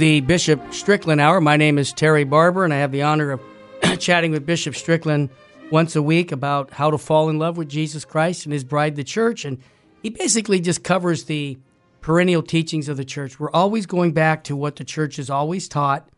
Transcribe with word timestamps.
the 0.00 0.22
Bishop 0.22 0.72
Strickland 0.72 1.20
Hour. 1.20 1.42
My 1.42 1.58
name 1.58 1.76
is 1.76 1.92
Terry 1.92 2.24
Barber, 2.24 2.64
and 2.64 2.72
I 2.72 2.78
have 2.78 2.90
the 2.90 3.02
honor 3.02 3.32
of 3.32 3.40
chatting 3.98 4.30
with 4.30 4.46
Bishop 4.46 4.74
Strickland 4.74 5.28
once 5.70 5.94
a 5.94 6.00
week 6.00 6.32
about 6.32 6.72
how 6.72 6.90
to 6.90 6.96
fall 6.96 7.28
in 7.28 7.38
love 7.38 7.58
with 7.58 7.68
Jesus 7.68 8.06
Christ 8.06 8.46
and 8.46 8.52
his 8.54 8.64
bride, 8.64 8.96
the 8.96 9.04
church. 9.04 9.44
And 9.44 9.58
he 10.02 10.08
basically 10.08 10.58
just 10.58 10.82
covers 10.82 11.24
the 11.24 11.58
perennial 12.00 12.42
teachings 12.42 12.88
of 12.88 12.96
the 12.96 13.04
church. 13.04 13.38
We're 13.38 13.50
always 13.50 13.84
going 13.84 14.12
back 14.12 14.42
to 14.44 14.56
what 14.56 14.76
the 14.76 14.84
church 14.84 15.16
has 15.16 15.28
always 15.28 15.68
taught. 15.68 16.08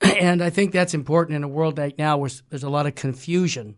And 0.02 0.42
I 0.42 0.50
think 0.50 0.72
that's 0.72 0.92
important 0.92 1.36
in 1.36 1.44
a 1.44 1.48
world 1.48 1.78
right 1.78 1.96
now 1.96 2.16
where 2.16 2.30
there's 2.48 2.64
a 2.64 2.68
lot 2.68 2.86
of 2.86 2.96
confusion. 2.96 3.76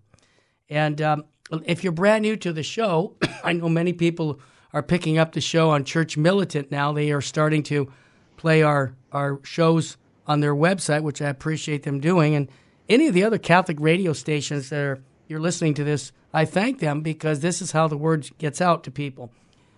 And 0.70 1.02
um, 1.02 1.24
if 1.66 1.84
you're 1.84 1.92
brand 1.92 2.22
new 2.22 2.38
to 2.38 2.55
the 2.55 2.62
show, 2.62 3.16
I 3.44 3.52
know 3.52 3.69
many 3.69 3.92
people 3.92 4.41
are 4.72 4.82
picking 4.82 5.19
up 5.19 5.32
the 5.32 5.42
show 5.42 5.69
on 5.69 5.84
Church 5.84 6.16
Militant 6.16 6.70
now. 6.70 6.94
They 6.94 7.12
are 7.12 7.20
starting 7.20 7.62
to 7.64 7.92
play 8.42 8.64
our, 8.64 8.92
our 9.12 9.38
shows 9.45 9.96
on 10.27 10.41
their 10.41 10.55
website, 10.55 11.02
which 11.02 11.23
I 11.23 11.28
appreciate 11.28 11.84
them 11.84 12.00
doing. 12.00 12.34
And 12.34 12.48
any 12.88 13.06
of 13.06 13.14
the 13.14 13.23
other 13.23 13.38
Catholic 13.38 13.77
radio 13.78 14.12
stations 14.12 14.69
that 14.70 14.80
are 14.80 15.02
you're 15.28 15.38
listening 15.38 15.74
to 15.74 15.84
this, 15.84 16.11
I 16.34 16.44
thank 16.44 16.81
them 16.81 17.03
because 17.03 17.39
this 17.39 17.62
is 17.62 17.70
how 17.70 17.86
the 17.86 17.97
word 17.97 18.28
gets 18.39 18.61
out 18.61 18.83
to 18.83 18.91
people. 18.91 19.31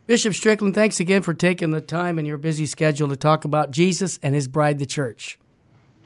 Bishop 0.06 0.32
Strickland, 0.32 0.74
thanks 0.74 0.98
again 0.98 1.20
for 1.20 1.34
taking 1.34 1.72
the 1.72 1.82
time 1.82 2.18
in 2.18 2.24
your 2.24 2.38
busy 2.38 2.64
schedule 2.64 3.10
to 3.10 3.16
talk 3.16 3.44
about 3.44 3.70
Jesus 3.70 4.18
and 4.22 4.34
his 4.34 4.48
bride, 4.48 4.78
the 4.78 4.86
church. 4.86 5.38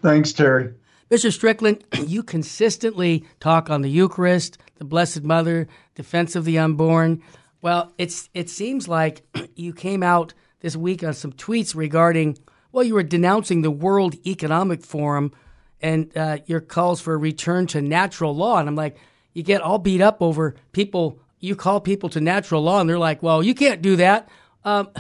Thanks, 0.03 0.33
Terry. 0.33 0.75
Bishop 1.09 1.33
Strickland, 1.33 1.85
you 2.07 2.25
consistently 2.25 3.25
talk 3.39 3.71
on 3.71 3.83
the 3.83 3.91
Eucharist, 3.91 4.59
the 4.79 4.85
Blessed 4.85 5.23
Mother, 5.23 5.69
defense 5.95 6.35
of 6.35 6.45
the 6.45 6.59
unborn. 6.59 7.23
Well, 7.63 7.93
it's 7.99 8.29
it 8.35 8.51
seems 8.51 8.89
like 8.89 9.23
you 9.55 9.73
came 9.73 10.03
out 10.03 10.35
this 10.61 10.77
week 10.77 11.05
on 11.05 11.15
some 11.15 11.33
tweets 11.33 11.75
regarding 11.75 12.37
well, 12.79 12.87
you 12.87 12.95
were 12.95 13.03
denouncing 13.03 13.63
the 13.63 13.73
World 13.73 14.15
Economic 14.25 14.85
Forum 14.85 15.33
and 15.81 16.17
uh, 16.17 16.39
your 16.47 16.61
calls 16.61 17.01
for 17.01 17.13
a 17.13 17.17
return 17.17 17.67
to 17.67 17.83
natural 17.83 18.37
law, 18.37 18.59
and 18.59 18.69
I'm 18.69 18.77
like, 18.77 18.97
you 19.35 19.43
get 19.43 19.63
all 19.63 19.79
beat 19.79 20.01
up 20.01 20.23
over 20.23 20.55
people. 20.71 21.19
You 21.41 21.57
call 21.57 21.81
people 21.81 22.09
to 22.11 22.21
natural 22.21 22.63
law, 22.63 22.81
and 22.81 22.89
they're 22.89 22.97
like, 22.97 23.21
well, 23.21 23.43
you 23.43 23.53
can't 23.53 23.83
do 23.83 23.97
that. 23.97 24.29
Um, 24.65 24.91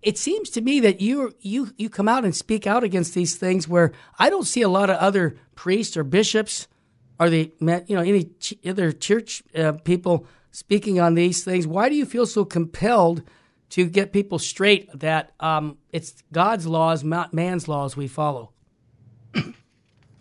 it 0.00 0.16
seems 0.16 0.48
to 0.50 0.62
me 0.62 0.80
that 0.80 1.02
you 1.02 1.34
you 1.40 1.70
you 1.76 1.90
come 1.90 2.08
out 2.08 2.24
and 2.24 2.34
speak 2.34 2.66
out 2.66 2.82
against 2.82 3.12
these 3.12 3.36
things 3.36 3.68
where 3.68 3.92
I 4.18 4.30
don't 4.30 4.46
see 4.46 4.62
a 4.62 4.68
lot 4.70 4.88
of 4.88 4.96
other 4.96 5.36
priests 5.54 5.98
or 5.98 6.04
bishops 6.04 6.66
or 7.20 7.28
the 7.28 7.52
you 7.60 7.94
know 7.94 8.00
any 8.00 8.30
other 8.64 8.90
church 8.90 9.42
uh, 9.54 9.72
people 9.72 10.24
speaking 10.50 10.98
on 10.98 11.14
these 11.14 11.44
things. 11.44 11.66
Why 11.66 11.90
do 11.90 11.94
you 11.94 12.06
feel 12.06 12.24
so 12.24 12.46
compelled 12.46 13.22
to 13.70 13.86
get 13.86 14.12
people 14.12 14.38
straight 14.38 14.88
that 14.98 15.32
um, 15.40 15.78
it's 15.92 16.22
God's 16.32 16.66
laws, 16.66 17.04
not 17.04 17.34
man's 17.34 17.68
laws, 17.68 17.96
we 17.96 18.08
follow? 18.08 18.52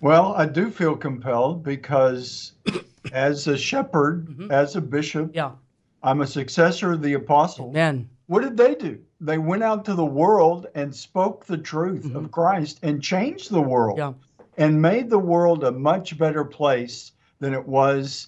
well, 0.01 0.33
I 0.33 0.45
do 0.45 0.69
feel 0.69 0.95
compelled 0.95 1.63
because 1.63 2.53
as 3.13 3.47
a 3.47 3.57
shepherd, 3.57 4.27
mm-hmm. 4.27 4.51
as 4.51 4.75
a 4.75 4.81
bishop, 4.81 5.31
yeah. 5.33 5.51
I'm 6.03 6.21
a 6.21 6.27
successor 6.27 6.93
of 6.93 7.01
the 7.01 7.13
apostles. 7.13 7.71
Amen. 7.71 8.09
What 8.27 8.41
did 8.43 8.57
they 8.57 8.75
do? 8.75 8.99
They 9.21 9.37
went 9.37 9.63
out 9.63 9.85
to 9.85 9.93
the 9.93 10.05
world 10.05 10.67
and 10.75 10.93
spoke 10.93 11.45
the 11.45 11.57
truth 11.57 12.03
mm-hmm. 12.03 12.17
of 12.17 12.31
Christ 12.31 12.79
and 12.83 13.01
changed 13.01 13.49
the 13.49 13.61
world 13.61 13.97
yeah. 13.97 14.13
and 14.57 14.81
made 14.81 15.09
the 15.09 15.19
world 15.19 15.63
a 15.63 15.71
much 15.71 16.17
better 16.17 16.43
place 16.43 17.13
than 17.39 17.53
it 17.53 17.65
was 17.65 18.27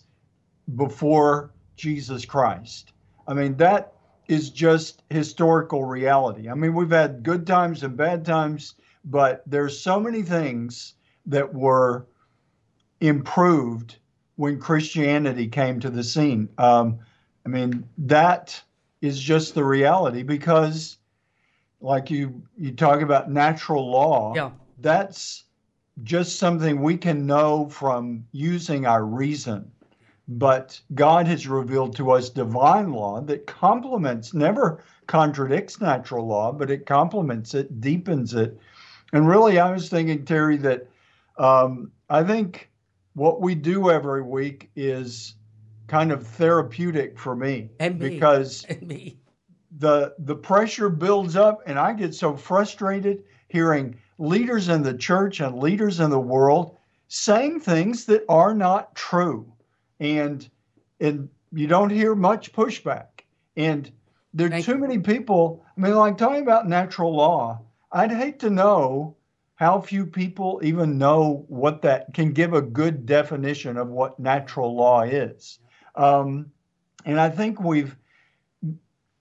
before 0.75 1.51
Jesus 1.75 2.25
Christ. 2.25 2.93
I 3.27 3.33
mean, 3.33 3.55
that 3.57 3.93
is 4.29 4.51
just 4.51 5.01
historical 5.09 5.83
reality. 5.83 6.49
I 6.49 6.53
mean, 6.53 6.75
we've 6.75 6.91
had 6.91 7.23
good 7.23 7.47
times 7.47 7.81
and 7.81 7.97
bad 7.97 8.23
times, 8.23 8.75
but 9.03 9.41
there's 9.47 9.79
so 9.79 9.99
many 9.99 10.21
things 10.21 10.93
that 11.25 11.51
were 11.51 12.05
improved 13.01 13.97
when 14.35 14.59
Christianity 14.59 15.47
came 15.47 15.79
to 15.79 15.89
the 15.89 16.03
scene. 16.03 16.47
Um, 16.59 16.99
I 17.43 17.49
mean, 17.49 17.89
that 17.97 18.61
is 19.01 19.19
just 19.19 19.55
the 19.55 19.63
reality 19.63 20.21
because 20.21 20.97
like 21.81 22.11
you 22.11 22.43
you 22.55 22.71
talk 22.71 23.01
about 23.01 23.31
natural 23.31 23.89
law 23.89 24.33
yeah. 24.35 24.51
that's 24.79 25.45
just 26.03 26.37
something 26.37 26.81
we 26.81 26.97
can 26.97 27.25
know 27.25 27.69
from 27.69 28.25
using 28.33 28.85
our 28.85 29.05
reason 29.05 29.71
but 30.29 30.79
god 30.93 31.27
has 31.27 31.47
revealed 31.47 31.95
to 31.95 32.11
us 32.11 32.29
divine 32.29 32.91
law 32.91 33.19
that 33.19 33.47
complements 33.47 34.33
never 34.33 34.83
contradicts 35.07 35.81
natural 35.81 36.25
law 36.25 36.51
but 36.51 36.69
it 36.69 36.85
complements 36.85 37.53
it 37.53 37.81
deepens 37.81 38.33
it 38.33 38.57
and 39.11 39.27
really 39.27 39.59
i 39.59 39.71
was 39.71 39.89
thinking 39.89 40.23
terry 40.23 40.55
that 40.55 40.87
um, 41.37 41.91
i 42.09 42.23
think 42.23 42.69
what 43.13 43.41
we 43.41 43.55
do 43.55 43.89
every 43.89 44.21
week 44.21 44.69
is 44.75 45.35
kind 45.89 46.11
of 46.11 46.25
therapeutic 46.25 47.17
for 47.17 47.35
me, 47.35 47.69
me. 47.79 47.89
because 47.89 48.65
me. 48.81 49.17
the 49.79 50.13
the 50.19 50.35
pressure 50.35 50.89
builds 50.89 51.35
up 51.35 51.61
and 51.65 51.77
I 51.77 51.93
get 51.93 52.13
so 52.13 52.35
frustrated 52.35 53.23
hearing 53.49 53.95
leaders 54.19 54.69
in 54.69 54.83
the 54.83 54.93
church 54.93 55.39
and 55.41 55.57
leaders 55.57 55.99
in 55.99 56.11
the 56.11 56.19
world 56.19 56.77
saying 57.07 57.59
things 57.59 58.05
that 58.05 58.23
are 58.29 58.53
not 58.53 58.95
true 58.95 59.51
and 59.99 60.49
and 60.99 61.29
you 61.51 61.67
don't 61.67 61.89
hear 61.89 62.15
much 62.15 62.53
pushback 62.53 63.21
and 63.55 63.91
there 64.33 64.47
are 64.47 64.51
Thank 64.51 64.65
too 64.65 64.73
you. 64.73 64.79
many 64.79 64.99
people 64.99 65.65
I 65.77 65.81
mean 65.81 65.95
like 65.95 66.17
talking 66.17 66.43
about 66.43 66.67
natural 66.67 67.15
law 67.15 67.61
I'd 67.91 68.11
hate 68.11 68.39
to 68.39 68.49
know 68.49 69.15
how 69.59 69.81
few 69.81 70.05
people 70.05 70.61
even 70.63 70.97
know 70.97 71.43
what 71.49 71.81
that 71.81 72.13
can 72.13 72.31
give 72.31 72.53
a 72.53 72.61
good 72.61 73.05
definition 73.05 73.75
of 73.75 73.89
what 73.89 74.17
natural 74.17 74.73
law 74.73 75.01
is. 75.01 75.59
Um, 75.95 76.51
and 77.03 77.19
I 77.19 77.29
think 77.29 77.59
we've 77.59 77.95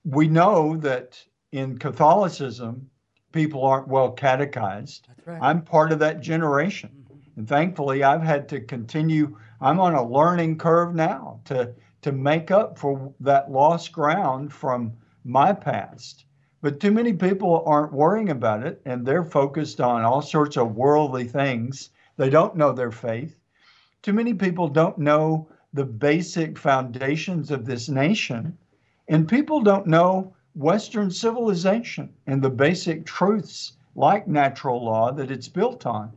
we 0.04 0.28
know 0.28 0.76
that 0.76 1.22
in 1.50 1.76
Catholicism, 1.76 2.88
people 3.32 3.64
aren't 3.64 3.88
well 3.88 4.12
catechized. 4.12 5.08
Right. 5.26 5.40
I'm 5.42 5.62
part 5.62 5.90
of 5.90 5.98
that 5.98 6.20
generation. 6.20 6.90
Mm-hmm. 6.90 7.40
And 7.40 7.48
thankfully, 7.48 8.04
I've 8.04 8.22
had 8.22 8.48
to 8.50 8.60
continue. 8.60 9.36
I'm 9.60 9.80
on 9.80 9.94
a 9.94 10.06
learning 10.06 10.58
curve 10.58 10.94
now 10.94 11.40
to, 11.46 11.74
to 12.02 12.12
make 12.12 12.50
up 12.50 12.78
for 12.78 13.12
that 13.20 13.50
lost 13.50 13.92
ground 13.92 14.52
from 14.52 14.92
my 15.24 15.52
past. 15.52 16.24
But 16.60 16.80
too 16.80 16.90
many 16.90 17.12
people 17.12 17.62
aren't 17.66 17.92
worrying 17.92 18.30
about 18.30 18.64
it 18.64 18.80
and 18.84 19.04
they're 19.04 19.24
focused 19.24 19.80
on 19.80 20.02
all 20.02 20.22
sorts 20.22 20.56
of 20.56 20.76
worldly 20.76 21.24
things. 21.24 21.90
They 22.16 22.30
don't 22.30 22.56
know 22.56 22.72
their 22.72 22.90
faith. 22.90 23.38
Too 24.02 24.12
many 24.12 24.34
people 24.34 24.68
don't 24.68 24.98
know 24.98 25.48
the 25.72 25.84
basic 25.84 26.58
foundations 26.58 27.50
of 27.50 27.66
this 27.66 27.88
nation. 27.88 28.56
And 29.08 29.28
people 29.28 29.60
don't 29.60 29.86
know 29.86 30.34
Western 30.54 31.10
civilization 31.10 32.12
and 32.26 32.42
the 32.42 32.50
basic 32.50 33.06
truths 33.06 33.72
like 33.94 34.26
natural 34.26 34.84
law 34.84 35.12
that 35.12 35.30
it's 35.30 35.48
built 35.48 35.86
on. 35.86 36.12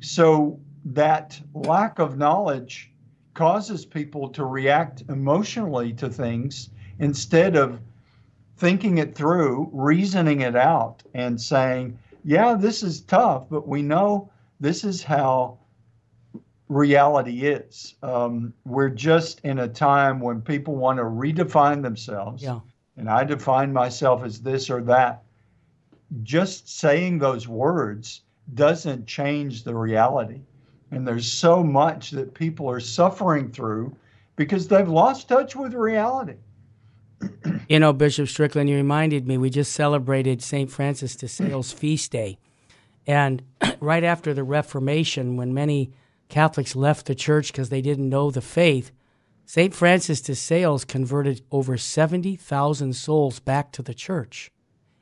So 0.00 0.60
that 0.84 1.40
lack 1.54 1.98
of 1.98 2.18
knowledge 2.18 2.90
causes 3.34 3.84
people 3.84 4.28
to 4.28 4.44
react 4.44 5.02
emotionally 5.08 5.92
to 5.94 6.08
things 6.08 6.70
instead 6.98 7.56
of 7.56 7.80
thinking 8.56 8.98
it 8.98 9.14
through, 9.14 9.70
reasoning 9.72 10.42
it 10.42 10.54
out, 10.54 11.02
and 11.14 11.40
saying, 11.40 11.98
yeah, 12.24 12.54
this 12.54 12.82
is 12.82 13.00
tough, 13.00 13.48
but 13.50 13.66
we 13.66 13.82
know 13.82 14.30
this 14.60 14.84
is 14.84 15.02
how 15.02 15.58
reality 16.68 17.42
is. 17.42 17.94
Um, 18.02 18.54
we're 18.64 18.88
just 18.88 19.40
in 19.40 19.58
a 19.58 19.68
time 19.68 20.20
when 20.20 20.40
people 20.40 20.76
want 20.76 20.98
to 20.98 21.04
redefine 21.04 21.82
themselves. 21.82 22.42
Yeah. 22.42 22.60
And 22.96 23.08
I 23.08 23.24
define 23.24 23.72
myself 23.72 24.22
as 24.22 24.40
this 24.40 24.70
or 24.70 24.82
that. 24.82 25.22
Just 26.22 26.68
saying 26.68 27.18
those 27.18 27.48
words 27.48 28.22
doesn't 28.54 29.06
change 29.06 29.64
the 29.64 29.74
reality. 29.74 30.42
And 30.92 31.08
there's 31.08 31.30
so 31.30 31.64
much 31.64 32.10
that 32.10 32.34
people 32.34 32.70
are 32.70 32.78
suffering 32.78 33.50
through 33.50 33.96
because 34.36 34.68
they've 34.68 34.88
lost 34.88 35.26
touch 35.26 35.56
with 35.56 35.72
reality. 35.72 36.36
you 37.68 37.80
know, 37.80 37.94
Bishop 37.94 38.28
Strickland, 38.28 38.68
you 38.68 38.76
reminded 38.76 39.26
me 39.26 39.38
we 39.38 39.48
just 39.48 39.72
celebrated 39.72 40.42
St. 40.42 40.70
Francis 40.70 41.16
de 41.16 41.28
Sales 41.28 41.72
feast 41.80 42.12
day. 42.12 42.38
And 43.06 43.42
right 43.80 44.04
after 44.04 44.34
the 44.34 44.44
Reformation, 44.44 45.36
when 45.36 45.54
many 45.54 45.92
Catholics 46.28 46.76
left 46.76 47.06
the 47.06 47.14
church 47.14 47.52
because 47.52 47.70
they 47.70 47.80
didn't 47.80 48.10
know 48.10 48.30
the 48.30 48.42
faith, 48.42 48.92
St. 49.46 49.74
Francis 49.74 50.20
de 50.20 50.34
Sales 50.34 50.84
converted 50.84 51.40
over 51.50 51.78
70,000 51.78 52.94
souls 52.94 53.40
back 53.40 53.72
to 53.72 53.82
the 53.82 53.94
church. 53.94 54.52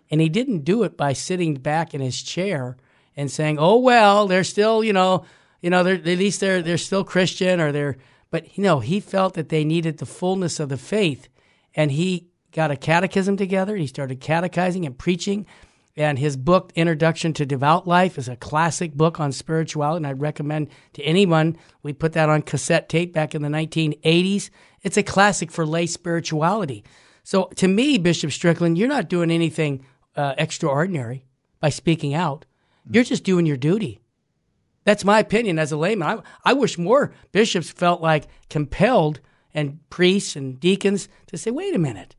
And 0.09 0.21
he 0.21 0.29
didn't 0.29 0.65
do 0.65 0.85
it 0.85 0.97
by 0.97 1.15
sitting 1.15 1.55
back 1.55 1.95
in 1.95 2.01
his 2.01 2.23
chair 2.23 2.77
and 3.17 3.31
saying, 3.31 3.59
"Oh 3.59 3.79
well, 3.79 4.27
they're 4.27 4.45
still, 4.45 4.83
you 4.83 4.93
know, 4.93 5.25
you 5.61 5.71
know, 5.71 5.87
at 5.87 6.05
least 6.05 6.41
they're 6.41 6.63
they're 6.63 6.79
still 6.79 7.05
Christian 7.05 7.61
or 7.61 7.73
they're." 7.73 7.97
But 8.31 8.57
you 8.57 8.63
know, 8.63 8.81
he 8.81 9.01
felt 9.01 9.35
that 9.35 9.49
they 9.49 9.65
needed 9.65 9.99
the 9.99 10.07
fullness 10.07 10.61
of 10.61 10.69
the 10.69 10.77
faith, 10.77 11.29
and 11.75 11.91
he 11.93 12.29
got 12.53 12.71
a 12.71 12.77
catechism 12.77 13.37
together. 13.37 13.77
He 13.77 13.87
started 13.87 14.21
catechizing 14.21 14.87
and 14.87 14.97
preaching 14.99 15.47
And 15.97 16.19
his 16.19 16.37
book, 16.37 16.73
Introduction 16.77 17.33
to 17.35 17.45
Devout 17.45 17.87
Life, 17.87 18.17
is 18.17 18.29
a 18.29 18.37
classic 18.37 18.95
book 18.95 19.19
on 19.21 19.33
spirituality, 19.33 19.99
and 19.99 20.07
I'd 20.07 20.21
recommend 20.21 20.69
to 20.95 21.03
anyone. 21.03 21.57
We 21.83 21.93
put 21.93 22.13
that 22.13 22.29
on 22.29 22.43
cassette 22.43 22.89
tape 22.89 23.13
back 23.13 23.35
in 23.35 23.43
the 23.43 23.49
1980s. 23.49 24.51
It's 24.83 24.97
a 24.97 25.03
classic 25.03 25.51
for 25.51 25.67
lay 25.67 25.87
spirituality. 25.87 26.85
So, 27.23 27.51
to 27.57 27.69
me, 27.69 27.99
Bishop 27.99 28.33
Strickland, 28.33 28.79
you're 28.79 28.89
not 28.89 29.09
doing 29.09 29.31
anything 29.31 29.85
uh, 30.17 30.35
extraordinary 30.39 31.27
by 31.61 31.69
speaking 31.69 32.15
out. 32.15 32.47
You're 32.91 33.05
just 33.05 33.25
doing 33.25 33.45
your 33.45 33.59
duty. 33.59 34.00
That's 34.85 35.05
my 35.05 35.19
opinion 35.19 35.59
as 35.59 35.73
a 35.73 35.77
layman. 35.77 36.09
I, 36.09 36.51
I 36.51 36.53
wish 36.55 36.79
more 36.79 37.13
bishops 37.33 37.71
felt 37.71 38.01
like 38.01 38.27
compelled 38.49 39.21
and 39.53 39.79
priests 39.91 40.37
and 40.37 40.59
deacons 40.59 41.09
to 41.27 41.37
say, 41.37 41.51
wait 41.51 41.75
a 41.75 41.79
minute, 41.79 42.17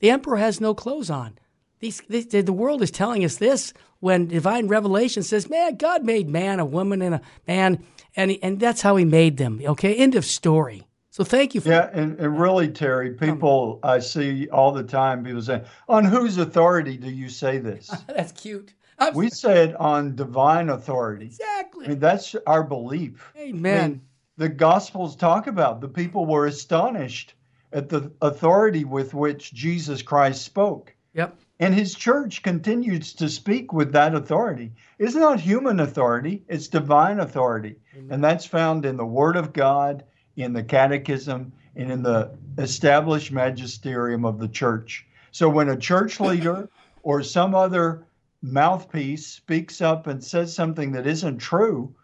the 0.00 0.10
emperor 0.10 0.36
has 0.36 0.60
no 0.60 0.74
clothes 0.74 1.10
on. 1.10 1.38
These, 1.80 2.00
the 2.08 2.52
world 2.52 2.82
is 2.82 2.92
telling 2.92 3.24
us 3.24 3.36
this 3.36 3.72
when 3.98 4.28
divine 4.28 4.68
revelation 4.68 5.22
says, 5.22 5.50
man, 5.50 5.76
God 5.76 6.04
made 6.04 6.28
man, 6.28 6.60
a 6.60 6.64
woman, 6.64 7.02
and 7.02 7.16
a 7.16 7.20
man, 7.48 7.84
and, 8.14 8.36
and 8.42 8.60
that's 8.60 8.82
how 8.82 8.96
he 8.96 9.04
made 9.04 9.36
them. 9.36 9.60
Okay, 9.64 9.94
end 9.94 10.14
of 10.14 10.24
story. 10.24 10.86
So 11.10 11.24
thank 11.24 11.54
you 11.54 11.60
for 11.60 11.68
Yeah, 11.68 11.90
and, 11.92 12.18
and 12.18 12.40
really, 12.40 12.68
Terry, 12.68 13.10
people 13.10 13.80
I 13.82 13.98
see 13.98 14.48
all 14.48 14.72
the 14.72 14.82
time, 14.82 15.24
people 15.24 15.42
say, 15.42 15.64
on 15.88 16.04
whose 16.04 16.38
authority 16.38 16.96
do 16.96 17.10
you 17.10 17.28
say 17.28 17.58
this? 17.58 17.94
that's 18.08 18.32
cute. 18.32 18.74
I'm 19.02 19.14
we 19.14 19.28
say 19.28 19.64
it 19.64 19.76
on 19.76 20.14
divine 20.14 20.68
authority. 20.68 21.26
Exactly. 21.26 21.86
I 21.86 21.88
mean, 21.90 21.98
that's 21.98 22.36
our 22.46 22.62
belief. 22.62 23.32
Amen. 23.36 23.80
I 23.80 23.88
mean, 23.88 24.00
the 24.36 24.48
Gospels 24.48 25.16
talk 25.16 25.46
about 25.46 25.80
the 25.80 25.88
people 25.88 26.26
were 26.26 26.46
astonished 26.46 27.34
at 27.72 27.88
the 27.88 28.12
authority 28.20 28.84
with 28.84 29.14
which 29.14 29.52
Jesus 29.52 30.02
Christ 30.02 30.42
spoke. 30.42 30.94
Yep. 31.14 31.36
And 31.60 31.74
his 31.74 31.94
church 31.94 32.42
continues 32.42 33.12
to 33.14 33.28
speak 33.28 33.72
with 33.72 33.92
that 33.92 34.14
authority. 34.14 34.72
It's 34.98 35.14
not 35.14 35.40
human 35.40 35.80
authority, 35.80 36.42
it's 36.48 36.68
divine 36.68 37.20
authority. 37.20 37.76
Amen. 37.96 38.08
And 38.10 38.24
that's 38.24 38.46
found 38.46 38.84
in 38.84 38.96
the 38.96 39.06
Word 39.06 39.36
of 39.36 39.52
God, 39.52 40.04
in 40.36 40.52
the 40.52 40.62
Catechism, 40.62 41.52
and 41.76 41.92
in 41.92 42.02
the 42.02 42.30
established 42.58 43.32
magisterium 43.32 44.24
of 44.24 44.38
the 44.38 44.48
church. 44.48 45.06
So 45.30 45.48
when 45.48 45.68
a 45.68 45.76
church 45.76 46.20
leader 46.20 46.68
or 47.02 47.22
some 47.22 47.54
other 47.54 48.06
mouthpiece 48.42 49.26
speaks 49.26 49.80
up 49.80 50.06
and 50.06 50.22
says 50.22 50.54
something 50.54 50.92
that 50.92 51.06
isn't 51.06 51.38
true, 51.38 51.94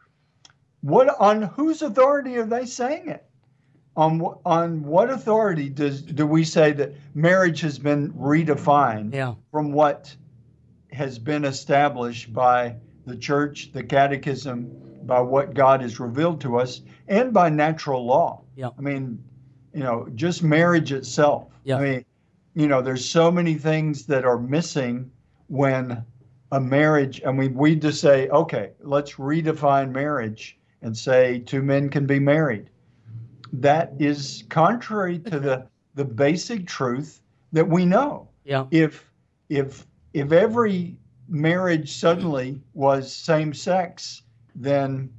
what 0.80 1.08
on 1.18 1.42
whose 1.42 1.82
authority 1.82 2.36
are 2.36 2.46
they 2.46 2.64
saying 2.64 3.08
it? 3.08 3.24
On 3.96 4.20
on 4.44 4.84
what 4.84 5.10
authority 5.10 5.68
does 5.68 6.02
do 6.02 6.24
we 6.24 6.44
say 6.44 6.70
that 6.72 6.94
marriage 7.14 7.60
has 7.62 7.78
been 7.78 8.12
redefined 8.12 9.12
yeah. 9.12 9.34
from 9.50 9.72
what 9.72 10.14
has 10.92 11.18
been 11.18 11.44
established 11.44 12.32
by 12.32 12.76
the 13.06 13.16
church, 13.16 13.72
the 13.72 13.82
catechism, 13.82 14.70
by 15.04 15.20
what 15.20 15.54
God 15.54 15.80
has 15.80 15.98
revealed 15.98 16.40
to 16.42 16.58
us, 16.58 16.82
and 17.08 17.32
by 17.32 17.48
natural 17.48 18.06
law? 18.06 18.42
Yeah. 18.54 18.70
I 18.78 18.80
mean, 18.80 19.22
you 19.74 19.82
know, 19.82 20.08
just 20.14 20.44
marriage 20.44 20.92
itself. 20.92 21.48
Yeah. 21.64 21.78
I 21.78 21.80
mean, 21.80 22.04
you 22.54 22.68
know, 22.68 22.80
there's 22.82 23.08
so 23.08 23.30
many 23.32 23.54
things 23.54 24.06
that 24.06 24.24
are 24.24 24.38
missing 24.38 25.10
when 25.48 26.04
a 26.52 26.60
marriage, 26.60 27.20
I 27.26 27.32
mean, 27.32 27.54
we 27.54 27.76
just 27.76 28.00
say, 28.00 28.28
okay, 28.28 28.70
let's 28.80 29.14
redefine 29.14 29.92
marriage 29.92 30.58
and 30.82 30.96
say 30.96 31.40
two 31.40 31.62
men 31.62 31.88
can 31.88 32.06
be 32.06 32.18
married. 32.18 32.70
That 33.52 33.92
is 33.98 34.44
contrary 34.48 35.18
to 35.20 35.40
the, 35.40 35.66
the 35.94 36.04
basic 36.04 36.66
truth 36.66 37.20
that 37.52 37.68
we 37.68 37.84
know. 37.84 38.28
Yeah. 38.44 38.66
If 38.70 39.10
if 39.48 39.86
if 40.12 40.32
every 40.32 40.96
marriage 41.28 41.92
suddenly 41.96 42.60
was 42.74 43.12
same 43.12 43.52
sex, 43.52 44.22
then 44.54 45.10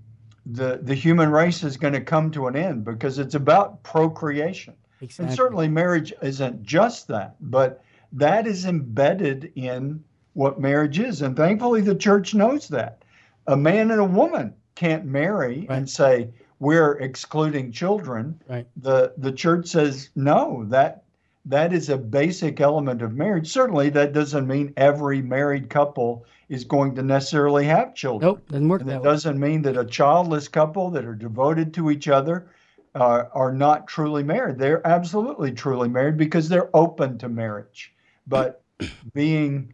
the 0.46 0.80
the 0.82 0.96
human 0.96 1.30
race 1.32 1.64
is 1.64 1.78
going 1.78 1.94
to 1.94 2.02
come 2.02 2.32
to 2.32 2.48
an 2.48 2.56
end 2.56 2.86
because 2.86 3.20
it's 3.20 3.36
about 3.36 3.82
procreation. 3.84 4.74
Exactly. 5.02 5.26
And 5.26 5.36
certainly 5.36 5.68
marriage 5.68 6.14
isn't 6.22 6.64
just 6.64 7.08
that, 7.08 7.36
but 7.40 7.84
that 8.14 8.48
is 8.48 8.66
embedded 8.66 9.52
in 9.56 10.04
what 10.40 10.58
marriage 10.58 11.00
is. 11.00 11.22
And 11.22 11.36
thankfully, 11.36 11.82
the 11.82 11.94
church 11.94 12.34
knows 12.34 12.70
that. 12.70 13.04
A 13.48 13.58
man 13.58 13.92
and 13.92 14.00
a 14.00 14.06
woman 14.06 14.54
can't 14.76 15.04
marry 15.04 15.66
right. 15.68 15.78
and 15.78 15.90
say, 15.90 16.30
we're 16.60 16.94
excluding 16.94 17.74
children. 17.74 18.42
Right. 18.48 18.66
The, 18.78 19.14
the 19.18 19.34
church 19.34 19.68
says, 19.68 20.12
no, 20.16 20.64
that, 20.70 21.04
that 21.44 21.74
is 21.74 21.90
a 21.90 21.98
basic 21.98 22.62
element 22.62 23.02
of 23.02 23.14
marriage. 23.14 23.52
Certainly, 23.52 23.90
that 23.90 24.14
doesn't 24.14 24.48
mean 24.48 24.74
every 24.78 25.22
married 25.22 25.70
couple 25.70 26.26
is 26.48 26.64
going 26.64 26.96
to 26.96 27.04
necessarily 27.04 27.66
have 27.66 27.94
children. 27.94 28.32
Nope, 28.32 28.48
doesn't 28.48 28.70
work 28.70 28.80
and 28.80 28.90
that 28.92 28.96
it 28.96 29.00
way. 29.00 29.04
doesn't 29.04 29.40
mean 29.42 29.62
that 29.64 29.76
a 29.76 29.84
childless 29.86 30.48
couple 30.48 30.90
that 30.92 31.04
are 31.04 31.16
devoted 31.16 31.74
to 31.74 31.92
each 31.92 32.08
other 32.08 32.48
uh, 32.96 33.24
are 33.34 33.52
not 33.52 33.90
truly 33.90 34.24
married. 34.24 34.58
They're 34.58 34.88
absolutely 34.88 35.52
truly 35.52 35.90
married 35.90 36.16
because 36.16 36.48
they're 36.48 36.74
open 36.74 37.18
to 37.18 37.28
marriage. 37.28 37.94
But 38.26 38.64
being 39.14 39.74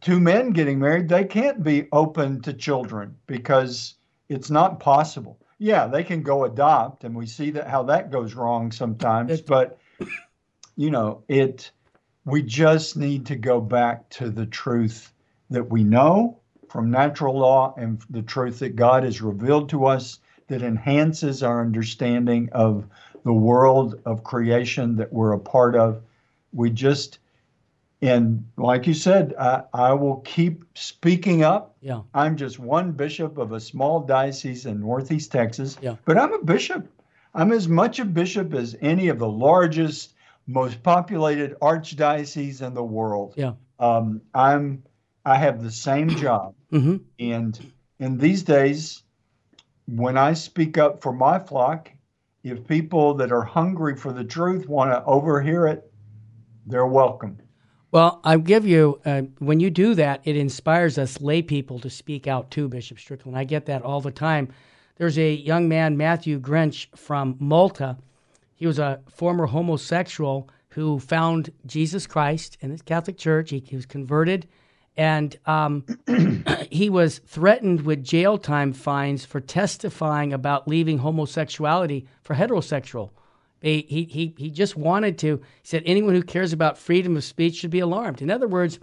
two 0.00 0.20
men 0.20 0.50
getting 0.50 0.78
married, 0.78 1.08
they 1.08 1.24
can't 1.24 1.62
be 1.62 1.88
open 1.92 2.40
to 2.42 2.52
children 2.52 3.16
because 3.26 3.94
it's 4.28 4.50
not 4.50 4.80
possible. 4.80 5.38
Yeah, 5.58 5.86
they 5.86 6.02
can 6.02 6.22
go 6.22 6.44
adopt, 6.44 7.04
and 7.04 7.14
we 7.14 7.26
see 7.26 7.50
that 7.52 7.68
how 7.68 7.84
that 7.84 8.10
goes 8.10 8.34
wrong 8.34 8.72
sometimes. 8.72 9.40
But 9.40 9.78
you 10.76 10.90
know, 10.90 11.22
it. 11.28 11.70
We 12.24 12.42
just 12.42 12.96
need 12.96 13.26
to 13.26 13.36
go 13.36 13.60
back 13.60 14.08
to 14.10 14.30
the 14.30 14.46
truth 14.46 15.12
that 15.50 15.68
we 15.68 15.82
know 15.82 16.38
from 16.68 16.90
natural 16.90 17.36
law 17.36 17.74
and 17.76 18.00
the 18.10 18.22
truth 18.22 18.60
that 18.60 18.76
God 18.76 19.02
has 19.02 19.20
revealed 19.20 19.68
to 19.70 19.86
us 19.86 20.20
that 20.46 20.62
enhances 20.62 21.42
our 21.42 21.60
understanding 21.60 22.48
of 22.52 22.86
the 23.24 23.32
world 23.32 24.00
of 24.04 24.24
creation 24.24 24.96
that 24.96 25.12
we're 25.12 25.32
a 25.32 25.38
part 25.38 25.74
of. 25.74 26.00
We 26.52 26.70
just 26.70 27.18
and 28.02 28.44
like 28.56 28.88
you 28.88 28.94
said, 28.94 29.32
I, 29.38 29.62
I, 29.72 29.92
will 29.92 30.16
keep 30.16 30.64
speaking 30.74 31.44
up. 31.44 31.76
Yeah. 31.80 32.00
I'm 32.12 32.36
just 32.36 32.58
one 32.58 32.90
bishop 32.90 33.38
of 33.38 33.52
a 33.52 33.60
small 33.60 34.00
diocese 34.00 34.66
in 34.66 34.80
Northeast 34.80 35.30
Texas. 35.30 35.78
Yeah. 35.80 35.94
But 36.04 36.18
I'm 36.18 36.32
a 36.32 36.42
bishop. 36.42 36.88
I'm 37.32 37.52
as 37.52 37.68
much 37.68 38.00
a 38.00 38.04
bishop 38.04 38.54
as 38.54 38.76
any 38.80 39.06
of 39.06 39.20
the 39.20 39.28
largest, 39.28 40.14
most 40.48 40.82
populated 40.82 41.56
archdioceses 41.60 42.60
in 42.60 42.74
the 42.74 42.82
world. 42.82 43.34
Yeah. 43.36 43.52
Um, 43.78 44.20
I'm. 44.34 44.82
I 45.24 45.36
have 45.36 45.62
the 45.62 45.70
same 45.70 46.10
job. 46.16 46.54
Mm-hmm. 46.72 46.96
And 47.20 47.72
in 48.00 48.18
these 48.18 48.42
days, 48.42 49.04
when 49.86 50.18
I 50.18 50.32
speak 50.32 50.76
up 50.76 51.00
for 51.00 51.12
my 51.12 51.38
flock, 51.38 51.88
if 52.42 52.66
people 52.66 53.14
that 53.14 53.30
are 53.30 53.42
hungry 53.42 53.94
for 53.94 54.12
the 54.12 54.24
truth 54.24 54.68
want 54.68 54.90
to 54.90 55.04
overhear 55.04 55.68
it, 55.68 55.88
they're 56.66 56.86
welcome. 56.86 57.38
Well, 57.92 58.20
I 58.24 58.38
give 58.38 58.66
you 58.66 59.00
uh, 59.04 59.22
when 59.38 59.60
you 59.60 59.68
do 59.68 59.94
that, 59.96 60.22
it 60.24 60.34
inspires 60.34 60.96
us 60.96 61.20
lay 61.20 61.42
people 61.42 61.78
to 61.80 61.90
speak 61.90 62.26
out 62.26 62.50
too, 62.50 62.66
Bishop 62.66 62.98
Strickland. 62.98 63.36
I 63.36 63.44
get 63.44 63.66
that 63.66 63.82
all 63.82 64.00
the 64.00 64.10
time. 64.10 64.48
There's 64.96 65.18
a 65.18 65.34
young 65.34 65.68
man, 65.68 65.98
Matthew 65.98 66.40
Grinch 66.40 66.86
from 66.96 67.36
Malta. 67.38 67.98
He 68.56 68.66
was 68.66 68.78
a 68.78 69.00
former 69.10 69.44
homosexual 69.44 70.48
who 70.70 70.98
found 71.00 71.52
Jesus 71.66 72.06
Christ 72.06 72.56
in 72.62 72.74
the 72.74 72.82
Catholic 72.82 73.18
Church. 73.18 73.50
He, 73.50 73.62
he 73.66 73.76
was 73.76 73.84
converted, 73.84 74.48
and 74.96 75.36
um, 75.44 75.84
he 76.70 76.88
was 76.88 77.18
threatened 77.18 77.82
with 77.82 78.02
jail 78.02 78.38
time 78.38 78.72
fines 78.72 79.26
for 79.26 79.38
testifying 79.38 80.32
about 80.32 80.66
leaving 80.66 80.96
homosexuality 80.96 82.06
for 82.22 82.36
heterosexual. 82.36 83.10
He, 83.62 84.06
he, 84.10 84.34
he 84.36 84.50
just 84.50 84.76
wanted 84.76 85.18
to. 85.18 85.36
He 85.36 85.68
said 85.68 85.84
anyone 85.86 86.14
who 86.14 86.22
cares 86.22 86.52
about 86.52 86.78
freedom 86.78 87.16
of 87.16 87.22
speech 87.22 87.56
should 87.56 87.70
be 87.70 87.78
alarmed. 87.78 88.20
In 88.20 88.30
other 88.30 88.48
words, 88.48 88.80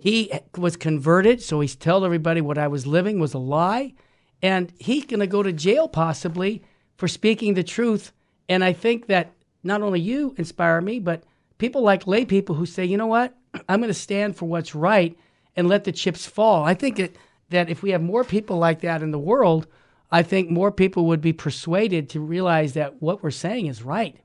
he 0.00 0.32
was 0.56 0.76
converted, 0.76 1.42
so 1.42 1.60
he's 1.60 1.76
told 1.76 2.04
everybody 2.04 2.40
what 2.40 2.58
I 2.58 2.68
was 2.68 2.86
living 2.86 3.18
was 3.18 3.34
a 3.34 3.38
lie, 3.38 3.92
and 4.40 4.72
he's 4.78 5.04
going 5.04 5.20
to 5.20 5.26
go 5.26 5.42
to 5.42 5.52
jail 5.52 5.86
possibly 5.86 6.62
for 6.96 7.08
speaking 7.08 7.54
the 7.54 7.62
truth. 7.62 8.12
And 8.48 8.64
I 8.64 8.72
think 8.72 9.06
that 9.06 9.32
not 9.62 9.82
only 9.82 10.00
you 10.00 10.34
inspire 10.38 10.80
me, 10.80 10.98
but 10.98 11.24
people 11.58 11.82
like 11.82 12.06
lay 12.06 12.24
people 12.24 12.54
who 12.54 12.66
say, 12.66 12.84
you 12.84 12.96
know 12.96 13.06
what, 13.06 13.34
I'm 13.68 13.80
going 13.80 13.88
to 13.88 13.94
stand 13.94 14.36
for 14.36 14.46
what's 14.46 14.74
right 14.74 15.16
and 15.56 15.68
let 15.68 15.84
the 15.84 15.92
chips 15.92 16.24
fall. 16.24 16.64
I 16.64 16.74
think 16.74 16.96
that, 16.96 17.16
that 17.50 17.68
if 17.68 17.82
we 17.82 17.90
have 17.90 18.02
more 18.02 18.24
people 18.24 18.56
like 18.56 18.80
that 18.80 19.02
in 19.02 19.10
the 19.10 19.18
world, 19.18 19.66
I 20.10 20.22
think 20.22 20.50
more 20.50 20.70
people 20.70 21.06
would 21.06 21.20
be 21.20 21.32
persuaded 21.32 22.10
to 22.10 22.20
realize 22.20 22.74
that 22.74 23.02
what 23.02 23.22
we're 23.22 23.30
saying 23.30 23.66
is 23.66 23.82
right 23.82 24.16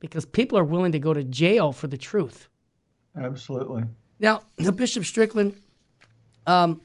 because 0.00 0.24
people 0.24 0.58
are 0.58 0.64
willing 0.64 0.92
to 0.92 0.98
go 0.98 1.12
to 1.12 1.24
jail 1.24 1.72
for 1.72 1.86
the 1.86 1.98
truth. 1.98 2.48
Absolutely. 3.16 3.84
Now, 4.18 4.42
Bishop 4.74 5.04
Strickland, 5.04 5.54
um, 6.46 6.80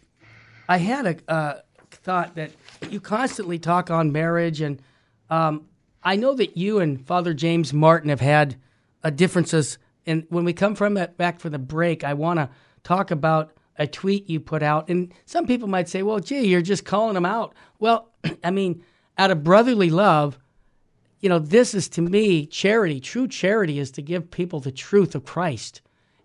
I 0.67 0.77
had 0.77 1.05
a 1.05 1.31
uh, 1.31 1.59
thought 1.91 2.35
that 2.35 2.51
you 2.89 2.99
constantly 2.99 3.59
talk 3.59 3.89
on 3.91 4.11
marriage, 4.11 4.61
and 4.61 4.81
um, 5.29 5.67
I 6.03 6.15
know 6.15 6.33
that 6.33 6.57
you 6.57 6.79
and 6.79 7.05
Father 7.05 7.33
James 7.33 7.73
Martin 7.73 8.09
have 8.09 8.21
had 8.21 8.55
uh, 9.03 9.09
differences. 9.09 9.77
And 10.05 10.25
when 10.29 10.45
we 10.45 10.53
come 10.53 10.75
from 10.75 10.95
that 10.95 11.17
back 11.17 11.39
from 11.39 11.51
the 11.51 11.59
break, 11.59 12.03
I 12.03 12.13
want 12.13 12.39
to 12.39 12.49
talk 12.83 13.11
about 13.11 13.51
a 13.81 13.87
tweet 13.87 14.29
you 14.29 14.39
put 14.39 14.63
out, 14.63 14.89
and 14.89 15.13
some 15.25 15.45
people 15.47 15.67
might 15.67 15.89
say, 15.89 16.03
"Well, 16.03 16.19
gee, 16.19 16.47
you're 16.47 16.61
just 16.61 16.85
calling 16.85 17.13
them 17.15 17.25
out." 17.25 17.53
Well, 17.79 18.09
I 18.43 18.51
mean, 18.51 18.83
out 19.17 19.31
of 19.31 19.43
brotherly 19.43 19.89
love, 19.89 20.37
you 21.19 21.29
know, 21.29 21.39
this 21.39 21.73
is 21.73 21.89
to 21.89 22.01
me 22.01 22.45
charity. 22.45 22.99
True 22.99 23.27
charity 23.27 23.79
is 23.79 23.91
to 23.91 24.01
give 24.01 24.31
people 24.31 24.59
the 24.59 24.71
truth 24.71 25.15
of 25.15 25.25
Christ. 25.25 25.81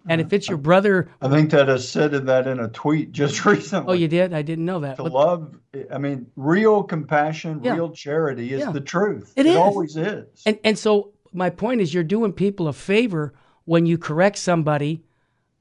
And 0.09 0.21
if 0.21 0.33
it's 0.33 0.49
your 0.49 0.57
brother, 0.59 1.09
I 1.21 1.29
think 1.29 1.51
that 1.51 1.69
I 1.69 1.79
said 1.79 2.13
that 2.13 2.47
in 2.47 2.61
a 2.61 2.69
tweet 2.69 3.11
just 3.11 3.45
recently. 3.45 3.91
oh, 3.91 3.93
you 3.93 4.07
did? 4.07 4.33
I 4.33 4.43
didn't 4.43 4.65
know 4.65 4.79
that. 4.79 4.97
to 4.99 5.03
But- 5.03 5.13
love, 5.13 5.57
I 5.93 5.99
mean, 5.99 6.27
real 6.37 6.85
compassion, 6.85 7.61
Yeah. 7.65 7.75
real 7.75 7.91
charity 7.91 8.53
is 8.53 8.61
Yeah. 8.61 8.71
the 8.71 8.81
truth. 8.81 9.33
It 9.35 9.47
is. 9.47 9.57
always 9.57 9.97
is. 9.97 10.27
And 10.47 10.61
and 10.63 10.79
so 10.79 11.11
my 11.33 11.51
point 11.51 11.81
is, 11.81 11.93
you're 11.93 12.05
doing 12.05 12.33
people 12.33 12.69
a 12.69 12.73
favor 12.73 13.35
when 13.65 13.85
you 13.85 13.99
correct 13.99 14.39
somebody, 14.39 15.03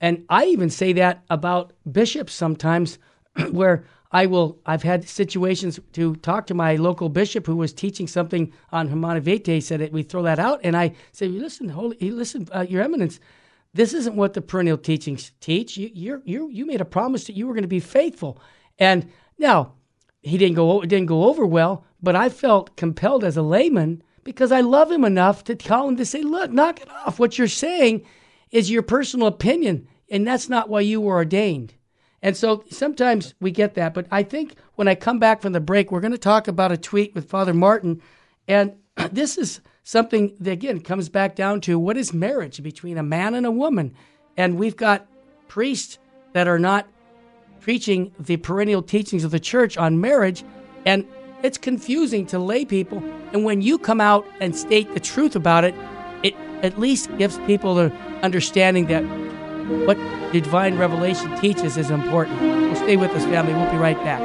and 0.06 0.24
I 0.30 0.46
even 0.46 0.70
say 0.70 0.94
that 0.94 1.24
about 1.32 1.74
bishops 1.92 2.32
sometimes, 2.32 3.00
where 3.50 3.86
I 4.12 4.28
will. 4.28 4.60
I've 4.64 4.84
had 4.84 5.10
situations 5.10 5.80
to 5.94 6.16
talk 6.18 6.46
to 6.46 6.54
my 6.54 6.76
local 6.76 7.10
bishop 7.10 7.48
who 7.48 7.56
was 7.56 7.74
teaching 7.74 8.06
something 8.06 8.54
on 8.72 8.88
Humanae 8.90 9.22
Vitae. 9.22 9.60
Said 9.60 9.80
that 9.80 9.92
we 9.92 10.04
throw 10.04 10.22
that 10.22 10.38
out, 10.38 10.60
and 10.64 10.78
I 10.78 10.94
say, 11.12 11.28
listen, 11.28 11.70
holy, 11.70 11.98
listen, 12.12 12.48
uh, 12.54 12.68
Your 12.70 12.84
Eminence. 12.84 13.20
This 13.74 13.96
isn't 13.96 14.16
what 14.16 14.36
the 14.36 14.44
perennial 14.44 14.78
teachings 14.78 15.32
teach. 15.40 15.76
You, 15.76 15.90
you're, 15.92 16.22
you 16.24 16.50
you 16.50 16.68
made 16.68 16.82
a 16.82 16.86
promise 16.86 17.24
that 17.24 17.36
you 17.36 17.48
were 17.48 17.56
going 17.56 17.64
to 17.64 17.68
be 17.68 17.80
faithful, 17.80 18.40
and 18.78 19.12
now 19.40 19.74
he 20.22 20.38
didn't 20.38 20.56
go 20.56 20.82
it 20.82 20.88
didn't 20.88 21.08
go 21.08 21.24
over 21.24 21.48
well, 21.48 21.84
but 22.00 22.16
I 22.16 22.30
felt 22.30 22.78
compelled 22.78 23.24
as 23.24 23.38
a 23.38 23.42
layman 23.42 24.04
because 24.24 24.52
I 24.52 24.62
love 24.62 24.92
him 24.92 25.04
enough 25.04 25.44
to 25.46 25.56
call 25.56 25.88
him 25.88 25.98
to 25.98 26.06
say, 26.06 26.22
"Look, 26.22 26.52
knock 26.52 26.80
it 26.80 26.92
off. 26.92 27.18
What 27.18 27.40
you're 27.40 27.48
saying 27.48 28.06
is 28.52 28.70
your 28.70 28.84
personal 28.84 29.26
opinion, 29.28 29.88
and 30.10 30.26
that's 30.26 30.50
not 30.50 30.70
why 30.70 30.82
you 30.82 31.02
were 31.02 31.16
ordained." 31.16 31.74
And 32.22 32.36
so 32.36 32.64
sometimes 32.72 33.36
we 33.40 33.52
get 33.52 33.76
that, 33.76 33.94
but 33.94 34.08
I 34.10 34.24
think 34.24 34.56
when 34.76 34.88
I 34.88 34.96
come 34.96 35.20
back 35.20 35.42
from 35.42 35.54
the 35.54 35.60
break, 35.60 35.92
we're 35.92 36.00
going 36.00 36.12
to 36.12 36.18
talk 36.18 36.48
about 36.48 36.72
a 36.72 36.78
tweet 36.78 37.14
with 37.14 37.30
Father 37.30 37.54
Martin, 37.54 38.02
and 38.48 38.74
this 39.12 39.38
is 39.38 39.62
something 39.84 40.36
that 40.40 40.52
again 40.52 40.80
comes 40.82 41.08
back 41.08 41.36
down 41.36 41.62
to 41.62 41.78
what 41.78 41.98
is 41.98 42.14
marriage 42.14 42.64
between 42.64 42.98
a 42.98 43.04
man 43.04 43.36
and 43.36 43.46
a 43.46 43.52
woman, 43.52 43.94
and 44.38 44.58
we've 44.58 44.76
got 44.76 45.06
priests 45.48 46.00
that 46.34 46.48
are 46.48 46.60
not 46.60 46.88
preaching 47.62 48.12
the 48.20 48.38
perennial 48.38 48.82
teachings 48.82 49.24
of 49.24 49.32
the 49.32 49.40
church 49.40 49.78
on 49.78 50.02
marriage, 50.02 50.44
and 50.86 51.08
it's 51.44 51.58
confusing 51.58 52.26
to 52.26 52.40
lay 52.40 52.66
people. 52.66 53.04
And 53.34 53.44
when 53.44 53.62
you 53.62 53.78
come 53.78 54.02
out 54.02 54.26
and 54.40 54.56
state 54.56 54.94
the 54.94 55.00
truth 55.00 55.36
about 55.36 55.64
it, 55.64 55.76
it 56.24 56.36
at 56.64 56.80
least 56.80 57.16
gives 57.18 57.38
people 57.40 57.76
the 57.76 57.92
understanding 58.24 58.88
that 58.88 59.04
what 59.68 59.98
divine 60.32 60.78
revelation 60.78 61.36
teaches 61.40 61.76
is 61.78 61.90
important. 61.90 62.40
Well, 62.40 62.76
stay 62.76 62.98
with 62.98 63.12
us, 63.12 63.24
family. 63.26 63.54
We'll 63.54 63.72
be 63.72 63.78
right 63.78 63.98
back. 64.04 64.22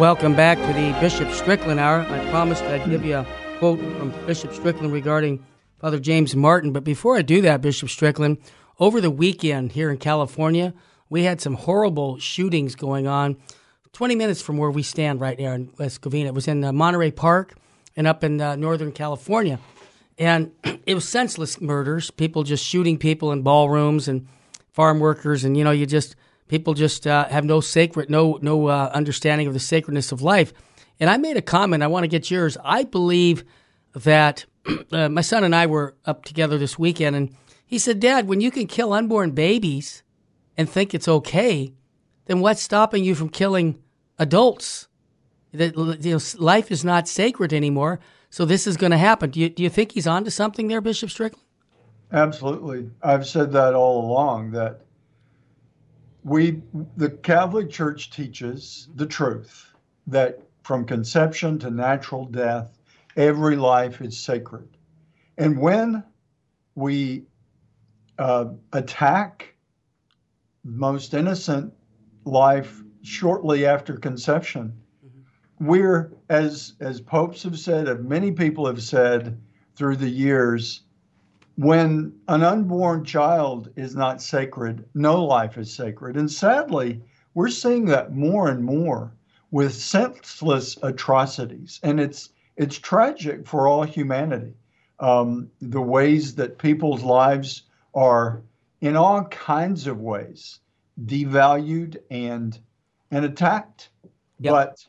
Welcome 0.00 0.34
back 0.34 0.58
to 0.58 0.72
the 0.74 0.94
Bishop 1.00 1.30
Strickland 1.30 1.80
Hour. 1.80 2.00
I 2.00 2.30
promised 2.30 2.62
I'd 2.64 2.88
give 2.88 3.04
you 3.04 3.16
a 3.16 3.26
quote 3.58 3.78
from 3.78 4.14
Bishop 4.26 4.52
Strickland 4.52 4.92
regarding 4.92 5.44
Father 5.78 5.98
James 5.98 6.36
Martin. 6.36 6.72
But 6.72 6.84
before 6.84 7.16
I 7.16 7.22
do 7.22 7.40
that, 7.42 7.62
Bishop 7.62 7.88
Strickland, 7.88 8.38
over 8.78 9.00
the 9.00 9.10
weekend 9.10 9.72
here 9.72 9.90
in 9.90 9.96
California, 9.96 10.74
we 11.08 11.24
had 11.24 11.40
some 11.40 11.54
horrible 11.54 12.18
shootings 12.18 12.74
going 12.74 13.06
on 13.06 13.36
20 13.92 14.14
minutes 14.14 14.42
from 14.42 14.58
where 14.58 14.70
we 14.70 14.82
stand 14.82 15.20
right 15.20 15.38
now 15.38 15.52
in 15.52 15.70
West 15.78 16.02
Covina. 16.02 16.26
It 16.26 16.34
was 16.34 16.48
in 16.48 16.62
uh, 16.62 16.72
Monterey 16.72 17.10
Park 17.10 17.54
and 17.96 18.06
up 18.06 18.22
in 18.22 18.40
uh, 18.40 18.56
Northern 18.56 18.92
California. 18.92 19.58
And 20.18 20.52
it 20.86 20.94
was 20.94 21.08
senseless 21.08 21.60
murders, 21.60 22.10
people 22.10 22.42
just 22.42 22.64
shooting 22.64 22.98
people 22.98 23.32
in 23.32 23.42
ballrooms 23.42 24.06
and 24.06 24.28
farm 24.72 25.00
workers. 25.00 25.44
And, 25.44 25.56
you 25.56 25.64
know, 25.64 25.70
you 25.70 25.86
just, 25.86 26.16
people 26.48 26.74
just 26.74 27.06
uh, 27.06 27.26
have 27.28 27.44
no 27.44 27.60
sacred, 27.60 28.10
no, 28.10 28.38
no 28.42 28.66
uh, 28.66 28.90
understanding 28.92 29.46
of 29.46 29.54
the 29.54 29.60
sacredness 29.60 30.12
of 30.12 30.20
life. 30.20 30.52
And 31.00 31.08
I 31.08 31.16
made 31.16 31.36
a 31.36 31.42
comment, 31.42 31.82
I 31.82 31.86
want 31.86 32.04
to 32.04 32.08
get 32.08 32.30
yours. 32.30 32.58
I 32.62 32.84
believe 32.84 33.44
that 33.94 34.44
uh, 34.92 35.08
my 35.08 35.22
son 35.22 35.44
and 35.44 35.54
I 35.54 35.66
were 35.66 35.94
up 36.04 36.24
together 36.24 36.58
this 36.58 36.78
weekend, 36.78 37.16
and 37.16 37.34
he 37.64 37.78
said, 37.78 38.00
Dad, 38.00 38.28
when 38.28 38.40
you 38.40 38.50
can 38.50 38.66
kill 38.66 38.92
unborn 38.92 39.30
babies 39.30 40.02
and 40.56 40.68
think 40.68 40.94
it's 40.94 41.08
okay, 41.08 41.72
then 42.26 42.40
what's 42.40 42.62
stopping 42.62 43.04
you 43.04 43.14
from 43.14 43.28
killing 43.28 43.82
adults? 44.18 44.88
That 45.52 45.76
you 45.76 46.12
know, 46.12 46.20
life 46.38 46.70
is 46.70 46.84
not 46.84 47.08
sacred 47.08 47.52
anymore, 47.52 48.00
so 48.30 48.44
this 48.44 48.66
is 48.66 48.76
going 48.76 48.90
to 48.90 48.98
happen. 48.98 49.30
Do 49.30 49.40
you, 49.40 49.48
do 49.48 49.62
you 49.62 49.70
think 49.70 49.92
he's 49.92 50.06
onto 50.06 50.30
something 50.30 50.68
there, 50.68 50.80
Bishop 50.80 51.10
Strickland? 51.10 51.46
Absolutely. 52.12 52.90
I've 53.02 53.26
said 53.26 53.52
that 53.52 53.74
all 53.74 54.04
along 54.04 54.52
that 54.52 54.82
we, 56.24 56.60
the 56.96 57.10
Catholic 57.10 57.70
Church 57.70 58.10
teaches 58.10 58.88
the 58.94 59.06
truth 59.06 59.72
that 60.06 60.40
from 60.62 60.84
conception 60.84 61.58
to 61.60 61.70
natural 61.70 62.24
death, 62.26 62.78
every 63.16 63.56
life 63.56 64.00
is 64.00 64.18
sacred. 64.18 64.68
And 65.38 65.58
when 65.58 66.02
we 66.74 67.26
uh, 68.18 68.46
attack 68.72 69.54
most 70.66 71.14
innocent 71.14 71.72
life 72.24 72.82
shortly 73.02 73.64
after 73.64 73.96
conception, 73.96 74.72
we're, 75.60 76.12
as, 76.28 76.74
as 76.80 77.00
popes 77.00 77.44
have 77.44 77.58
said, 77.58 77.88
and 77.88 78.08
many 78.08 78.32
people 78.32 78.66
have 78.66 78.82
said 78.82 79.40
through 79.76 79.96
the 79.96 80.08
years, 80.08 80.82
when 81.56 82.12
an 82.28 82.42
unborn 82.42 83.04
child 83.04 83.70
is 83.76 83.96
not 83.96 84.20
sacred, 84.20 84.84
no 84.94 85.24
life 85.24 85.56
is 85.56 85.74
sacred. 85.74 86.16
And 86.16 86.30
sadly, 86.30 87.02
we're 87.34 87.48
seeing 87.48 87.86
that 87.86 88.14
more 88.14 88.48
and 88.48 88.62
more 88.62 89.14
with 89.50 89.74
senseless 89.74 90.76
atrocities. 90.82 91.80
And 91.82 92.00
it's 92.00 92.30
it's 92.56 92.78
tragic 92.78 93.46
for 93.46 93.66
all 93.66 93.82
humanity. 93.84 94.54
Um, 94.98 95.50
the 95.60 95.80
ways 95.82 96.34
that 96.36 96.58
people's 96.58 97.02
lives 97.02 97.62
are 97.94 98.42
in 98.86 98.96
all 98.96 99.24
kinds 99.24 99.86
of 99.86 100.00
ways 100.00 100.60
devalued 101.04 101.96
and 102.10 102.58
and 103.10 103.24
attacked. 103.24 103.90
Yep. 104.40 104.52
But 104.52 104.86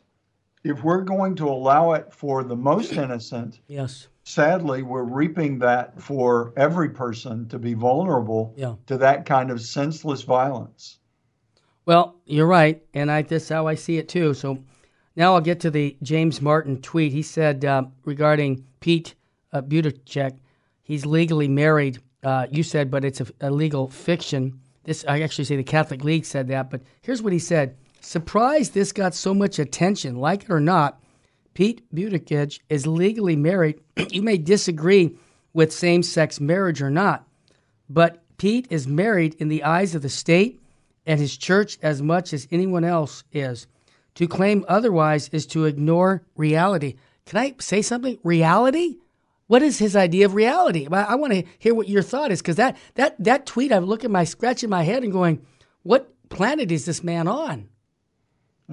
if 0.63 0.83
we're 0.83 1.01
going 1.03 1.35
to 1.35 1.47
allow 1.47 1.93
it 1.93 2.13
for 2.13 2.43
the 2.43 2.55
most 2.55 2.93
innocent, 3.03 3.59
Yes. 3.67 4.07
sadly, 4.23 4.81
we're 4.83 5.03
reaping 5.03 5.59
that 5.59 6.01
for 6.01 6.53
every 6.57 6.89
person 6.89 7.47
to 7.49 7.59
be 7.59 7.73
vulnerable 7.73 8.53
Yeah. 8.57 8.75
to 8.87 8.97
that 8.97 9.25
kind 9.25 9.51
of 9.51 9.61
senseless 9.61 10.21
violence. 10.23 10.99
Well, 11.85 12.15
you're 12.25 12.47
right, 12.47 12.83
and 12.93 13.09
I 13.11 13.21
that's 13.21 13.47
how 13.49 13.67
I 13.67 13.75
see 13.75 13.97
it 13.97 14.09
too. 14.09 14.33
So 14.33 14.57
now 15.15 15.33
I'll 15.33 15.41
get 15.41 15.59
to 15.61 15.71
the 15.71 15.95
James 16.03 16.41
Martin 16.41 16.81
tweet. 16.81 17.13
He 17.13 17.21
said 17.21 17.63
uh, 17.63 17.83
regarding 18.03 18.65
Pete 18.81 19.15
uh, 19.53 19.61
Buttigieg, 19.61 20.37
he's 20.83 21.05
legally 21.05 21.47
married. 21.47 21.99
Uh, 22.23 22.47
you 22.51 22.63
said, 22.63 22.89
but 22.89 23.05
it's 23.05 23.21
a, 23.21 23.27
a 23.41 23.51
legal 23.51 23.87
fiction. 23.87 24.59
This 24.83 25.05
I 25.07 25.21
actually 25.21 25.45
say 25.45 25.55
the 25.55 25.63
Catholic 25.63 26.03
League 26.03 26.25
said 26.25 26.47
that, 26.47 26.69
but 26.69 26.81
here's 27.01 27.21
what 27.21 27.33
he 27.33 27.39
said: 27.39 27.77
Surprised 28.01 28.73
this 28.73 28.91
got 28.91 29.13
so 29.13 29.33
much 29.33 29.59
attention. 29.59 30.15
Like 30.15 30.43
it 30.43 30.49
or 30.49 30.59
not, 30.59 31.01
Pete 31.53 31.83
Buttigieg 31.93 32.59
is 32.69 32.87
legally 32.87 33.35
married. 33.35 33.81
you 34.09 34.21
may 34.21 34.37
disagree 34.37 35.15
with 35.53 35.73
same-sex 35.73 36.39
marriage 36.39 36.81
or 36.81 36.89
not, 36.89 37.27
but 37.89 38.23
Pete 38.37 38.67
is 38.69 38.87
married 38.87 39.35
in 39.35 39.47
the 39.47 39.63
eyes 39.63 39.95
of 39.95 40.03
the 40.03 40.09
state 40.09 40.59
and 41.05 41.19
his 41.19 41.35
church 41.35 41.79
as 41.81 42.01
much 42.01 42.33
as 42.33 42.47
anyone 42.51 42.83
else 42.83 43.23
is. 43.31 43.65
To 44.15 44.27
claim 44.27 44.65
otherwise 44.67 45.29
is 45.29 45.45
to 45.47 45.65
ignore 45.65 46.23
reality. 46.35 46.95
Can 47.25 47.39
I 47.39 47.55
say 47.59 47.81
something? 47.81 48.19
Reality? 48.23 48.97
What 49.47 49.61
is 49.63 49.79
his 49.79 49.95
idea 49.95 50.25
of 50.25 50.35
reality? 50.35 50.87
I, 50.91 51.03
I 51.03 51.15
want 51.15 51.33
to 51.33 51.43
hear 51.57 51.73
what 51.73 51.87
your 51.89 52.01
thought 52.03 52.31
is 52.31 52.41
because 52.41 52.57
that, 52.57 52.77
that, 52.95 53.15
that 53.23 53.45
tweet, 53.45 53.71
I'm 53.71 53.85
looking 53.85 54.11
my 54.11 54.23
scratching 54.25 54.69
my 54.69 54.83
head 54.83 55.03
and 55.03 55.11
going, 55.11 55.45
what 55.83 56.13
planet 56.29 56.71
is 56.71 56.85
this 56.85 57.03
man 57.03 57.27
on? 57.27 57.69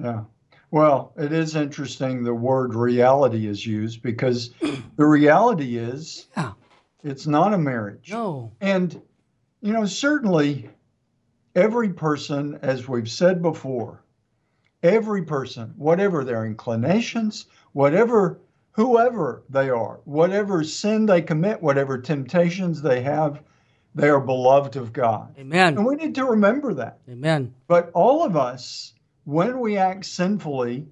Yeah. 0.01 0.23
Well, 0.71 1.13
it 1.17 1.31
is 1.31 1.55
interesting 1.55 2.23
the 2.23 2.33
word 2.33 2.75
reality 2.75 3.47
is 3.47 3.65
used 3.65 4.01
because 4.01 4.49
the 4.97 5.05
reality 5.05 5.77
is 5.77 6.27
Yeah. 6.35 6.53
it's 7.03 7.25
not 7.27 7.53
a 7.53 7.57
marriage. 7.57 8.11
No. 8.11 8.51
And, 8.59 9.01
you 9.61 9.71
know, 9.71 9.85
certainly 9.85 10.69
every 11.55 11.93
person, 11.93 12.59
as 12.61 12.85
we've 12.89 13.09
said 13.09 13.41
before, 13.41 14.03
every 14.83 15.23
person, 15.23 15.73
whatever 15.77 16.25
their 16.25 16.45
inclinations, 16.45 17.45
whatever, 17.71 18.41
whoever 18.75 19.43
they 19.49 19.69
are, 19.69 19.99
whatever 20.05 20.63
sin 20.63 21.05
they 21.05 21.21
commit, 21.21 21.61
whatever 21.61 21.97
temptations 21.97 22.81
they 22.81 23.01
have, 23.01 23.41
they 23.93 24.09
are 24.09 24.19
beloved 24.19 24.75
of 24.75 24.91
God. 24.93 25.35
Amen. 25.39 25.77
And 25.77 25.85
we 25.85 25.95
need 25.95 26.15
to 26.15 26.25
remember 26.25 26.73
that. 26.73 26.99
Amen. 27.09 27.53
But 27.67 27.91
all 27.93 28.23
of 28.23 28.35
us 28.35 28.93
when 29.25 29.59
we 29.59 29.77
act 29.77 30.05
sinfully, 30.05 30.87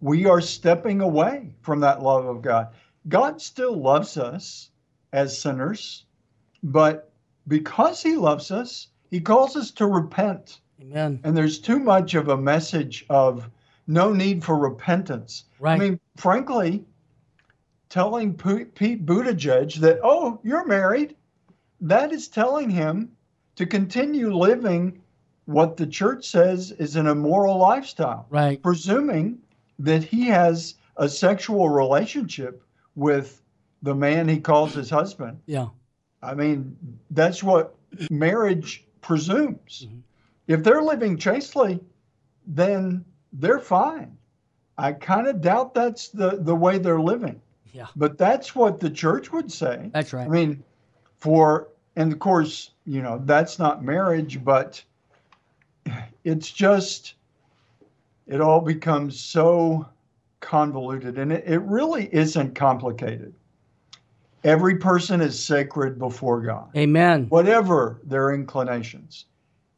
we 0.00 0.26
are 0.26 0.40
stepping 0.40 1.00
away 1.00 1.54
from 1.62 1.80
that 1.80 2.02
love 2.02 2.26
of 2.26 2.42
God. 2.42 2.68
God 3.08 3.40
still 3.40 3.74
loves 3.74 4.16
us 4.16 4.70
as 5.12 5.40
sinners, 5.40 6.04
but 6.62 7.10
because 7.48 8.02
He 8.02 8.14
loves 8.14 8.50
us, 8.50 8.88
He 9.10 9.20
calls 9.20 9.56
us 9.56 9.70
to 9.72 9.86
repent. 9.86 10.60
Amen. 10.80 11.18
And 11.24 11.36
there's 11.36 11.58
too 11.58 11.78
much 11.78 12.14
of 12.14 12.28
a 12.28 12.36
message 12.36 13.06
of 13.08 13.50
no 13.86 14.12
need 14.12 14.44
for 14.44 14.56
repentance. 14.56 15.44
Right. 15.58 15.74
I 15.74 15.78
mean, 15.78 16.00
frankly, 16.16 16.84
telling 17.88 18.34
Pete 18.34 19.06
Buttigieg 19.06 19.74
that, 19.76 20.00
oh, 20.02 20.40
you're 20.42 20.66
married, 20.66 21.16
that 21.80 22.12
is 22.12 22.28
telling 22.28 22.70
him 22.70 23.10
to 23.56 23.66
continue 23.66 24.34
living 24.34 25.00
what 25.46 25.76
the 25.76 25.86
church 25.86 26.26
says 26.26 26.72
is 26.72 26.96
an 26.96 27.06
immoral 27.06 27.56
lifestyle. 27.56 28.26
Right. 28.30 28.62
Presuming 28.62 29.38
that 29.78 30.04
he 30.04 30.26
has 30.26 30.74
a 30.96 31.08
sexual 31.08 31.68
relationship 31.68 32.62
with 32.94 33.40
the 33.82 33.94
man 33.94 34.28
he 34.28 34.40
calls 34.40 34.74
his 34.74 34.90
husband. 34.90 35.40
Yeah. 35.46 35.68
I 36.22 36.34
mean, 36.34 36.76
that's 37.10 37.42
what 37.42 37.74
marriage 38.10 38.84
presumes. 39.00 39.86
Mm-hmm. 39.86 39.98
If 40.48 40.62
they're 40.64 40.82
living 40.82 41.16
chastely, 41.16 41.80
then 42.46 43.04
they're 43.32 43.60
fine. 43.60 44.16
I 44.76 44.92
kind 44.92 45.26
of 45.26 45.40
doubt 45.40 45.74
that's 45.74 46.08
the, 46.08 46.38
the 46.40 46.54
way 46.54 46.78
they're 46.78 47.00
living. 47.00 47.40
Yeah. 47.72 47.86
But 47.96 48.18
that's 48.18 48.54
what 48.54 48.80
the 48.80 48.90
church 48.90 49.32
would 49.32 49.50
say. 49.52 49.90
That's 49.92 50.12
right. 50.12 50.26
I 50.26 50.28
mean, 50.28 50.62
for, 51.18 51.68
and 51.96 52.12
of 52.12 52.18
course, 52.18 52.70
you 52.86 53.02
know, 53.02 53.20
that's 53.24 53.58
not 53.58 53.84
marriage, 53.84 54.42
but 54.44 54.82
it's 56.24 56.50
just, 56.50 57.14
it 58.26 58.40
all 58.40 58.60
becomes 58.60 59.18
so 59.18 59.86
convoluted 60.40 61.18
and 61.18 61.32
it, 61.32 61.44
it 61.46 61.60
really 61.60 62.08
isn't 62.14 62.54
complicated. 62.54 63.34
Every 64.44 64.76
person 64.76 65.20
is 65.20 65.42
sacred 65.42 65.98
before 65.98 66.40
God. 66.40 66.70
Amen. 66.76 67.26
Whatever 67.28 68.00
their 68.04 68.32
inclinations. 68.32 69.24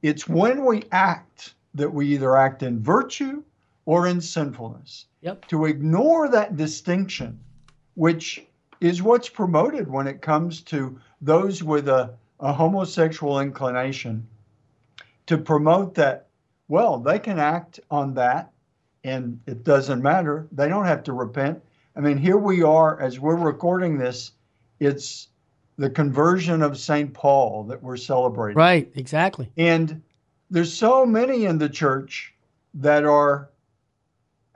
It's 0.02 0.28
when 0.28 0.64
we 0.64 0.84
act 0.92 1.54
that 1.74 1.92
we 1.92 2.08
either 2.08 2.36
act 2.36 2.62
in 2.62 2.82
virtue 2.82 3.42
or 3.86 4.06
in 4.06 4.20
sinfulness. 4.20 5.06
Yep. 5.22 5.46
To 5.48 5.64
ignore 5.64 6.28
that 6.28 6.56
distinction, 6.56 7.38
which 7.94 8.44
is 8.80 9.02
what's 9.02 9.28
promoted 9.28 9.90
when 9.90 10.06
it 10.06 10.22
comes 10.22 10.62
to 10.62 10.98
those 11.20 11.62
with 11.62 11.88
a, 11.88 12.14
a 12.40 12.52
homosexual 12.52 13.40
inclination, 13.40 14.26
to 15.26 15.36
promote 15.38 15.94
that, 15.94 16.28
well, 16.68 16.98
they 16.98 17.18
can 17.18 17.38
act 17.38 17.80
on 17.90 18.14
that 18.14 18.50
and 19.04 19.40
it 19.46 19.64
doesn't 19.64 20.02
matter. 20.02 20.46
They 20.52 20.68
don't 20.68 20.86
have 20.86 21.02
to 21.04 21.12
repent. 21.12 21.62
I 21.96 22.00
mean, 22.00 22.16
here 22.16 22.38
we 22.38 22.62
are 22.62 23.00
as 23.00 23.18
we're 23.18 23.36
recording 23.36 23.98
this, 23.98 24.32
it's 24.78 25.28
the 25.76 25.90
conversion 25.90 26.62
of 26.62 26.78
St. 26.78 27.12
Paul 27.12 27.64
that 27.64 27.82
we're 27.82 27.96
celebrating. 27.96 28.56
Right, 28.56 28.90
exactly. 28.94 29.50
And 29.56 30.02
there's 30.50 30.72
so 30.72 31.06
many 31.06 31.44
in 31.44 31.58
the 31.58 31.68
church 31.68 32.34
that 32.74 33.04
are 33.04 33.50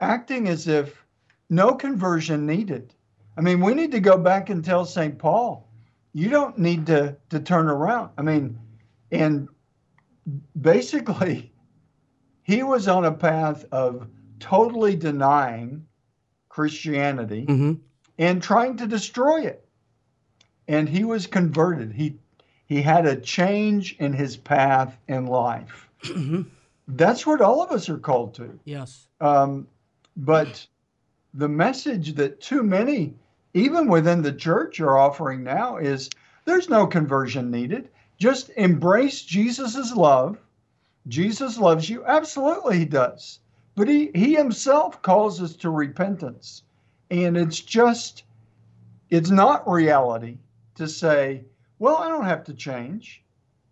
acting 0.01 0.47
as 0.47 0.67
if 0.67 1.05
no 1.49 1.73
conversion 1.73 2.45
needed. 2.45 2.93
I 3.37 3.41
mean, 3.41 3.59
we 3.59 3.73
need 3.73 3.91
to 3.91 3.99
go 3.99 4.17
back 4.17 4.49
and 4.49 4.63
tell 4.63 4.85
St. 4.85 5.17
Paul, 5.17 5.67
you 6.13 6.29
don't 6.29 6.57
need 6.57 6.85
to, 6.87 7.17
to 7.29 7.39
turn 7.39 7.67
around. 7.67 8.11
I 8.17 8.21
mean, 8.21 8.57
and 9.11 9.49
basically, 10.59 11.51
he 12.43 12.63
was 12.63 12.87
on 12.87 13.05
a 13.05 13.11
path 13.11 13.65
of 13.71 14.07
totally 14.39 14.95
denying 14.95 15.85
Christianity 16.49 17.45
mm-hmm. 17.45 17.73
and 18.17 18.41
trying 18.41 18.77
to 18.77 18.87
destroy 18.87 19.45
it. 19.45 19.67
And 20.67 20.87
he 20.89 21.03
was 21.03 21.27
converted. 21.27 21.93
He 21.93 22.17
he 22.65 22.81
had 22.81 23.05
a 23.05 23.15
change 23.15 23.95
in 23.99 24.13
his 24.13 24.37
path 24.37 24.97
in 25.07 25.27
life. 25.27 25.89
Mm-hmm. 26.03 26.41
That's 26.87 27.25
what 27.25 27.41
all 27.41 27.61
of 27.61 27.71
us 27.71 27.89
are 27.89 27.97
called 27.97 28.33
to. 28.35 28.59
Yes. 28.65 29.07
Um, 29.21 29.67
but 30.17 30.65
the 31.33 31.49
message 31.49 32.13
that 32.15 32.41
too 32.41 32.63
many, 32.63 33.13
even 33.55 33.87
within 33.87 34.21
the 34.21 34.33
church, 34.33 34.81
are 34.81 34.97
offering 34.97 35.41
now 35.41 35.77
is 35.77 36.09
there's 36.43 36.69
no 36.69 36.85
conversion 36.85 37.49
needed. 37.49 37.89
Just 38.17 38.49
embrace 38.57 39.21
Jesus' 39.21 39.95
love. 39.95 40.37
Jesus 41.07 41.57
loves 41.57 41.89
you. 41.89 42.03
Absolutely, 42.05 42.79
he 42.79 42.85
does. 42.85 43.39
But 43.75 43.87
he, 43.87 44.11
he 44.13 44.35
himself 44.35 45.01
calls 45.01 45.41
us 45.41 45.55
to 45.57 45.69
repentance. 45.69 46.63
And 47.09 47.37
it's 47.37 47.61
just, 47.61 48.23
it's 49.09 49.29
not 49.29 49.69
reality 49.69 50.37
to 50.75 50.87
say, 50.87 51.45
well, 51.79 51.95
I 51.97 52.09
don't 52.09 52.25
have 52.25 52.43
to 52.45 52.53
change. 52.53 53.23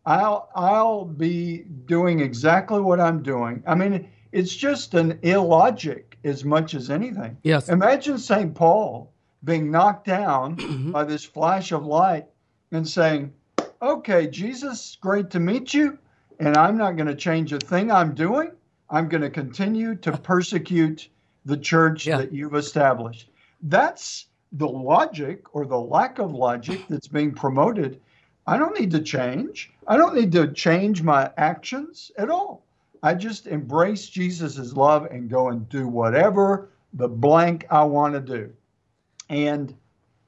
I'll 0.05 0.49
I'll 0.53 1.05
be 1.05 1.59
doing 1.85 2.19
exactly 2.19 2.81
what 2.81 2.99
I'm 2.99 3.23
doing. 3.23 3.63
I 3.65 3.75
mean, 3.75 4.09
it's 4.33 4.53
just 4.53 4.93
an 4.93 5.19
illogic 5.21 6.17
as 6.25 6.43
much 6.43 6.73
as 6.73 6.89
anything. 6.89 7.37
Yes. 7.43 7.69
Imagine 7.69 8.17
St. 8.17 8.53
Paul 8.53 9.12
being 9.43 9.71
knocked 9.71 10.05
down 10.05 10.55
Mm-hmm. 10.57 10.91
by 10.97 11.03
this 11.03 11.23
flash 11.25 11.71
of 11.71 11.85
light 11.85 12.25
and 12.71 12.87
saying, 12.87 13.33
"Okay, 13.81 14.27
Jesus, 14.27 14.97
great 15.01 15.29
to 15.31 15.39
meet 15.39 15.73
you, 15.73 15.97
and 16.39 16.55
I'm 16.55 16.77
not 16.77 16.95
going 16.95 17.07
to 17.07 17.15
change 17.15 17.53
a 17.53 17.59
thing 17.59 17.91
I'm 17.91 18.13
doing. 18.15 18.51
I'm 18.89 19.09
going 19.09 19.21
to 19.21 19.29
continue 19.29 19.95
to 19.95 20.11
persecute 20.31 21.09
the 21.45 21.57
church 21.57 22.07
Yeah. 22.07 22.17
that 22.17 22.31
you've 22.31 22.55
established." 22.55 23.29
That's 23.61 24.27
the 24.51 24.67
logic 24.67 25.55
or 25.55 25.65
the 25.65 25.79
lack 25.79 26.19
of 26.19 26.31
logic 26.33 26.81
that's 26.89 27.07
being 27.07 27.33
promoted. 27.33 27.99
I 28.45 28.57
don't 28.57 28.77
need 28.79 28.91
to 28.91 29.01
change. 29.01 29.71
I 29.87 29.95
don't 29.97 30.15
need 30.15 30.31
to 30.33 30.51
change 30.51 31.01
my 31.01 31.31
actions 31.37 32.11
at 32.17 32.29
all. 32.29 32.63
I 33.01 33.13
just 33.13 33.47
embrace 33.47 34.07
Jesus' 34.09 34.73
love 34.73 35.05
and 35.11 35.29
go 35.29 35.49
and 35.49 35.67
do 35.69 35.87
whatever 35.87 36.69
the 36.93 37.07
blank 37.07 37.65
I 37.69 37.83
want 37.83 38.13
to 38.15 38.19
do. 38.19 38.51
And 39.33 39.75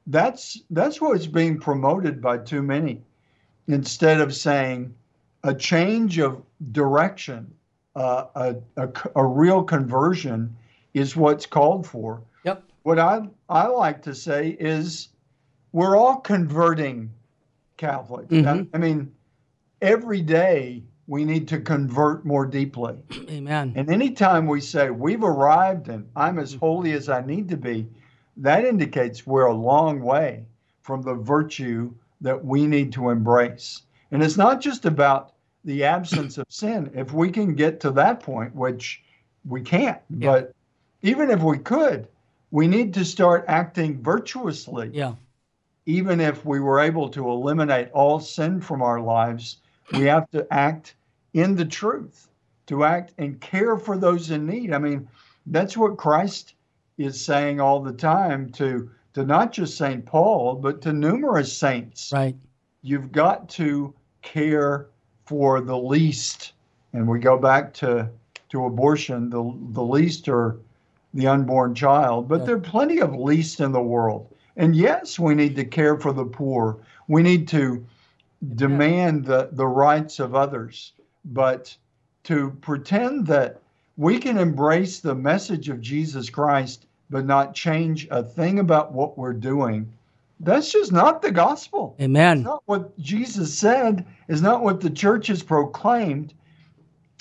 that's 0.07 0.61
that's 0.71 0.99
what's 0.99 1.27
being 1.27 1.59
promoted 1.59 2.21
by 2.21 2.39
too 2.39 2.63
many. 2.63 3.01
Instead 3.67 4.19
of 4.19 4.35
saying 4.35 4.93
a 5.43 5.53
change 5.53 6.19
of 6.19 6.41
direction, 6.71 7.53
uh, 7.95 8.25
a, 8.35 8.55
a, 8.77 8.89
a 9.15 9.25
real 9.25 9.63
conversion 9.63 10.55
is 10.93 11.15
what's 11.15 11.45
called 11.45 11.85
for. 11.85 12.21
Yep. 12.43 12.63
What 12.83 12.99
I, 12.99 13.27
I 13.49 13.67
like 13.67 14.01
to 14.03 14.15
say 14.15 14.49
is 14.59 15.09
we're 15.71 15.97
all 15.97 16.17
converting 16.17 17.11
Catholics. 17.77 18.31
Mhm. 18.31 18.67
I 18.73 18.77
mean, 18.77 19.11
every 19.81 20.21
day 20.21 20.83
we 21.07 21.25
need 21.25 21.47
to 21.49 21.59
convert 21.59 22.25
more 22.25 22.45
deeply. 22.45 22.95
Amen. 23.29 23.73
And 23.75 23.89
anytime 23.89 24.47
we 24.47 24.61
say 24.61 24.89
we've 24.89 25.23
arrived 25.23 25.89
and 25.89 26.07
I'm 26.15 26.39
as 26.39 26.53
holy 26.53 26.93
as 26.93 27.09
I 27.09 27.21
need 27.21 27.49
to 27.49 27.57
be, 27.57 27.87
that 28.37 28.65
indicates 28.65 29.25
we're 29.25 29.45
a 29.45 29.53
long 29.53 30.01
way 30.01 30.45
from 30.81 31.01
the 31.01 31.15
virtue 31.15 31.93
that 32.21 32.43
we 32.43 32.67
need 32.67 32.91
to 32.93 33.09
embrace. 33.09 33.81
And 34.11 34.23
it's 34.23 34.37
not 34.37 34.61
just 34.61 34.85
about 34.85 35.33
the 35.63 35.83
absence 35.83 36.37
of 36.37 36.45
sin. 36.49 36.91
If 36.93 37.11
we 37.13 37.29
can 37.31 37.55
get 37.55 37.79
to 37.81 37.91
that 37.91 38.19
point, 38.19 38.53
which 38.55 39.01
we 39.45 39.61
can't, 39.61 39.99
Yeah. 40.09 40.31
but 40.31 40.55
even 41.01 41.29
if 41.29 41.41
we 41.41 41.57
could, 41.57 42.07
we 42.51 42.67
need 42.67 42.93
to 42.93 43.05
start 43.05 43.45
acting 43.47 44.01
virtuously 44.01 44.91
Yeah. 44.93 45.13
even 45.85 46.19
if 46.19 46.45
we 46.45 46.59
were 46.59 46.79
able 46.79 47.09
to 47.09 47.29
eliminate 47.29 47.89
all 47.91 48.19
sin 48.19 48.61
from 48.61 48.81
our 48.81 48.99
lives, 49.01 49.57
we 49.93 50.05
have 50.05 50.29
to 50.31 50.47
act 50.51 50.95
in 51.33 51.55
the 51.55 51.65
truth, 51.65 52.29
to 52.67 52.83
act 52.85 53.13
and 53.17 53.39
care 53.41 53.77
for 53.77 53.97
those 53.97 54.31
in 54.31 54.45
need. 54.45 54.73
I 54.73 54.77
mean, 54.77 55.07
that's 55.47 55.77
what 55.77 55.97
Christ 55.97 56.55
is 56.97 57.23
saying 57.23 57.59
all 57.59 57.81
the 57.81 57.93
time 57.93 58.49
to 58.53 58.89
to 59.13 59.23
not 59.25 59.53
just 59.53 59.77
St. 59.77 60.05
Paul, 60.05 60.55
but 60.55 60.81
to 60.81 60.91
numerous 60.91 61.55
saints. 61.55 62.11
Right. 62.13 62.35
You've 62.81 63.13
got 63.13 63.47
to 63.49 63.93
care 64.21 64.87
for 65.25 65.61
the 65.61 65.77
least. 65.77 66.51
And 66.93 67.07
we 67.07 67.19
go 67.19 67.37
back 67.37 67.73
to 67.75 68.09
to 68.49 68.65
abortion, 68.65 69.29
the 69.29 69.53
the 69.71 69.83
least 69.83 70.27
are 70.29 70.57
the 71.13 71.27
unborn 71.27 71.73
child, 71.73 72.27
but 72.27 72.41
Yeah. 72.41 72.45
there 72.47 72.55
are 72.55 72.59
plenty 72.59 72.99
of 72.99 73.15
least 73.15 73.59
in 73.61 73.71
the 73.71 73.81
world. 73.81 74.27
And 74.57 74.75
yes, 74.75 75.17
we 75.19 75.33
need 75.35 75.55
to 75.55 75.65
care 75.65 75.97
for 75.97 76.11
the 76.13 76.25
poor. 76.25 76.77
We 77.07 77.23
need 77.23 77.47
to 77.49 77.85
demand 78.55 79.25
the, 79.25 79.49
the 79.51 79.67
rights 79.67 80.19
of 80.19 80.35
others. 80.35 80.93
But 81.25 81.75
to 82.25 82.51
pretend 82.61 83.27
that 83.27 83.61
we 83.97 84.19
can 84.19 84.37
embrace 84.37 84.99
the 84.99 85.15
message 85.15 85.69
of 85.69 85.81
Jesus 85.81 86.29
Christ 86.29 86.87
but 87.09 87.25
not 87.25 87.53
change 87.53 88.07
a 88.09 88.23
thing 88.23 88.59
about 88.59 88.91
what 88.91 89.17
we're 89.17 89.33
doing, 89.33 89.93
that's 90.39 90.71
just 90.71 90.91
not 90.91 91.21
the 91.21 91.31
gospel. 91.31 91.95
Amen. 92.01 92.39
It's 92.39 92.45
not 92.45 92.63
what 92.65 92.97
Jesus 92.99 93.53
said, 93.53 94.05
is 94.27 94.41
not 94.41 94.63
what 94.63 94.81
the 94.81 94.89
church 94.89 95.27
has 95.27 95.43
proclaimed. 95.43 96.33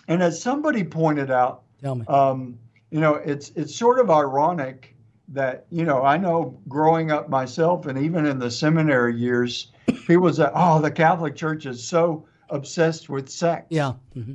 And 0.09 0.23
as 0.23 0.41
somebody 0.41 0.85
pointed 0.85 1.31
out, 1.31 1.63
Tell 1.81 1.95
me. 1.97 2.07
Um, 2.07 2.59
you 2.91 3.01
know, 3.01 3.15
it's 3.17 3.51
it's 3.57 3.75
sort 3.75 3.99
of 3.99 4.11
ironic 4.11 4.95
that 5.29 5.67
you 5.71 5.85
know 5.85 6.03
I 6.03 6.17
know 6.17 6.59
growing 6.69 7.11
up 7.11 7.29
myself 7.29 7.87
and 7.87 7.99
even 7.99 8.25
in 8.25 8.39
the 8.39 8.51
seminary 8.51 9.17
years, 9.17 9.73
people 10.07 10.33
say, 10.33 10.49
"Oh, 10.55 10.81
the 10.81 10.91
Catholic 10.91 11.37
Church 11.37 11.67
is 11.67 11.83
so 11.83 12.27
obsessed 12.51 13.09
with 13.09 13.29
sex." 13.29 13.67
Yeah. 13.69 13.95
Mm-hmm. 14.17 14.35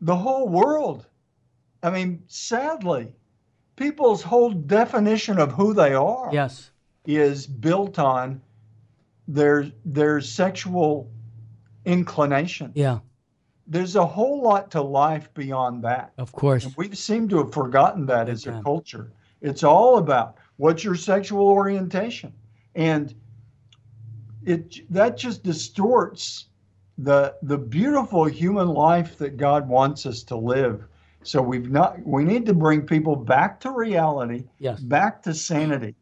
The 0.00 0.16
whole 0.16 0.48
world. 0.48 1.06
I 1.84 1.90
mean, 1.90 2.22
sadly, 2.26 3.12
people's 3.76 4.22
whole 4.22 4.50
definition 4.50 5.38
of 5.38 5.52
who 5.52 5.74
they 5.74 5.92
are 5.92 6.30
Yes. 6.32 6.70
is 7.04 7.46
built 7.46 7.98
on 7.98 8.40
their 9.28 9.70
their 9.84 10.20
sexual 10.22 11.10
inclination. 11.84 12.72
Yeah. 12.74 13.00
There's 13.66 13.96
a 13.96 14.06
whole 14.06 14.42
lot 14.42 14.70
to 14.72 14.82
life 14.82 15.32
beyond 15.34 15.84
that. 15.84 16.12
Of 16.18 16.32
course. 16.32 16.64
And 16.64 16.74
we 16.76 16.94
seem 16.94 17.28
to 17.28 17.38
have 17.38 17.52
forgotten 17.52 18.06
that 18.06 18.28
as 18.28 18.46
a 18.46 18.60
culture. 18.62 19.10
It's 19.42 19.62
all 19.62 19.98
about 19.98 20.36
what's 20.56 20.84
your 20.84 20.94
sexual 20.94 21.46
orientation. 21.46 22.32
And 22.74 23.14
it 24.44 24.90
that 24.90 25.18
just 25.18 25.42
distorts 25.42 26.46
the 26.96 27.34
the 27.42 27.58
beautiful 27.58 28.24
human 28.24 28.68
life 28.68 29.18
that 29.18 29.36
God 29.36 29.68
wants 29.68 30.06
us 30.06 30.22
to 30.24 30.36
live. 30.36 30.86
So 31.24 31.40
we've 31.40 31.70
not 31.70 32.04
we 32.06 32.22
need 32.22 32.46
to 32.46 32.54
bring 32.54 32.86
people 32.86 33.16
back 33.16 33.58
to 33.60 33.70
reality, 33.70 34.44
Yes. 34.58 34.80
back 34.80 35.22
to 35.22 35.34
sanity, 35.34 35.94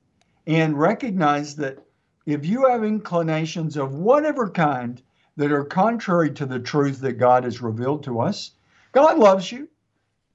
and 0.47 0.79
recognize 0.79 1.55
that 1.57 1.79
if 2.27 2.45
you 2.45 2.67
have 2.69 2.85
inclinations 2.85 3.77
of 3.77 3.95
whatever 3.95 4.51
kind 4.51 5.01
that 5.37 5.53
are 5.53 5.65
contrary 5.65 6.31
to 6.33 6.47
the 6.47 6.59
truth 6.59 7.01
that 7.01 7.15
God 7.15 7.45
has 7.45 7.63
revealed 7.63 8.03
to 8.05 8.21
us, 8.21 8.53
God 8.93 9.19
loves 9.19 9.51
you. 9.51 9.69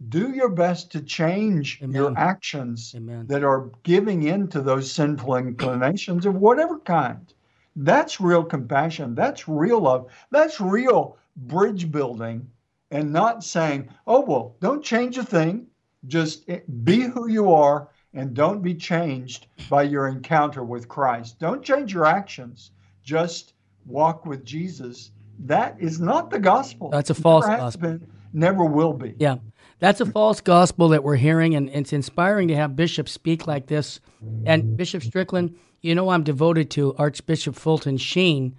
Do 0.10 0.32
your 0.32 0.50
best 0.50 0.92
to 0.92 1.02
change 1.02 1.80
Amen. 1.82 1.96
your 1.96 2.14
actions 2.18 2.94
Amen. 2.96 3.26
that 3.28 3.44
are 3.44 3.72
giving 3.84 4.24
in 4.24 4.48
to 4.50 4.62
those 4.62 4.92
sinful 4.92 5.36
inclinations 5.36 6.26
of 6.26 6.36
whatever 6.36 6.80
kind. 6.80 7.34
That's 7.76 8.22
real 8.22 8.44
compassion. 8.44 9.16
That's 9.16 9.48
real 9.48 9.82
love. 9.82 10.08
That's 10.32 10.62
real 10.62 11.18
bridge 11.36 11.92
building 11.92 12.50
and 12.92 13.12
not 13.12 13.44
saying, 13.44 13.90
oh, 14.06 14.22
well, 14.22 14.56
don't 14.60 14.84
change 14.84 15.18
a 15.18 15.24
thing. 15.24 15.68
Just 16.08 16.50
eh, 16.50 16.60
be 16.84 17.02
who 17.02 17.30
you 17.30 17.52
are 17.54 17.90
and 18.14 18.34
don't 18.34 18.62
be 18.62 18.74
changed 18.74 19.48
by 19.70 19.84
your 19.84 20.08
encounter 20.08 20.64
with 20.64 20.88
Christ. 20.88 21.40
Don't 21.40 21.64
change 21.64 21.94
your 21.94 22.06
actions. 22.06 22.72
Just 23.04 23.54
walk 23.86 24.26
with 24.26 24.44
Jesus. 24.46 25.12
That 25.40 25.76
is 25.80 26.00
not 26.00 26.30
the 26.30 26.40
gospel. 26.40 26.90
That's 26.90 27.10
a 27.10 27.14
false 27.14 27.46
Never 27.46 27.58
gospel. 27.58 27.82
been, 27.82 28.08
never 28.34 28.66
will 28.66 28.94
be. 28.94 29.16
Yeah. 29.20 29.38
That's 29.80 30.02
a 30.02 30.06
false 30.08 30.42
gospel 30.42 30.90
that 30.90 31.04
we're 31.04 31.18
hearing, 31.18 31.54
and 31.54 31.70
it's 31.70 31.94
inspiring 31.94 32.48
to 32.48 32.56
have 32.56 32.76
bishops 32.76 33.12
speak 33.12 33.46
like 33.46 33.68
this. 33.68 34.00
And 34.46 34.76
Bishop 34.76 35.04
Strickland, 35.04 35.56
you 35.82 35.94
know, 35.94 36.10
I'm 36.10 36.24
devoted 36.24 36.72
to 36.72 36.96
Archbishop 36.96 37.56
Fulton 37.56 37.98
Sheen. 37.98 38.56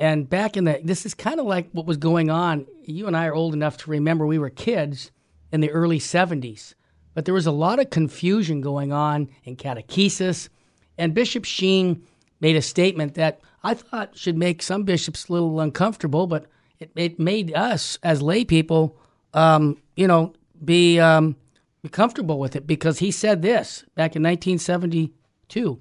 And 0.00 0.28
back 0.28 0.56
in 0.56 0.64
the, 0.64 0.80
this 0.82 1.04
is 1.04 1.12
kind 1.12 1.38
of 1.38 1.44
like 1.44 1.68
what 1.72 1.84
was 1.84 1.98
going 1.98 2.30
on. 2.30 2.66
You 2.84 3.06
and 3.06 3.14
I 3.14 3.26
are 3.26 3.34
old 3.34 3.52
enough 3.52 3.76
to 3.78 3.90
remember 3.90 4.26
we 4.26 4.38
were 4.38 4.48
kids 4.48 5.10
in 5.52 5.60
the 5.60 5.70
early 5.70 5.98
70s, 5.98 6.74
but 7.12 7.26
there 7.26 7.34
was 7.34 7.46
a 7.46 7.52
lot 7.52 7.78
of 7.78 7.90
confusion 7.90 8.62
going 8.62 8.92
on 8.94 9.28
in 9.44 9.56
catechesis. 9.56 10.48
And 10.96 11.12
Bishop 11.12 11.44
Sheen 11.44 12.02
made 12.40 12.56
a 12.56 12.62
statement 12.62 13.14
that 13.16 13.40
I 13.62 13.74
thought 13.74 14.16
should 14.16 14.38
make 14.38 14.62
some 14.62 14.84
bishops 14.84 15.28
a 15.28 15.34
little 15.34 15.60
uncomfortable, 15.60 16.26
but 16.26 16.46
it, 16.78 16.90
it 16.96 17.20
made 17.20 17.54
us 17.54 17.98
as 18.02 18.22
lay 18.22 18.46
people, 18.46 18.96
um, 19.34 19.76
you 19.96 20.06
know, 20.06 20.32
be, 20.64 20.98
um, 20.98 21.36
be 21.82 21.90
comfortable 21.90 22.38
with 22.38 22.56
it 22.56 22.66
because 22.66 23.00
he 23.00 23.10
said 23.10 23.42
this 23.42 23.84
back 23.96 24.16
in 24.16 24.22
1972. 24.22 25.78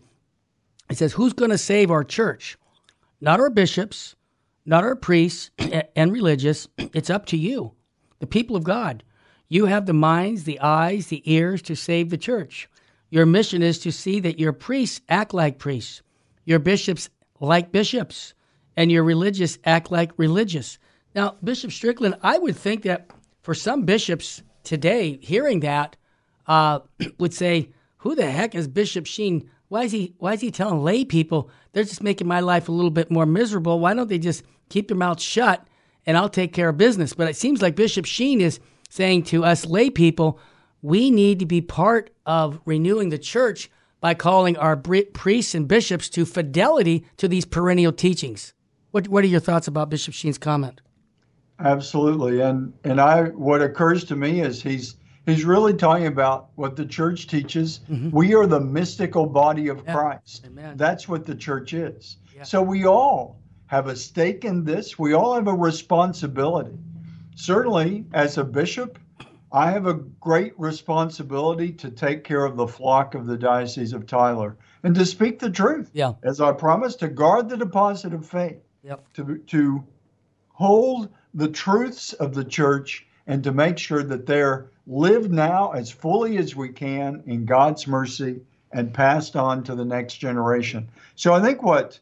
He 0.90 0.96
says, 0.96 1.14
Who's 1.14 1.32
going 1.32 1.52
to 1.52 1.58
save 1.58 1.90
our 1.90 2.04
church? 2.04 2.58
Not 3.22 3.40
our 3.40 3.50
bishops, 3.50 4.16
not 4.66 4.84
our 4.84 4.96
priests 4.96 5.52
and 5.96 6.12
religious. 6.12 6.68
It's 6.94 7.10
up 7.10 7.26
to 7.28 7.38
you, 7.38 7.74
the 8.20 8.28
people 8.28 8.56
of 8.56 8.64
God. 8.64 9.04
You 9.48 9.66
have 9.66 9.86
the 9.86 9.94
minds, 9.94 10.44
the 10.44 10.60
eyes, 10.60 11.08
the 11.08 11.22
ears 11.32 11.62
to 11.64 11.76
save 11.76 12.10
the 12.10 12.18
church. 12.18 12.70
Your 13.10 13.26
mission 13.26 13.64
is 13.64 13.80
to 13.80 13.92
see 13.92 14.20
that 14.22 14.40
your 14.40 14.54
priests 14.54 15.02
act 15.10 15.34
like 15.34 15.58
priests, 15.58 16.02
your 16.46 16.60
bishops 16.60 17.10
like 17.40 17.72
bishops, 17.72 18.34
and 18.78 18.92
your 18.92 19.04
religious 19.04 19.58
act 19.66 19.92
like 19.92 20.12
religious. 20.18 20.78
Now, 21.16 21.36
Bishop 21.44 21.72
Strickland, 21.72 22.16
I 22.22 22.38
would 22.38 22.56
think 22.56 22.84
that 22.84 23.10
for 23.42 23.54
some 23.56 23.84
bishops 23.84 24.44
today, 24.64 25.18
hearing 25.22 25.62
that, 25.62 25.96
uh, 26.48 26.80
would 27.18 27.34
say, 27.34 27.72
"Who 27.98 28.16
the 28.16 28.30
heck 28.30 28.54
is 28.56 28.68
Bishop 28.68 29.06
Sheen? 29.06 29.50
Why 29.70 29.84
is 29.84 29.92
he? 29.92 30.16
Why 30.18 30.34
is 30.34 30.42
he 30.42 30.52
telling 30.52 30.84
lay 30.84 31.06
people 31.06 31.50
they're 31.72 31.84
just 31.84 32.04
making 32.04 32.28
my 32.28 32.40
life 32.42 32.68
a 32.68 32.72
little 32.72 32.92
bit 32.92 33.10
more 33.10 33.26
miserable? 33.26 33.80
Why 33.80 33.94
don't 33.94 34.10
they 34.10 34.20
just 34.20 34.44
keep 34.68 34.88
their 34.88 34.98
mouths 34.98 35.24
shut 35.24 35.66
and 36.06 36.18
I'll 36.18 36.30
take 36.30 36.54
care 36.54 36.70
of 36.70 36.78
business?" 36.78 37.14
But 37.14 37.30
it 37.30 37.36
seems 37.36 37.62
like 37.62 37.76
Bishop 37.76 38.06
Sheen 38.06 38.42
is 38.42 38.60
saying 38.90 39.24
to 39.24 39.46
us 39.46 39.66
lay 39.66 39.90
people, 39.90 40.40
we 40.82 41.12
need 41.12 41.40
to 41.40 41.46
be 41.46 41.62
part 41.62 42.10
of 42.26 42.60
renewing 42.66 43.10
the 43.10 43.18
church 43.20 43.70
by 44.02 44.14
calling 44.14 44.58
our 44.58 44.76
priests 44.78 45.54
and 45.54 45.68
bishops 45.68 46.10
to 46.10 46.26
fidelity 46.26 47.06
to 47.18 47.28
these 47.28 47.46
perennial 47.46 47.92
teachings. 47.92 48.54
What 48.92 49.08
What 49.08 49.24
are 49.24 49.28
your 49.28 49.40
thoughts 49.40 49.68
about 49.68 49.90
Bishop 49.90 50.14
Sheen's 50.14 50.38
comment? 50.38 50.82
Absolutely, 51.60 52.40
and 52.40 52.74
and 52.84 53.00
I 53.00 53.24
what 53.30 53.62
occurs 53.62 54.04
to 54.06 54.16
me 54.16 54.42
is 54.42 54.64
he's 54.64 54.96
he's 55.30 55.46
really 55.46 55.74
talking 55.74 56.08
about 56.08 56.50
what 56.56 56.76
the 56.76 56.86
church 56.86 57.28
teaches. 57.28 57.82
Mm-hmm. 57.90 58.10
We 58.12 58.34
are 58.36 58.46
the 58.48 58.60
mystical 58.60 59.26
body 59.26 59.68
of 59.68 59.84
Yeah. 59.86 59.94
Christ. 59.94 60.46
Amen. 60.46 60.78
That's 60.78 61.08
what 61.08 61.26
the 61.26 61.36
church 61.36 61.74
is. 61.74 62.18
Yeah. 62.36 62.44
So 62.44 62.62
we 62.62 62.86
all 62.86 63.40
have 63.68 63.88
a 63.88 63.96
stake 63.96 64.46
in 64.46 64.64
this. 64.64 64.98
We 64.98 65.14
all 65.14 65.36
have 65.36 65.48
a 65.48 65.54
responsibility. 65.54 66.78
Certainly, 67.36 68.06
as 68.14 68.38
a 68.38 68.44
bishop, 68.44 69.00
I 69.52 69.72
have 69.72 69.88
a 69.88 69.94
great 69.94 70.54
responsibility 70.60 71.72
to 71.74 71.90
take 71.90 72.24
care 72.24 72.46
of 72.46 72.56
the 72.56 72.68
flock 72.68 73.16
of 73.16 73.26
the 73.26 73.38
Diocese 73.38 73.94
of 73.94 74.06
Tyler 74.06 74.58
and 74.84 74.94
to 74.96 75.06
speak 75.06 75.40
the 75.40 75.50
truth. 75.50 75.90
Yeah. 75.94 76.14
As 76.24 76.40
I 76.42 76.52
promised, 76.52 77.00
to 77.00 77.08
guard 77.08 77.50
the 77.50 77.58
deposit 77.58 78.14
of 78.14 78.26
faith 78.28 78.58
Yep. 78.84 79.14
to, 79.14 79.38
to 79.48 79.84
hold 80.50 81.10
the 81.34 81.48
truths 81.50 82.14
of 82.14 82.34
the 82.34 82.44
church 82.46 83.06
and 83.28 83.44
to 83.44 83.52
make 83.52 83.78
sure 83.78 84.04
that 84.04 84.26
they're 84.26 84.72
lived 84.90 85.32
now 85.32 85.72
as 85.72 85.92
fully 85.92 86.38
as 86.38 86.56
we 86.56 86.68
can 86.70 87.22
in 87.28 87.46
God's 87.46 87.88
mercy 87.88 88.42
and 88.72 88.94
passed 88.94 89.36
on 89.36 89.64
to 89.64 89.76
the 89.76 89.86
next 89.86 90.16
generation. 90.16 90.90
So 91.16 91.34
I 91.34 91.42
think 91.42 91.62
what 91.62 92.00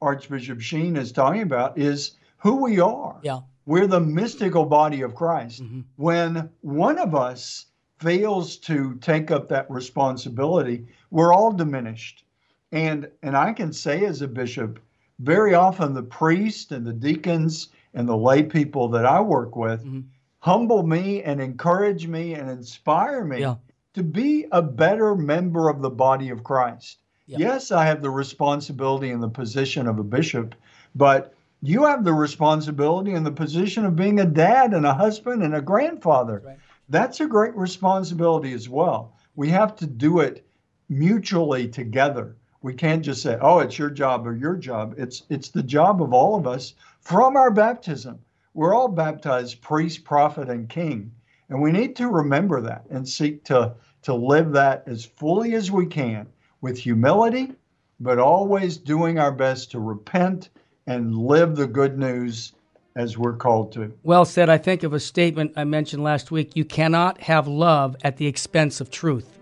Archbishop 0.00 0.60
Sheen 0.60 0.96
is 0.96 1.10
talking 1.12 1.42
about 1.42 1.76
is 1.76 2.12
who 2.38 2.62
we 2.62 2.78
are. 2.80 3.18
Yeah. 3.22 3.40
We're 3.66 3.88
the 3.88 4.00
mystical 4.00 4.64
body 4.64 5.02
of 5.02 5.14
Christ. 5.14 5.62
Mhm. 5.62 5.84
When 5.96 6.48
one 6.62 6.98
of 6.98 7.14
us 7.14 7.66
fails 7.98 8.56
to 8.58 8.94
take 9.00 9.30
up 9.30 9.48
that 9.48 9.70
responsibility, 9.70 10.86
we're 11.10 11.34
all 11.34 11.52
diminished. 11.52 12.24
And 12.72 13.08
and 13.22 13.36
I 13.36 13.52
can 13.52 13.72
say 13.72 14.04
as 14.06 14.22
a 14.22 14.28
bishop, 14.28 14.78
very 15.18 15.54
often 15.54 15.92
the 15.92 16.02
priest 16.02 16.72
and 16.72 16.86
the 16.86 16.92
deacons 16.92 17.68
and 17.92 18.08
the 18.08 18.16
lay 18.16 18.44
people 18.44 18.88
that 18.88 19.04
I 19.04 19.20
work 19.20 19.56
with 19.56 19.84
Mhm. 19.84 20.04
Humble 20.40 20.82
me 20.82 21.22
and 21.22 21.40
encourage 21.40 22.06
me 22.06 22.34
and 22.34 22.50
inspire 22.50 23.24
me 23.24 23.40
Yeah. 23.40 23.56
to 23.94 24.02
be 24.02 24.46
a 24.52 24.62
better 24.62 25.14
member 25.14 25.68
of 25.68 25.82
the 25.82 25.90
body 25.90 26.30
of 26.30 26.42
Christ. 26.42 26.98
Yeah. 27.26 27.38
Yes, 27.38 27.70
I 27.70 27.84
have 27.84 28.02
the 28.02 28.10
responsibility 28.10 29.10
and 29.10 29.22
the 29.22 29.28
position 29.28 29.86
of 29.86 29.98
a 29.98 30.04
bishop, 30.04 30.54
but 30.94 31.34
you 31.62 31.84
have 31.84 32.04
the 32.04 32.14
responsibility 32.14 33.12
and 33.12 33.24
the 33.24 33.30
position 33.30 33.84
of 33.84 33.94
being 33.94 34.18
a 34.18 34.24
dad 34.24 34.72
and 34.72 34.86
a 34.86 34.94
husband 34.94 35.42
and 35.42 35.54
a 35.54 35.60
grandfather. 35.60 36.42
Right. 36.44 36.58
That's 36.88 37.20
a 37.20 37.26
great 37.26 37.54
responsibility 37.54 38.52
as 38.54 38.68
well. 38.68 39.12
We 39.36 39.50
have 39.50 39.76
to 39.76 39.86
do 39.86 40.20
it 40.20 40.44
mutually 40.88 41.68
together. 41.68 42.34
We 42.62 42.74
can't 42.74 43.04
just 43.04 43.22
say, 43.22 43.38
"Oh, 43.40 43.60
it's 43.60 43.78
your 43.78 43.90
job 43.90 44.26
or 44.26 44.34
your 44.34 44.56
job." 44.56 44.94
It's 44.98 45.22
it's 45.28 45.50
the 45.50 45.62
job 45.62 46.02
of 46.02 46.12
all 46.12 46.34
of 46.34 46.46
us 46.46 46.74
from 47.00 47.36
our 47.36 47.50
baptism. 47.50 48.18
We're 48.54 48.74
all 48.74 48.88
baptized 48.88 49.60
priest, 49.60 50.04
prophet, 50.04 50.48
and 50.48 50.68
king, 50.68 51.12
and 51.48 51.60
we 51.60 51.72
need 51.72 51.96
to 51.96 52.08
remember 52.08 52.60
that 52.62 52.84
and 52.90 53.08
seek 53.08 53.44
to 53.44 53.74
to 54.02 54.14
live 54.14 54.52
that 54.52 54.84
as 54.86 55.04
fully 55.04 55.54
as 55.54 55.70
we 55.70 55.86
can 55.86 56.26
with 56.60 56.78
humility, 56.78 57.52
but 58.00 58.18
always 58.18 58.76
doing 58.78 59.18
our 59.18 59.32
best 59.32 59.70
to 59.72 59.80
repent 59.80 60.48
and 60.86 61.14
live 61.14 61.54
the 61.54 61.66
good 61.66 61.98
news 61.98 62.52
as 62.96 63.16
we're 63.16 63.36
called 63.36 63.72
to. 63.72 63.92
Well 64.02 64.24
said. 64.24 64.48
I 64.48 64.58
think 64.58 64.82
of 64.82 64.92
a 64.92 65.00
statement 65.00 65.52
I 65.56 65.64
mentioned 65.64 66.02
last 66.02 66.30
week. 66.30 66.56
You 66.56 66.64
cannot 66.64 67.20
have 67.20 67.46
love 67.46 67.96
at 68.02 68.16
the 68.16 68.26
expense 68.26 68.80
of 68.80 68.90
truth. 68.90 69.38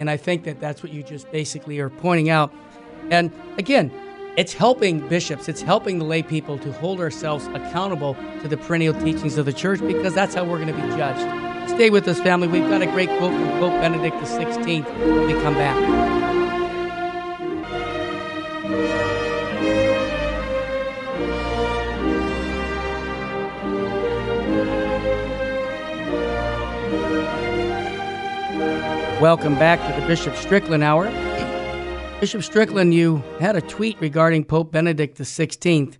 And 0.00 0.10
I 0.10 0.16
think 0.16 0.44
that 0.44 0.60
that's 0.60 0.82
what 0.82 0.92
you 0.92 1.02
just 1.02 1.30
basically 1.30 1.78
are 1.78 1.88
pointing 1.88 2.28
out. 2.28 2.52
And 3.10 3.32
again, 3.58 3.90
it's 4.36 4.52
helping 4.52 5.06
bishops, 5.08 5.48
it's 5.48 5.62
helping 5.62 5.98
the 5.98 6.04
lay 6.04 6.22
people 6.22 6.58
to 6.58 6.72
hold 6.72 7.00
ourselves 7.00 7.46
accountable 7.48 8.14
to 8.42 8.48
the 8.48 8.56
perennial 8.56 8.94
teachings 9.00 9.38
of 9.38 9.46
the 9.46 9.52
church 9.52 9.80
because 9.80 10.12
that's 10.12 10.34
how 10.34 10.44
we're 10.44 10.58
going 10.58 10.74
to 10.74 10.74
be 10.74 10.96
judged. 10.96 11.70
Stay 11.70 11.88
with 11.88 12.06
us, 12.08 12.20
family. 12.20 12.48
We've 12.48 12.68
got 12.68 12.82
a 12.82 12.86
great 12.86 13.08
quote 13.10 13.32
from 13.32 13.48
Pope 13.60 13.72
Benedict 13.80 14.16
XVI 14.16 14.84
when 14.84 15.26
we 15.26 15.32
come 15.34 15.54
back. 15.54 16.14
Welcome 29.20 29.54
back 29.54 29.80
to 29.94 30.00
the 30.00 30.06
Bishop 30.06 30.34
Strickland 30.36 30.82
Hour. 30.82 31.08
Bishop 32.20 32.42
Strickland, 32.42 32.94
you 32.94 33.22
had 33.38 33.56
a 33.56 33.60
tweet 33.60 34.00
regarding 34.00 34.44
Pope 34.44 34.72
Benedict 34.72 35.18
XVI, 35.18 35.96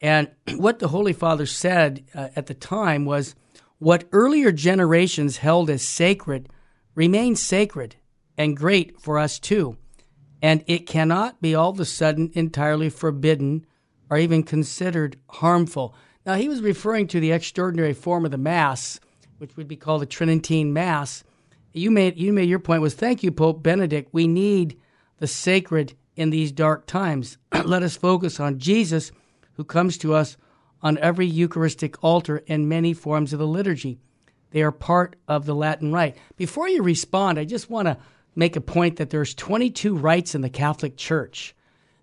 and 0.00 0.28
what 0.56 0.78
the 0.78 0.88
Holy 0.88 1.12
Father 1.12 1.46
said 1.46 2.04
uh, 2.14 2.28
at 2.34 2.46
the 2.46 2.54
time 2.54 3.04
was 3.04 3.34
what 3.78 4.04
earlier 4.12 4.52
generations 4.52 5.36
held 5.38 5.70
as 5.70 5.82
sacred 5.82 6.48
remains 6.94 7.40
sacred 7.40 7.96
and 8.36 8.56
great 8.56 9.00
for 9.00 9.18
us 9.18 9.38
too, 9.38 9.76
and 10.42 10.64
it 10.66 10.86
cannot 10.86 11.40
be 11.40 11.54
all 11.54 11.70
of 11.70 11.80
a 11.80 11.84
sudden 11.84 12.30
entirely 12.34 12.90
forbidden 12.90 13.64
or 14.10 14.18
even 14.18 14.42
considered 14.42 15.16
harmful. 15.28 15.94
Now, 16.26 16.34
he 16.34 16.48
was 16.48 16.62
referring 16.62 17.06
to 17.08 17.20
the 17.20 17.32
extraordinary 17.32 17.94
form 17.94 18.24
of 18.24 18.30
the 18.30 18.38
Mass, 18.38 18.98
which 19.38 19.56
would 19.56 19.68
be 19.68 19.76
called 19.76 20.02
the 20.02 20.06
Tridentine 20.06 20.72
Mass 20.72 21.22
you 21.72 21.90
made 21.90 22.18
you 22.18 22.32
made 22.32 22.48
your 22.48 22.58
point 22.58 22.82
was 22.82 22.94
thank 22.94 23.22
you 23.22 23.30
Pope 23.30 23.62
Benedict. 23.62 24.12
We 24.12 24.26
need 24.26 24.78
the 25.20 25.28
sacred 25.28 25.94
in 26.16 26.30
these 26.30 26.50
dark 26.50 26.86
times. 26.86 27.38
Let 27.64 27.84
us 27.84 27.96
focus 27.96 28.40
on 28.40 28.58
Jesus 28.58 29.12
who 29.52 29.64
comes 29.64 29.96
to 29.98 30.14
us 30.14 30.36
on 30.82 30.98
every 30.98 31.26
Eucharistic 31.26 32.02
altar 32.02 32.42
and 32.48 32.68
many 32.68 32.92
forms 32.92 33.32
of 33.32 33.38
the 33.38 33.46
liturgy. 33.46 34.00
They 34.50 34.62
are 34.62 34.72
part 34.72 35.16
of 35.28 35.46
the 35.46 35.54
Latin 35.54 35.92
rite. 35.92 36.16
Before 36.36 36.68
you 36.68 36.82
respond, 36.82 37.38
I 37.38 37.44
just 37.44 37.70
want 37.70 37.86
to 37.86 37.98
make 38.34 38.56
a 38.56 38.60
point 38.60 38.96
that 38.96 39.10
there's 39.10 39.34
22 39.34 39.96
rites 39.96 40.34
in 40.34 40.40
the 40.40 40.50
Catholic 40.50 40.96
Church, 40.96 41.54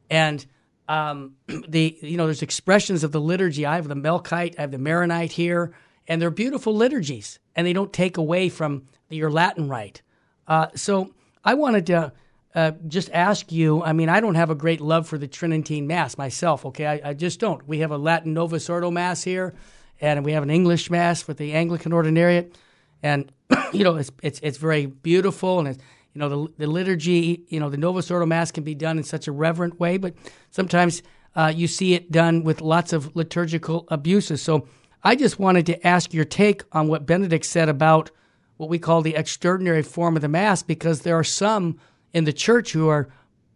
and 0.10 0.46
um, 0.88 1.36
the 1.68 1.98
you 2.02 2.16
know 2.16 2.26
there's 2.26 2.42
expressions 2.44 3.04
of 3.04 3.12
the 3.12 3.20
liturgy. 3.20 3.66
I 3.66 3.76
have 3.76 3.88
the 3.88 3.96
Melkite, 3.96 4.56
I 4.58 4.62
have 4.62 4.72
the 4.72 4.78
Maronite 4.78 5.34
here, 5.34 5.74
and 6.08 6.22
they're 6.22 6.32
beautiful 6.32 6.76
liturgies, 6.76 7.40
and 7.56 7.68
they 7.68 7.74
don't 7.74 7.92
take 7.92 8.18
away 8.18 8.50
from 8.50 8.88
your 9.10 9.32
Latin 9.32 9.68
rite. 9.68 10.02
Uh, 10.48 10.68
so 10.76 11.14
I 11.44 11.56
wanted 11.56 11.88
to 11.88 12.14
uh, 12.58 12.72
just 12.88 13.12
ask 13.12 13.52
you. 13.52 13.84
I 13.84 13.94
mean, 13.94 14.10
I 14.10 14.20
don't 14.20 14.34
have 14.34 14.50
a 14.50 14.56
great 14.56 14.82
love 14.82 15.08
for 15.08 15.20
the 15.20 15.28
Tridentine 15.28 15.86
Mass 15.86 16.18
myself. 16.18 16.66
Okay, 16.66 16.88
I, 16.88 17.12
I, 17.12 17.14
just 17.14 17.40
don't. 17.40 17.68
We 17.68 17.80
have 17.80 17.92
a 17.92 18.00
Latin 18.00 18.34
Novus 18.34 18.68
Ordo 18.68 18.90
Mass 18.90 19.22
here, 19.22 19.54
and 20.02 20.26
we 20.26 20.32
have 20.32 20.42
an 20.42 20.50
English 20.50 20.90
Mass 20.90 21.28
with 21.28 21.38
the 21.38 21.54
Anglican 21.54 21.92
Ordinariate, 21.92 22.56
and 23.04 23.32
you 23.74 23.84
know 23.84 23.96
it's 23.98 24.10
it's 24.24 24.40
it's 24.42 24.58
very 24.58 24.88
beautiful 24.88 25.60
and 25.60 25.68
it's. 25.68 25.80
You 26.16 26.20
know 26.22 26.30
the, 26.30 26.54
the 26.58 26.66
liturgy. 26.66 27.44
You 27.50 27.60
know 27.60 27.70
the 27.70 27.78
Novus 27.78 28.10
Ordo 28.10 28.26
Mass 28.26 28.52
can 28.52 28.64
be 28.64 28.74
done 28.74 28.98
in 28.98 29.04
such 29.04 29.28
a 29.28 29.32
reverent 29.32 29.80
way, 29.80 29.98
but 29.98 30.16
sometimes 30.50 31.04
uh, 31.36 31.54
you 31.56 31.68
see 31.68 31.94
it 31.94 32.12
done 32.12 32.44
with 32.44 32.60
lots 32.60 32.92
of 32.92 33.16
liturgical 33.16 33.86
abuses. 33.90 34.42
So 34.42 34.68
I 35.04 35.16
just 35.16 35.38
wanted 35.38 35.68
to 35.68 35.86
ask 35.86 36.12
your 36.12 36.26
take 36.26 36.64
on 36.72 36.88
what 36.88 37.06
Benedict 37.06 37.46
said 37.46 37.70
about 37.70 38.10
what 38.56 38.68
we 38.68 38.80
call 38.80 39.04
the 39.04 39.14
extraordinary 39.14 39.84
form 39.84 40.16
of 40.16 40.24
the 40.24 40.28
Mass 40.28 40.64
because 40.64 41.02
there 41.02 41.20
are 41.20 41.24
some 41.24 41.78
in 42.18 42.24
the 42.24 42.34
church 42.34 42.72
who 42.72 42.88
are 42.88 43.08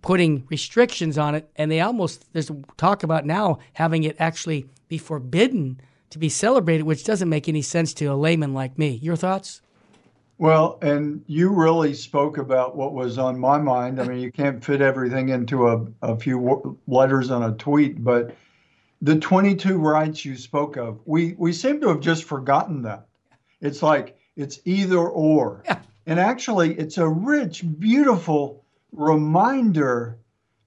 putting 0.03 0.45
restrictions 0.49 1.17
on 1.17 1.33
it, 1.33 1.49
and 1.55 1.71
they 1.71 1.81
almost, 1.81 2.31
there's 2.31 2.51
talk 2.77 3.01
about 3.01 3.25
now 3.25 3.57
having 3.73 4.03
it 4.03 4.15
actually 4.19 4.67
be 4.87 4.99
forbidden 4.99 5.81
to 6.11 6.19
be 6.19 6.29
celebrated, 6.29 6.83
which 6.83 7.03
doesn't 7.03 7.27
make 7.27 7.49
any 7.49 7.63
sense 7.63 7.91
to 7.95 8.05
a 8.05 8.13
layman 8.13 8.53
like 8.53 8.77
me. 8.77 8.99
Your 9.01 9.15
thoughts? 9.15 9.61
Well, 10.37 10.77
and 10.83 11.23
you 11.25 11.49
really 11.49 11.95
spoke 11.95 12.37
about 12.37 12.75
what 12.75 12.93
was 12.93 13.17
on 13.17 13.39
my 13.39 13.57
mind. 13.57 13.99
I 13.99 14.07
mean, 14.07 14.19
you 14.19 14.31
can't 14.31 14.63
fit 14.63 14.79
everything 14.79 15.29
into 15.29 15.67
a, 15.67 15.87
a 16.03 16.15
few 16.15 16.79
letters 16.85 17.31
on 17.31 17.41
a 17.41 17.53
tweet, 17.55 18.03
but 18.03 18.35
the 19.01 19.17
22 19.17 19.79
rites 19.79 20.23
you 20.23 20.35
spoke 20.35 20.77
of, 20.77 20.99
we, 21.05 21.33
we 21.39 21.51
seem 21.51 21.81
to 21.81 21.87
have 21.87 21.99
just 21.99 22.25
forgotten 22.25 22.83
that. 22.83 23.07
It's 23.59 23.81
like 23.81 24.19
it's 24.35 24.59
either 24.65 24.99
or. 24.99 25.63
Yeah. 25.65 25.79
And 26.05 26.19
actually, 26.19 26.77
it's 26.77 26.97
a 26.97 27.07
rich, 27.07 27.63
beautiful 27.79 28.63
reminder 28.91 30.17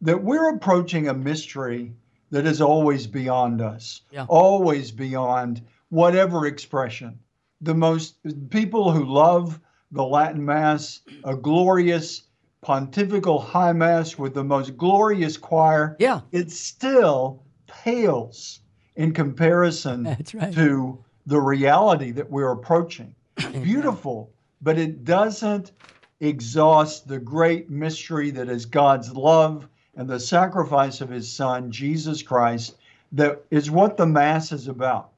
that 0.00 0.22
we're 0.22 0.54
approaching 0.54 1.08
a 1.08 1.14
mystery 1.14 1.92
that 2.30 2.46
is 2.46 2.60
always 2.60 3.06
beyond 3.06 3.60
us, 3.60 4.02
yeah. 4.10 4.26
always 4.28 4.90
beyond 4.90 5.62
whatever 5.88 6.46
expression. 6.46 7.18
The 7.60 7.74
most 7.74 8.16
people 8.50 8.90
who 8.90 9.04
love 9.04 9.60
the 9.92 10.04
Latin 10.04 10.44
Mass, 10.44 11.00
a 11.24 11.36
glorious 11.36 12.22
pontifical 12.60 13.38
high 13.38 13.72
mass 13.72 14.18
with 14.18 14.34
the 14.34 14.44
most 14.44 14.76
glorious 14.76 15.36
choir, 15.36 15.96
yeah. 15.98 16.20
it 16.32 16.50
still 16.50 17.42
pales 17.66 18.60
in 18.96 19.12
comparison 19.12 20.04
right. 20.34 20.54
to 20.54 21.04
the 21.26 21.40
reality 21.40 22.10
that 22.10 22.30
we're 22.30 22.50
approaching 22.50 23.14
beautiful, 23.62 24.32
but 24.64 24.78
it 24.78 25.04
doesn't 25.04 25.72
exhaust 26.20 27.06
the 27.06 27.18
great 27.18 27.68
mystery 27.68 28.30
that 28.30 28.48
is 28.48 28.64
God's 28.64 29.12
love 29.12 29.68
and 29.94 30.08
the 30.08 30.18
sacrifice 30.18 31.00
of 31.02 31.10
his 31.10 31.30
son, 31.30 31.70
Jesus 31.70 32.22
Christ, 32.22 32.76
that 33.12 33.44
is 33.50 33.70
what 33.70 33.96
the 33.96 34.06
Mass 34.06 34.50
is 34.50 34.66
about. 34.66 35.10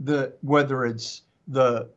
The, 0.00 0.34
whether 0.42 0.84
it's 0.84 1.22
the 1.46 1.88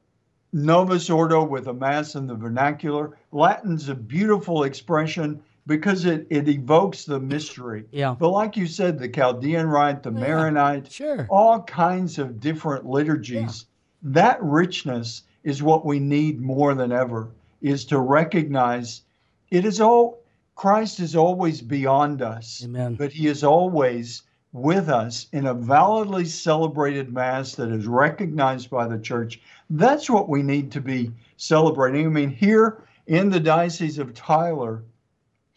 Novus 0.54 1.10
Ordo 1.10 1.44
with 1.44 1.68
a 1.68 1.74
Mass 1.74 2.14
in 2.14 2.28
the 2.28 2.36
vernacular, 2.36 3.18
Latin's 3.32 3.90
a 3.90 3.96
beautiful 3.96 4.64
expression 4.64 5.42
because 5.66 6.06
it, 6.06 6.28
it 6.30 6.48
evokes 6.48 7.06
the 7.06 7.20
mystery. 7.20 7.86
Yeah. 7.92 8.16
But 8.18 8.30
like 8.30 8.56
you 8.56 8.68
said, 8.68 9.00
the 9.00 9.10
Chaldean 9.10 9.68
rite, 9.68 10.04
the 10.04 10.12
yeah, 10.12 10.20
Maronite, 10.20 10.92
sure. 10.92 11.28
all 11.30 11.64
kinds 11.64 12.20
of 12.20 12.40
different 12.40 12.86
liturgies, 12.86 13.66
yeah. 13.66 14.12
that 14.14 14.44
richness 14.44 15.24
is 15.48 15.64
what 15.64 15.86
we 15.86 15.98
need 15.98 16.42
more 16.42 16.76
than 16.76 16.92
ever 16.92 17.30
is 17.62 17.86
to 17.86 17.98
recognize 18.00 19.04
it 19.50 19.64
is 19.64 19.80
all 19.80 20.20
Christ 20.56 21.00
is 21.00 21.16
always 21.16 21.62
beyond 21.62 22.22
us. 22.22 22.64
Amen. 22.66 22.96
But 22.96 23.14
he 23.14 23.28
is 23.28 23.46
always 23.46 24.24
with 24.52 24.90
us 24.90 25.28
in 25.32 25.46
a 25.46 25.54
validly 25.54 26.26
celebrated 26.26 27.14
mass 27.14 27.56
that 27.56 27.70
is 27.70 27.88
recognized 27.88 28.70
by 28.70 28.90
the 28.90 29.00
church. 29.00 29.40
That's 29.70 30.10
what 30.10 30.28
we 30.28 30.44
need 30.44 30.70
to 30.74 30.82
be 30.82 31.14
celebrating. 31.38 32.06
I 32.06 32.10
mean, 32.10 32.30
here 32.30 32.84
in 33.06 33.30
the 33.30 33.40
Diocese 33.40 34.00
of 34.00 34.14
Tyler, 34.14 34.84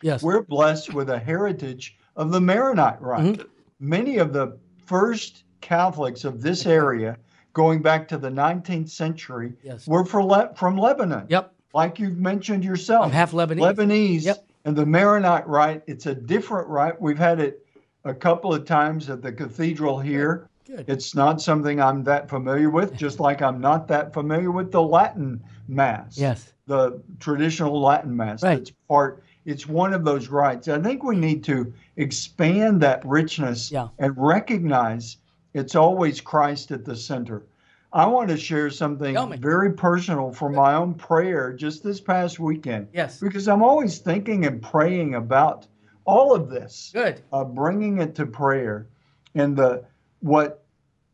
yes. 0.02 0.22
we're 0.22 0.42
blessed 0.42 0.94
with 0.94 1.10
a 1.10 1.18
heritage 1.18 1.98
of 2.14 2.30
the 2.30 2.40
Maronite 2.40 3.02
rite. 3.02 3.24
Mm-hmm. 3.24 3.48
Many 3.80 4.18
of 4.18 4.32
the 4.32 4.56
first 4.86 5.42
Catholics 5.60 6.24
of 6.24 6.42
this 6.42 6.64
area 6.64 7.16
going 7.52 7.82
back 7.82 8.08
to 8.08 8.18
the 8.18 8.28
19th 8.28 8.90
century 8.90 9.52
yes. 9.62 9.86
were 9.86 10.04
Le- 10.04 10.54
from 10.54 10.76
Lebanon. 10.76 11.26
Yep. 11.28 11.52
Like 11.72 11.98
you've 11.98 12.18
mentioned 12.18 12.64
yourself. 12.64 13.06
I'm 13.06 13.12
half 13.12 13.32
Lebanese. 13.32 13.74
Lebanese. 13.74 14.24
Yep. 14.24 14.46
And 14.64 14.76
the 14.76 14.86
Maronite 14.86 15.46
rite, 15.46 15.82
it's 15.86 16.06
a 16.06 16.14
different 16.14 16.68
rite. 16.68 17.00
We've 17.00 17.18
had 17.18 17.40
it 17.40 17.64
a 18.04 18.14
couple 18.14 18.52
of 18.52 18.64
times 18.64 19.08
at 19.08 19.22
the 19.22 19.32
cathedral 19.32 19.98
here. 19.98 20.48
Good. 20.66 20.84
It's 20.88 21.14
not 21.14 21.40
something 21.40 21.80
I'm 21.80 22.04
that 22.04 22.28
familiar 22.28 22.70
with, 22.70 22.96
just 22.96 23.20
like 23.26 23.42
I'm 23.42 23.60
not 23.60 23.88
that 23.88 24.12
familiar 24.12 24.50
with 24.50 24.70
the 24.70 24.82
Latin 24.82 25.42
Mass. 25.68 26.18
Yes. 26.18 26.52
The 26.66 27.00
traditional 27.18 27.80
Latin 27.80 28.16
Mass. 28.16 28.42
Right. 28.42 28.58
It's 28.58 28.72
part 28.88 29.22
it's 29.46 29.66
one 29.66 29.92
of 29.94 30.04
those 30.04 30.28
rites. 30.28 30.68
I 30.68 30.80
think 30.80 31.02
we 31.02 31.16
need 31.16 31.42
to 31.44 31.72
expand 31.96 32.80
that 32.82 33.04
richness 33.04 33.70
yeah. 33.70 33.88
and 33.98 34.14
recognize 34.16 35.16
it's 35.54 35.74
always 35.74 36.20
Christ 36.20 36.70
at 36.70 36.84
the 36.84 36.96
center. 36.96 37.44
I 37.92 38.06
want 38.06 38.28
to 38.28 38.36
share 38.36 38.70
something 38.70 39.16
very 39.40 39.72
personal 39.72 40.32
from 40.32 40.54
my 40.54 40.74
own 40.74 40.94
prayer 40.94 41.52
just 41.52 41.82
this 41.82 42.00
past 42.00 42.38
weekend. 42.38 42.88
Yes. 42.92 43.18
Because 43.18 43.48
I'm 43.48 43.62
always 43.62 43.98
thinking 43.98 44.46
and 44.46 44.62
praying 44.62 45.16
about 45.16 45.66
all 46.04 46.34
of 46.34 46.48
this. 46.48 46.90
Good. 46.92 47.20
Uh, 47.32 47.44
bringing 47.44 48.00
it 48.00 48.14
to 48.16 48.26
prayer. 48.26 48.86
And 49.34 49.56
the 49.56 49.84
what 50.20 50.64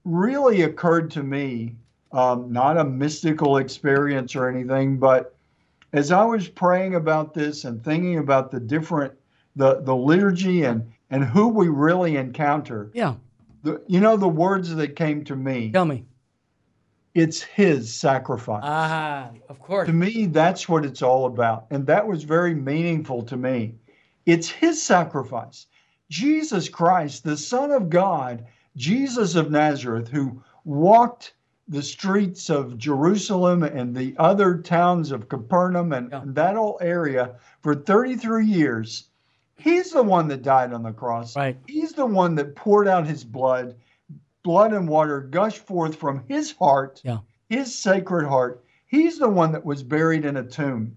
really 0.04 0.62
occurred 0.62 1.10
to 1.12 1.22
me, 1.22 1.76
um, 2.12 2.52
not 2.52 2.76
a 2.76 2.84
mystical 2.84 3.56
experience 3.56 4.36
or 4.36 4.48
anything, 4.48 4.98
but 4.98 5.34
as 5.92 6.12
I 6.12 6.24
was 6.24 6.48
praying 6.48 6.94
about 6.94 7.32
this 7.32 7.64
and 7.64 7.82
thinking 7.82 8.18
about 8.18 8.50
the 8.50 8.60
different 8.60 9.14
the 9.56 9.80
the 9.80 9.96
liturgy 9.96 10.64
and 10.64 10.92
and 11.10 11.24
who 11.24 11.48
we 11.48 11.68
really 11.68 12.16
encounter. 12.16 12.90
Yeah. 12.92 13.14
The, 13.66 13.82
you 13.88 13.98
know 13.98 14.16
the 14.16 14.28
words 14.28 14.72
that 14.72 14.94
came 14.94 15.24
to 15.24 15.34
me. 15.34 15.72
Tell 15.72 15.84
me. 15.84 16.04
It's 17.16 17.42
his 17.42 17.92
sacrifice. 17.92 18.62
Ah, 18.64 19.30
of 19.48 19.58
course. 19.58 19.88
To 19.88 19.92
me, 19.92 20.26
that's 20.26 20.68
what 20.68 20.84
it's 20.84 21.02
all 21.02 21.26
about. 21.26 21.66
And 21.72 21.84
that 21.88 22.06
was 22.06 22.22
very 22.22 22.54
meaningful 22.54 23.24
to 23.24 23.36
me. 23.36 23.74
It's 24.24 24.48
his 24.48 24.80
sacrifice. 24.80 25.66
Jesus 26.10 26.68
Christ, 26.68 27.24
the 27.24 27.36
Son 27.36 27.72
of 27.72 27.90
God, 27.90 28.46
Jesus 28.76 29.34
of 29.34 29.50
Nazareth, 29.50 30.06
who 30.06 30.40
walked 30.64 31.34
the 31.66 31.82
streets 31.82 32.48
of 32.48 32.78
Jerusalem 32.78 33.64
and 33.64 33.96
the 33.96 34.14
other 34.16 34.58
towns 34.58 35.10
of 35.10 35.28
Capernaum 35.28 35.92
and, 35.92 36.12
Yeah. 36.12 36.22
and 36.22 36.36
that 36.36 36.54
whole 36.54 36.78
area 36.80 37.34
for 37.62 37.74
33 37.74 38.46
years. 38.46 39.08
He's 39.56 39.90
the 39.90 40.02
one 40.02 40.28
that 40.28 40.42
died 40.42 40.72
on 40.72 40.82
the 40.82 40.92
cross. 40.92 41.34
Right. 41.36 41.56
He's 41.66 41.92
the 41.92 42.06
one 42.06 42.34
that 42.36 42.54
poured 42.56 42.88
out 42.88 43.06
his 43.06 43.24
blood. 43.24 43.74
Blood 44.42 44.72
and 44.72 44.88
water 44.88 45.20
gushed 45.20 45.58
forth 45.66 45.96
from 45.96 46.22
his 46.28 46.52
heart, 46.52 47.00
Yeah. 47.04 47.18
his 47.48 47.74
sacred 47.74 48.28
heart. 48.28 48.62
He's 48.86 49.18
the 49.18 49.28
one 49.28 49.52
that 49.52 49.64
was 49.64 49.82
buried 49.82 50.24
in 50.24 50.36
a 50.36 50.44
tomb. 50.44 50.96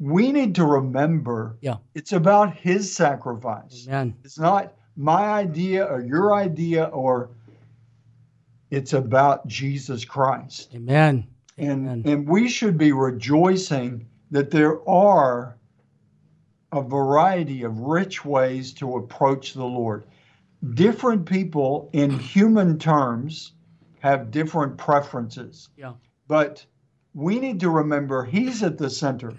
We 0.00 0.32
need 0.32 0.54
to 0.56 0.64
remember 0.64 1.56
Yeah. 1.60 1.76
it's 1.94 2.12
about 2.12 2.54
his 2.54 2.94
sacrifice. 2.94 3.86
Amen. 3.88 4.14
It's 4.24 4.38
not 4.38 4.72
my 4.96 5.24
idea 5.32 5.84
or 5.84 6.00
your 6.00 6.34
idea, 6.34 6.84
or 6.84 7.30
it's 8.70 8.92
about 8.94 9.46
Jesus 9.46 10.04
Christ. 10.04 10.70
Amen. 10.74 11.26
And, 11.58 11.86
Amen. 11.86 12.02
and 12.06 12.26
we 12.28 12.48
should 12.48 12.78
be 12.78 12.92
rejoicing 12.92 14.06
that 14.30 14.50
there 14.50 14.86
are 14.88 15.56
a 16.72 16.82
variety 16.82 17.62
of 17.62 17.78
rich 17.78 18.24
ways 18.24 18.72
to 18.72 18.96
approach 18.96 19.52
the 19.52 19.64
Lord. 19.64 20.04
Different 20.74 21.26
people, 21.26 21.90
in 21.92 22.18
human 22.18 22.78
terms, 22.78 23.52
have 24.00 24.30
different 24.30 24.78
preferences. 24.78 25.68
Yeah. 25.76 25.92
But 26.28 26.64
we 27.14 27.38
need 27.38 27.60
to 27.60 27.68
remember 27.68 28.24
He's 28.24 28.62
at 28.62 28.78
the 28.78 28.88
center. 28.88 29.34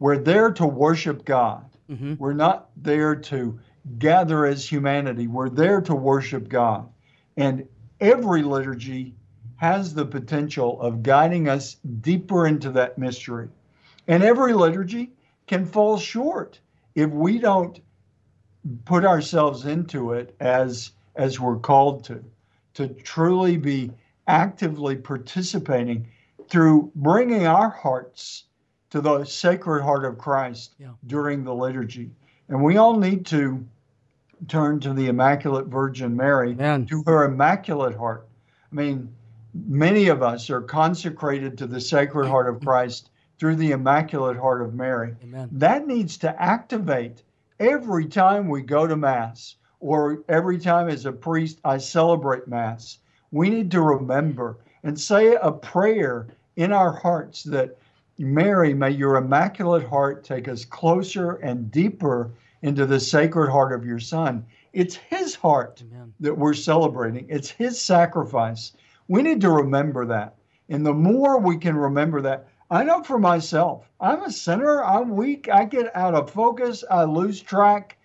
We're 0.00 0.18
there 0.18 0.50
to 0.52 0.66
worship 0.66 1.24
God. 1.24 1.64
hmm 1.88 2.14
We're 2.18 2.32
not 2.32 2.70
there 2.76 3.14
to 3.14 3.58
gather 3.98 4.46
as 4.46 4.66
humanity. 4.66 5.26
We're 5.28 5.50
there 5.50 5.80
to 5.82 5.94
worship 5.94 6.48
God. 6.48 6.88
And 7.36 7.68
every 8.00 8.42
liturgy 8.42 9.14
has 9.56 9.94
the 9.94 10.06
potential 10.06 10.80
of 10.80 11.02
guiding 11.02 11.48
us 11.48 11.76
deeper 12.00 12.46
into 12.46 12.70
that 12.72 12.98
mystery. 12.98 13.48
And 14.08 14.22
every 14.22 14.52
liturgy 14.54 15.12
can 15.46 15.64
fall 15.64 15.98
short 15.98 16.58
if 16.94 17.10
we 17.10 17.38
don't 17.38 17.80
put 18.84 19.04
ourselves 19.04 19.66
into 19.66 20.12
it 20.12 20.34
as 20.40 20.92
as 21.16 21.38
we're 21.38 21.58
called 21.58 22.04
to 22.04 22.24
to 22.74 22.88
truly 22.88 23.56
be 23.56 23.90
actively 24.26 24.96
participating 24.96 26.06
through 26.48 26.90
bringing 26.94 27.46
our 27.46 27.70
hearts 27.70 28.44
to 28.90 29.00
the 29.00 29.24
sacred 29.24 29.82
heart 29.82 30.04
of 30.04 30.18
Christ 30.18 30.74
Yeah. 30.78 30.90
during 31.06 31.44
the 31.44 31.54
liturgy. 31.54 32.10
And 32.48 32.62
we 32.62 32.76
all 32.76 32.98
need 32.98 33.26
to 33.26 33.64
turn 34.48 34.80
to 34.80 34.92
the 34.92 35.06
Immaculate 35.08 35.66
Virgin 35.66 36.16
Mary, 36.16 36.50
Amen. 36.52 36.86
to 36.86 37.02
her 37.06 37.24
Immaculate 37.24 37.96
Heart. 37.96 38.26
I 38.70 38.74
mean, 38.74 39.08
many 39.54 40.08
of 40.08 40.22
us 40.22 40.50
are 40.50 40.60
consecrated 40.60 41.56
to 41.58 41.66
the 41.66 41.80
Sacred 41.80 42.28
Heart 42.28 42.48
of 42.48 42.60
Christ 42.64 43.10
through 43.38 43.56
the 43.56 43.72
Immaculate 43.72 44.36
Heart 44.36 44.62
of 44.62 44.74
Mary. 44.74 45.14
Amen. 45.22 45.48
That 45.52 45.86
needs 45.86 46.18
to 46.18 46.42
activate 46.42 47.22
every 47.58 48.06
time 48.06 48.48
we 48.48 48.62
go 48.62 48.86
to 48.86 48.96
Mass 48.96 49.56
or 49.80 50.22
every 50.28 50.58
time 50.58 50.88
as 50.88 51.06
a 51.06 51.12
priest 51.12 51.60
I 51.64 51.78
celebrate 51.78 52.48
Mass. 52.48 52.98
We 53.32 53.50
need 53.50 53.70
to 53.72 53.80
remember 53.80 54.58
and 54.82 54.98
say 54.98 55.34
a 55.34 55.50
prayer 55.50 56.28
in 56.56 56.72
our 56.72 56.92
hearts 56.92 57.42
that 57.44 57.76
Mary, 58.18 58.74
may 58.74 58.90
your 58.90 59.16
Immaculate 59.16 59.88
Heart 59.88 60.24
take 60.24 60.46
us 60.46 60.64
closer 60.64 61.32
and 61.32 61.70
deeper 61.70 62.30
into 62.62 62.86
the 62.86 63.00
Sacred 63.00 63.50
Heart 63.50 63.72
of 63.72 63.84
your 63.84 63.98
Son. 63.98 64.46
It's 64.72 64.94
His 64.94 65.34
heart 65.34 65.82
Amen. 65.82 66.14
that 66.20 66.38
we're 66.38 66.54
celebrating. 66.54 67.26
It's 67.28 67.50
his 67.50 67.80
sacrifice. 67.80 68.72
We 69.08 69.22
need 69.22 69.40
to 69.42 69.50
remember 69.50 70.06
that. 70.06 70.36
And 70.68 70.86
the 70.86 70.94
more 70.94 71.38
we 71.38 71.58
can 71.58 71.76
remember 71.76 72.22
that, 72.22 72.48
I 72.74 72.82
know 72.82 73.04
for 73.04 73.20
myself, 73.20 73.88
I'm 74.00 74.24
a 74.24 74.32
sinner, 74.32 74.82
I'm 74.82 75.14
weak, 75.14 75.48
I 75.48 75.64
get 75.64 75.94
out 75.94 76.16
of 76.16 76.28
focus, 76.28 76.82
I 76.90 77.04
lose 77.04 77.40
track. 77.40 77.96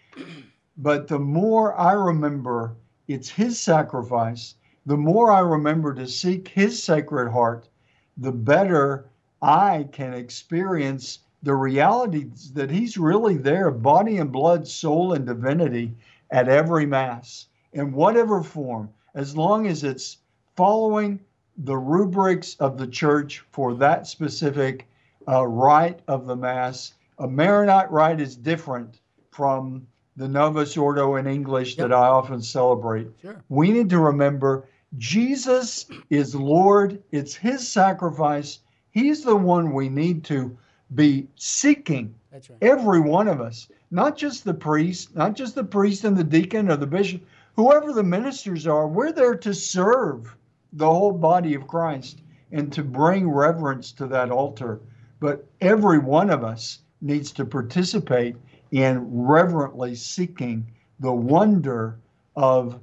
But 0.78 1.08
the 1.08 1.18
more 1.18 1.76
I 1.76 1.94
remember 1.94 2.76
it's 3.08 3.30
his 3.30 3.60
sacrifice, 3.60 4.54
the 4.86 4.96
more 4.96 5.32
I 5.32 5.40
remember 5.40 5.96
to 5.96 6.06
seek 6.06 6.50
his 6.50 6.84
sacred 6.84 7.32
heart, 7.32 7.68
the 8.16 8.32
better 8.32 9.10
I 9.42 9.88
can 9.92 10.14
experience 10.14 11.18
the 11.42 11.56
reality 11.56 12.30
that 12.54 12.70
he's 12.70 12.96
really 12.96 13.38
there, 13.38 13.72
body 13.72 14.18
and 14.20 14.32
blood, 14.32 14.68
soul 14.68 15.14
and 15.14 15.26
divinity, 15.26 15.98
at 16.30 16.48
every 16.48 16.86
Mass. 16.86 17.48
In 17.74 17.92
whatever 17.92 18.44
form, 18.44 18.92
as 19.16 19.36
long 19.36 19.66
as 19.66 19.84
it's 19.84 20.20
following 20.56 21.22
the 21.60 21.78
rubrics 21.78 22.56
of 22.56 22.78
the 22.78 22.88
church 22.88 23.44
for 23.52 23.74
that 23.76 24.08
specific 24.08 24.88
uh, 25.28 25.46
rite 25.46 26.00
of 26.08 26.26
the 26.26 26.36
Mass. 26.36 26.94
A 27.20 27.28
Maronite 27.28 27.92
rite 27.92 28.22
is 28.22 28.36
different 28.36 29.02
from 29.32 29.86
the 30.16 30.28
Novus 30.28 30.78
Ordo 30.78 31.16
in 31.16 31.28
English 31.28 31.76
that 31.76 31.94
I 31.94 32.08
often 32.08 32.42
celebrate. 32.42 33.08
Sure. 33.22 33.44
We 33.50 33.72
need 33.72 33.90
to 33.90 34.00
remember 34.00 34.66
Jesus 34.98 35.86
is 36.10 36.34
Lord, 36.34 37.02
it's 37.12 37.36
His 37.36 37.68
sacrifice. 37.68 38.60
He's 38.92 39.24
the 39.24 39.36
one 39.36 39.74
we 39.74 39.88
need 39.90 40.24
to 40.26 40.58
be 40.96 41.28
seeking 41.36 42.16
That's 42.32 42.50
right. 42.50 42.58
every 42.62 43.00
one 43.00 43.28
of 43.28 43.40
us, 43.42 43.68
not 43.92 44.18
just 44.18 44.44
the 44.44 44.54
priest, 44.54 45.16
not 45.16 45.36
just 45.36 45.56
the 45.56 45.64
priest 45.64 46.06
and 46.06 46.18
the 46.18 46.24
deacon 46.24 46.72
or 46.72 46.76
the 46.76 46.88
bishop, 46.88 47.22
whoever 47.56 47.94
the 47.94 48.04
ministers 48.04 48.66
are, 48.66 48.88
we're 48.88 49.12
there 49.12 49.36
to 49.36 49.54
serve 49.54 50.36
the 50.74 50.86
whole 50.86 51.12
body 51.12 51.54
of 51.54 51.68
Christ 51.68 52.22
and 52.52 52.72
to 52.74 52.84
bring 52.84 53.30
reverence 53.30 53.92
to 53.94 54.08
that 54.08 54.32
altar. 54.32 54.80
But 55.20 55.46
every 55.62 56.00
one 56.00 56.30
of 56.30 56.44
us 56.44 56.80
needs 57.02 57.32
to 57.34 57.46
participate 57.46 58.36
in 58.72 59.26
reverently 59.26 59.96
seeking 59.96 60.66
the 61.00 61.12
wonder 61.12 61.98
of 62.36 62.80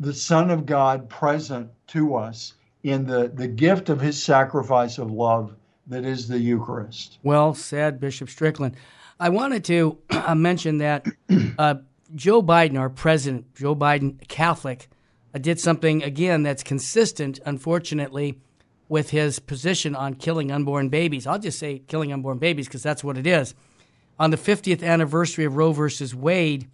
the 0.00 0.14
Son 0.14 0.50
of 0.50 0.66
God 0.66 1.08
present 1.08 1.70
to 1.88 2.14
us 2.14 2.54
in 2.82 3.06
the, 3.06 3.28
the 3.34 3.48
gift 3.48 3.88
of 3.88 4.00
his 4.00 4.22
sacrifice 4.22 4.98
of 4.98 5.10
love 5.10 5.54
that 5.86 6.04
is 6.04 6.28
the 6.28 6.38
Eucharist. 6.38 7.18
Well 7.22 7.54
said, 7.54 7.98
Bishop 7.98 8.28
Strickland. 8.28 8.76
I 9.18 9.30
wanted 9.30 9.64
to 9.64 9.98
uh, 10.10 10.34
mention 10.34 10.78
that 10.78 11.06
uh, 11.58 11.76
Joe 12.14 12.42
Biden, 12.42 12.78
our 12.78 12.90
president, 12.90 13.54
Joe 13.54 13.74
Biden, 13.74 14.26
Catholic, 14.28 14.88
did 15.36 15.60
something 15.60 16.02
again 16.02 16.42
that's 16.42 16.62
consistent, 16.62 17.38
unfortunately, 17.44 18.38
with 18.88 19.10
his 19.10 19.38
position 19.38 19.94
on 19.94 20.14
killing 20.14 20.50
unborn 20.50 20.88
babies. 20.88 21.26
I'll 21.26 21.38
just 21.38 21.58
say 21.58 21.80
killing 21.80 22.12
unborn 22.12 22.38
babies 22.38 22.66
because 22.66 22.82
that's 22.82 23.04
what 23.04 23.18
it 23.18 23.26
is. 23.26 23.54
On 24.18 24.30
the 24.30 24.36
50th 24.36 24.82
anniversary 24.82 25.44
of 25.44 25.56
Roe 25.56 25.72
versus 25.72 26.14
Wade, 26.14 26.68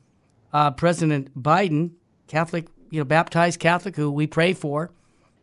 uh, 0.53 0.71
President 0.71 1.37
Biden, 1.41 1.93
Catholic, 2.29 2.69
you 2.91 3.01
know, 3.01 3.05
baptized 3.05 3.59
Catholic, 3.59 3.97
who 3.97 4.11
we 4.11 4.27
pray 4.27 4.53
for 4.53 4.93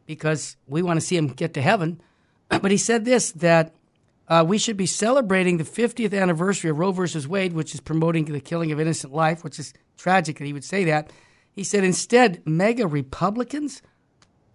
because 0.05 0.55
we 0.67 0.81
want 0.81 0.99
to 0.99 1.05
see 1.05 1.17
him 1.17 1.27
get 1.27 1.53
to 1.53 1.61
heaven, 1.61 2.01
but 2.49 2.71
he 2.71 2.77
said 2.77 3.05
this 3.05 3.31
that 3.33 3.75
uh, 4.27 4.45
we 4.47 4.57
should 4.57 4.77
be 4.77 4.85
celebrating 4.85 5.57
the 5.57 5.63
50th 5.65 6.17
anniversary 6.17 6.69
of 6.69 6.79
Roe 6.79 6.93
versus 6.93 7.27
Wade, 7.27 7.51
which 7.51 7.75
is 7.75 7.81
promoting 7.81 8.25
the 8.25 8.39
killing 8.39 8.71
of 8.71 8.79
innocent 8.79 9.13
life, 9.13 9.43
which 9.43 9.59
is 9.59 9.73
tragic 9.97 10.37
that 10.37 10.45
he 10.45 10.53
would 10.53 10.63
say 10.63 10.85
that. 10.85 11.11
He 11.53 11.63
said 11.63 11.83
instead, 11.83 12.41
MAGA 12.45 12.87
Republicans 12.87 13.81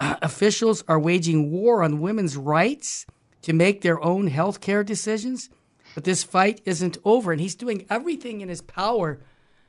uh, 0.01 0.17
officials 0.23 0.85
are 0.89 0.99
waging 0.99 1.51
war 1.51 1.83
on 1.83 2.01
women's 2.01 2.37
rights 2.37 3.07
to 3.43 3.53
make 3.53 3.81
their 3.81 4.03
own 4.03 4.27
health 4.27 4.61
care 4.61 4.85
decisions. 4.85 5.51
But 5.95 6.05
this 6.05 6.25
fight 6.25 6.61
isn't 6.65 6.99
over, 7.05 7.33
and 7.33 7.41
he's 7.41 7.55
doing 7.55 7.87
everything 7.89 8.41
in 8.41 8.49
his 8.49 8.61
power 8.61 9.21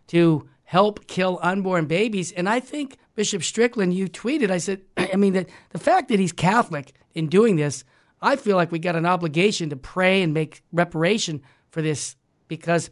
to 0.07 0.49
help 0.63 1.07
kill 1.07 1.39
unborn 1.41 1.85
babies. 1.85 2.31
And 2.33 2.49
I 2.49 2.59
think 2.59 2.97
Bishop 3.15 3.43
Strickland, 3.43 3.93
you 3.93 4.07
tweeted, 4.07 4.51
I 4.51 4.57
said, 4.57 4.81
I 4.97 5.15
mean, 5.15 5.33
the, 5.33 5.45
the 5.69 5.79
fact 5.79 6.09
that 6.09 6.19
he's 6.19 6.33
Catholic 6.33 6.93
in 7.13 7.27
doing 7.27 7.55
this, 7.55 7.83
I 8.21 8.35
feel 8.35 8.57
like 8.57 8.71
we 8.71 8.79
got 8.79 8.95
an 8.95 9.05
obligation 9.05 9.69
to 9.69 9.75
pray 9.75 10.21
and 10.21 10.33
make 10.33 10.63
reparation 10.73 11.41
for 11.69 11.81
this 11.81 12.15
because 12.47 12.89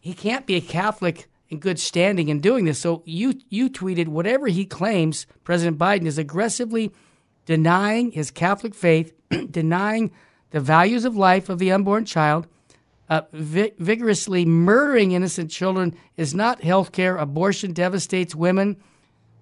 he 0.00 0.12
can't 0.12 0.46
be 0.46 0.56
a 0.56 0.60
Catholic 0.60 1.28
in 1.48 1.58
good 1.58 1.78
standing 1.78 2.28
in 2.28 2.40
doing 2.40 2.64
this. 2.64 2.78
So 2.78 3.02
you 3.04 3.34
you 3.48 3.70
tweeted 3.70 4.08
whatever 4.08 4.46
he 4.48 4.64
claims 4.64 5.26
President 5.44 5.78
Biden 5.78 6.06
is 6.06 6.18
aggressively 6.18 6.92
denying 7.46 8.12
his 8.12 8.30
Catholic 8.30 8.74
faith, 8.74 9.12
denying 9.50 10.12
the 10.50 10.60
values 10.60 11.04
of 11.04 11.16
life 11.16 11.48
of 11.48 11.58
the 11.58 11.72
unborn 11.72 12.04
child, 12.04 12.46
uh, 13.08 13.22
vi- 13.32 13.72
vigorously 13.78 14.44
murdering 14.44 15.12
innocent 15.12 15.50
children 15.50 15.96
is 16.16 16.34
not 16.34 16.62
health 16.62 16.92
care. 16.92 17.16
Abortion 17.16 17.72
devastates 17.72 18.34
women. 18.34 18.76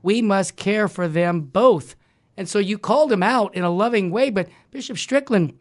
We 0.03 0.21
must 0.21 0.57
care 0.57 0.89
for 0.89 1.07
them 1.07 1.43
both. 1.43 1.95
And 2.37 2.49
so 2.49 2.59
you 2.59 2.79
called 2.79 3.13
him 3.13 3.23
out 3.23 3.55
in 3.55 3.63
a 3.63 3.71
loving 3.71 4.11
way, 4.11 4.31
but 4.31 4.49
Bishop 4.71 4.99
Strickland, 4.99 5.57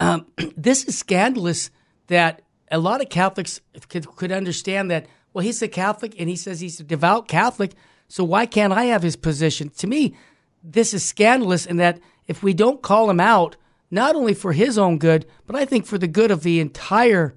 um, 0.00 0.26
this 0.56 0.84
is 0.84 0.98
scandalous 0.98 1.70
that 2.08 2.42
a 2.70 2.78
lot 2.78 3.00
of 3.00 3.08
Catholics 3.08 3.60
could, 3.88 4.06
could 4.16 4.32
understand 4.32 4.90
that, 4.90 5.06
well, 5.32 5.44
he's 5.44 5.62
a 5.62 5.68
Catholic 5.68 6.14
and 6.18 6.28
he 6.28 6.36
says 6.36 6.60
he's 6.60 6.80
a 6.80 6.84
devout 6.84 7.28
Catholic, 7.28 7.72
so 8.08 8.24
why 8.24 8.46
can't 8.46 8.72
I 8.72 8.84
have 8.84 9.02
his 9.02 9.16
position? 9.16 9.70
To 9.70 9.86
me, 9.86 10.14
this 10.62 10.94
is 10.94 11.04
scandalous 11.04 11.66
in 11.66 11.76
that 11.76 12.00
if 12.26 12.42
we 12.42 12.54
don't 12.54 12.82
call 12.82 13.10
him 13.10 13.20
out, 13.20 13.56
not 13.90 14.16
only 14.16 14.34
for 14.34 14.52
his 14.52 14.78
own 14.78 14.98
good, 14.98 15.26
but 15.46 15.56
I 15.56 15.64
think 15.64 15.86
for 15.86 15.98
the 15.98 16.08
good 16.08 16.30
of 16.30 16.42
the 16.42 16.60
entire 16.60 17.34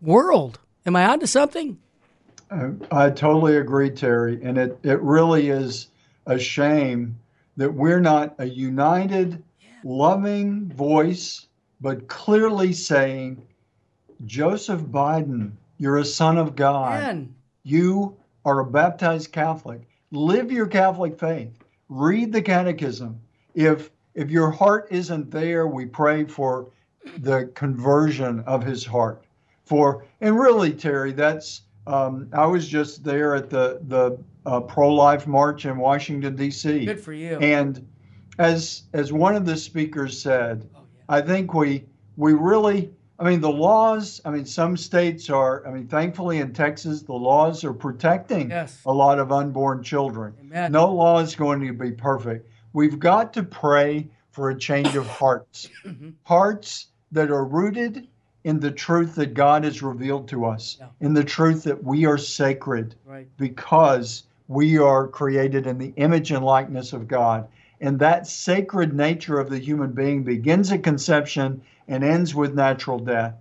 world. 0.00 0.60
Am 0.86 0.96
I 0.96 1.06
onto 1.06 1.26
something? 1.26 1.78
I, 2.50 2.70
I 2.90 3.10
totally 3.10 3.56
agree, 3.56 3.90
Terry. 3.90 4.40
And 4.42 4.56
it, 4.58 4.78
it 4.82 5.00
really 5.00 5.48
is 5.48 5.88
a 6.26 6.38
shame 6.38 7.18
that 7.56 7.72
we're 7.72 8.00
not 8.00 8.34
a 8.38 8.46
united, 8.46 9.42
loving 9.82 10.68
voice, 10.68 11.46
but 11.80 12.08
clearly 12.08 12.72
saying, 12.72 13.42
Joseph 14.24 14.80
Biden, 14.80 15.52
you're 15.78 15.98
a 15.98 16.04
son 16.04 16.38
of 16.38 16.56
God. 16.56 17.02
Man. 17.02 17.34
You 17.62 18.16
are 18.44 18.60
a 18.60 18.64
baptized 18.64 19.32
Catholic. 19.32 19.82
Live 20.10 20.52
your 20.52 20.66
Catholic 20.66 21.18
faith. 21.18 21.58
Read 21.88 22.32
the 22.32 22.42
catechism. 22.42 23.20
If 23.54 23.90
if 24.14 24.30
your 24.30 24.50
heart 24.50 24.88
isn't 24.90 25.30
there, 25.30 25.66
we 25.66 25.86
pray 25.86 26.24
for 26.24 26.68
the 27.18 27.50
conversion 27.54 28.40
of 28.40 28.64
his 28.64 28.84
heart. 28.84 29.24
For 29.64 30.04
and 30.20 30.38
really, 30.38 30.72
Terry, 30.72 31.12
that's 31.12 31.62
um, 31.86 32.28
I 32.32 32.46
was 32.46 32.68
just 32.68 33.04
there 33.04 33.34
at 33.34 33.50
the 33.50 33.80
the 33.88 34.18
uh, 34.46 34.60
pro-life 34.60 35.26
march 35.26 35.64
in 35.64 35.76
Washington 35.78 36.36
D.C. 36.36 36.84
Good 36.84 37.00
for 37.00 37.12
you. 37.12 37.38
And 37.38 37.86
as 38.38 38.84
as 38.92 39.12
one 39.12 39.36
of 39.36 39.46
the 39.46 39.56
speakers 39.56 40.20
said, 40.20 40.68
Oh, 40.74 40.80
yeah. 40.80 41.16
I 41.16 41.20
think 41.22 41.54
we 41.54 41.84
we 42.16 42.32
really 42.32 42.90
I 43.18 43.24
mean 43.24 43.40
the 43.40 43.50
laws, 43.50 44.20
I 44.24 44.30
mean 44.30 44.44
some 44.44 44.76
states 44.76 45.30
are 45.30 45.66
I 45.66 45.70
mean 45.70 45.86
thankfully 45.86 46.38
in 46.38 46.52
Texas 46.52 47.02
the 47.02 47.12
laws 47.12 47.62
are 47.64 47.72
protecting 47.72 48.50
Yes. 48.50 48.80
a 48.86 48.92
lot 48.92 49.18
of 49.18 49.30
unborn 49.32 49.82
children. 49.82 50.34
Amen. 50.40 50.72
No 50.72 50.92
law 50.92 51.20
is 51.20 51.34
going 51.36 51.60
to 51.66 51.72
be 51.72 51.92
perfect. 51.92 52.48
We've 52.72 52.98
got 52.98 53.32
to 53.34 53.42
pray 53.44 54.08
for 54.32 54.50
a 54.50 54.58
change 54.58 54.96
of 54.96 55.06
hearts. 55.06 55.68
Mm-hmm. 55.84 56.10
Hearts 56.24 56.88
that 57.12 57.30
are 57.30 57.44
rooted 57.44 58.08
in 58.42 58.58
the 58.58 58.70
truth 58.70 59.14
that 59.14 59.32
God 59.34 59.62
has 59.64 59.80
revealed 59.82 60.26
to 60.28 60.44
us, 60.44 60.76
Yeah. 60.80 60.88
in 61.00 61.14
the 61.14 61.22
truth 61.24 61.62
that 61.64 61.82
we 61.84 62.04
are 62.06 62.18
sacred 62.18 62.94
Right. 63.06 63.28
because 63.38 64.24
we 64.48 64.76
are 64.76 65.06
created 65.06 65.66
in 65.66 65.78
the 65.78 65.92
image 65.96 66.32
and 66.32 66.44
likeness 66.44 66.92
of 66.92 67.06
God. 67.06 67.46
And 67.80 67.98
that 68.00 68.26
sacred 68.26 68.92
nature 68.92 69.38
of 69.38 69.48
the 69.50 69.58
human 69.58 69.92
being 69.92 70.24
begins 70.24 70.72
at 70.72 70.82
conception 70.82 71.60
and 71.88 72.02
ends 72.04 72.34
with 72.34 72.54
natural 72.54 72.98
death. 72.98 73.34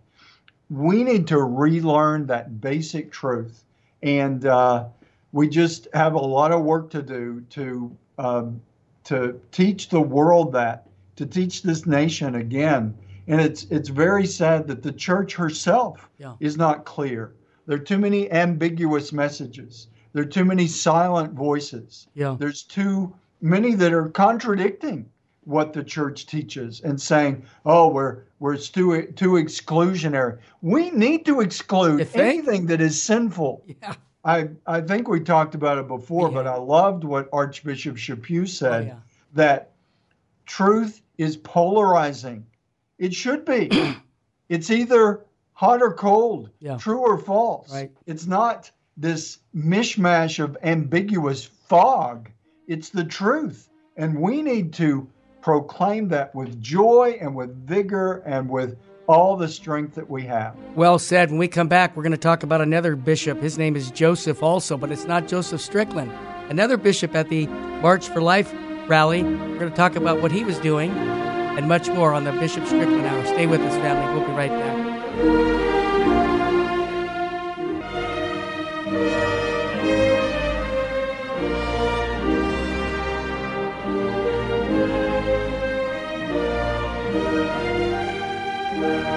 We 0.69 1.03
need 1.03 1.27
to 1.27 1.41
relearn 1.41 2.25
that 2.27 2.61
basic 2.61 3.11
truth. 3.11 3.63
And 4.01 4.45
uh, 4.45 4.85
we 5.31 5.47
just 5.47 5.87
have 5.93 6.13
a 6.15 6.19
lot 6.19 6.51
of 6.51 6.63
work 6.63 6.89
to 6.91 7.01
do 7.01 7.41
to, 7.51 7.95
um, 8.17 8.61
to 9.05 9.39
teach 9.51 9.89
the 9.89 10.01
world 10.01 10.51
that, 10.53 10.87
to 11.15 11.25
teach 11.25 11.61
this 11.61 11.85
nation 11.85 12.35
again. 12.35 12.95
And 13.27 13.39
it's, 13.39 13.63
it's 13.69 13.89
very 13.89 14.25
sad 14.25 14.67
that 14.67 14.83
the 14.83 14.91
church 14.91 15.35
herself 15.35 16.09
Yeah. 16.17 16.33
is 16.39 16.57
not 16.57 16.85
clear. 16.85 17.33
There 17.65 17.77
are 17.77 17.79
too 17.81 17.97
many 17.97 18.29
ambiguous 18.31 19.13
messages. 19.13 19.87
There 20.11 20.23
are 20.23 20.27
too 20.27 20.43
many 20.45 20.67
silent 20.67 21.33
voices. 21.33 22.07
Yeah. 22.13 22.35
There's 22.37 22.63
too 22.63 23.13
many 23.41 23.73
that 23.75 23.93
are 23.93 24.09
contradicting 24.09 25.09
what 25.45 25.73
the 25.73 25.83
church 25.83 26.25
teaches 26.25 26.81
and 26.81 26.99
saying, 27.01 27.45
"Oh, 27.65 27.87
we're 27.89 28.23
we're 28.39 28.57
too 28.57 29.03
too 29.15 29.31
exclusionary." 29.33 30.37
We 30.61 30.91
need 30.91 31.25
to 31.25 31.41
exclude 31.41 32.07
anything 32.15 32.67
that 32.67 32.81
is 32.81 33.01
sinful. 33.01 33.63
Yeah. 33.81 33.95
I 34.25 34.49
I 34.65 34.81
think 34.81 35.07
we 35.07 35.19
talked 35.19 35.53
about 35.55 35.77
it 35.77 35.87
before, 35.87 36.29
but 36.31 36.47
I 36.47 36.55
loved 36.57 37.03
what 37.03 37.27
Archbishop 37.33 37.97
Chaput 37.97 38.47
said 38.47 38.83
Oh, 38.83 38.85
yeah. 38.85 38.95
that 39.33 39.71
truth 40.45 41.01
is 41.17 41.37
polarizing. 41.37 42.45
It 42.97 43.13
should 43.13 43.45
be. 43.45 43.69
it's 44.49 44.69
either 44.71 45.25
hot 45.53 45.81
or 45.81 45.93
cold, 45.93 46.49
Yeah. 46.59 46.77
true 46.77 46.99
or 46.99 47.17
false. 47.17 47.71
Right. 47.73 47.91
It's 48.05 48.25
not 48.25 48.71
this 48.97 49.39
mishmash 49.55 50.41
of 50.43 50.57
ambiguous 50.63 51.43
fog. 51.45 52.29
It's 52.67 52.89
the 52.89 53.03
truth. 53.03 53.69
And 53.97 54.19
we 54.19 54.41
need 54.41 54.73
to 54.73 55.07
proclaim 55.43 56.07
that 56.07 56.33
with 56.33 56.59
joy 56.61 57.17
and 57.19 57.35
with 57.35 57.67
vigor 57.67 58.23
and 58.25 58.49
with 58.49 58.77
all 59.07 59.35
the 59.35 59.47
strength 59.47 59.93
that 59.95 60.09
we 60.09 60.23
have. 60.23 60.55
Well 60.75 60.97
said. 60.97 61.29
When 61.29 61.37
we 61.37 61.49
come 61.49 61.67
back, 61.67 61.95
we're 61.95 62.03
going 62.03 62.11
to 62.11 62.17
talk 62.17 62.43
about 62.43 62.61
another 62.61 62.95
bishop. 62.95 63.41
His 63.41 63.57
name 63.57 63.75
is 63.75 63.91
Joseph, 63.91 64.41
also, 64.41 64.77
but 64.77 64.91
it's 64.91 65.03
not 65.03 65.27
Joseph 65.27 65.59
Strickland. 65.59 66.11
Another 66.49 66.77
bishop 66.77 67.13
at 67.13 67.27
the 67.27 67.47
March 67.47 68.07
for 68.07 68.21
Life 68.21 68.53
rally. 68.87 69.23
We're 69.23 69.59
going 69.59 69.69
to 69.69 69.75
talk 69.75 69.97
about 69.97 70.21
what 70.21 70.31
he 70.31 70.45
was 70.45 70.57
doing 70.59 70.91
and 70.91 71.67
much 71.67 71.89
more 71.89 72.13
on 72.13 72.23
the 72.23 72.31
Bishop 72.31 72.65
Strickland 72.65 73.05
Hour. 73.05 73.25
Stay 73.25 73.45
with 73.45 73.61
us, 73.61 73.75
family. 73.75 74.17
We'll 74.17 74.27
be 74.27 74.33
right 74.33 74.49
back. 74.49 74.72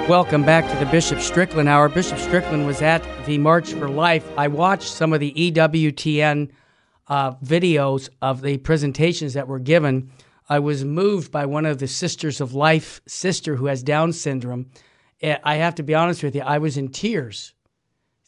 Welcome 0.08 0.44
back 0.44 0.70
to 0.70 0.84
the 0.84 0.88
Bishop 0.92 1.18
Strickland 1.18 1.68
Hour. 1.68 1.88
Bishop 1.88 2.20
Strickland 2.20 2.64
was 2.64 2.80
at 2.80 3.04
the 3.26 3.38
March 3.38 3.72
for 3.72 3.88
Life. 3.88 4.24
I 4.38 4.46
watched 4.46 4.88
some 4.88 5.12
of 5.12 5.18
the 5.18 5.32
EWTN 5.32 6.52
uh, 7.08 7.32
videos 7.34 8.08
of 8.22 8.40
the 8.40 8.58
presentations 8.58 9.34
that 9.34 9.48
were 9.48 9.58
given. 9.58 10.12
I 10.48 10.60
was 10.60 10.84
moved 10.84 11.32
by 11.32 11.46
one 11.46 11.66
of 11.66 11.80
the 11.80 11.88
Sisters 11.88 12.40
of 12.40 12.54
Life 12.54 13.00
sister 13.08 13.56
who 13.56 13.66
has 13.66 13.82
Down 13.82 14.12
syndrome. 14.12 14.70
I 15.20 15.56
have 15.56 15.74
to 15.74 15.82
be 15.82 15.96
honest 15.96 16.22
with 16.22 16.36
you, 16.36 16.42
I 16.42 16.58
was 16.58 16.76
in 16.76 16.90
tears. 16.90 17.52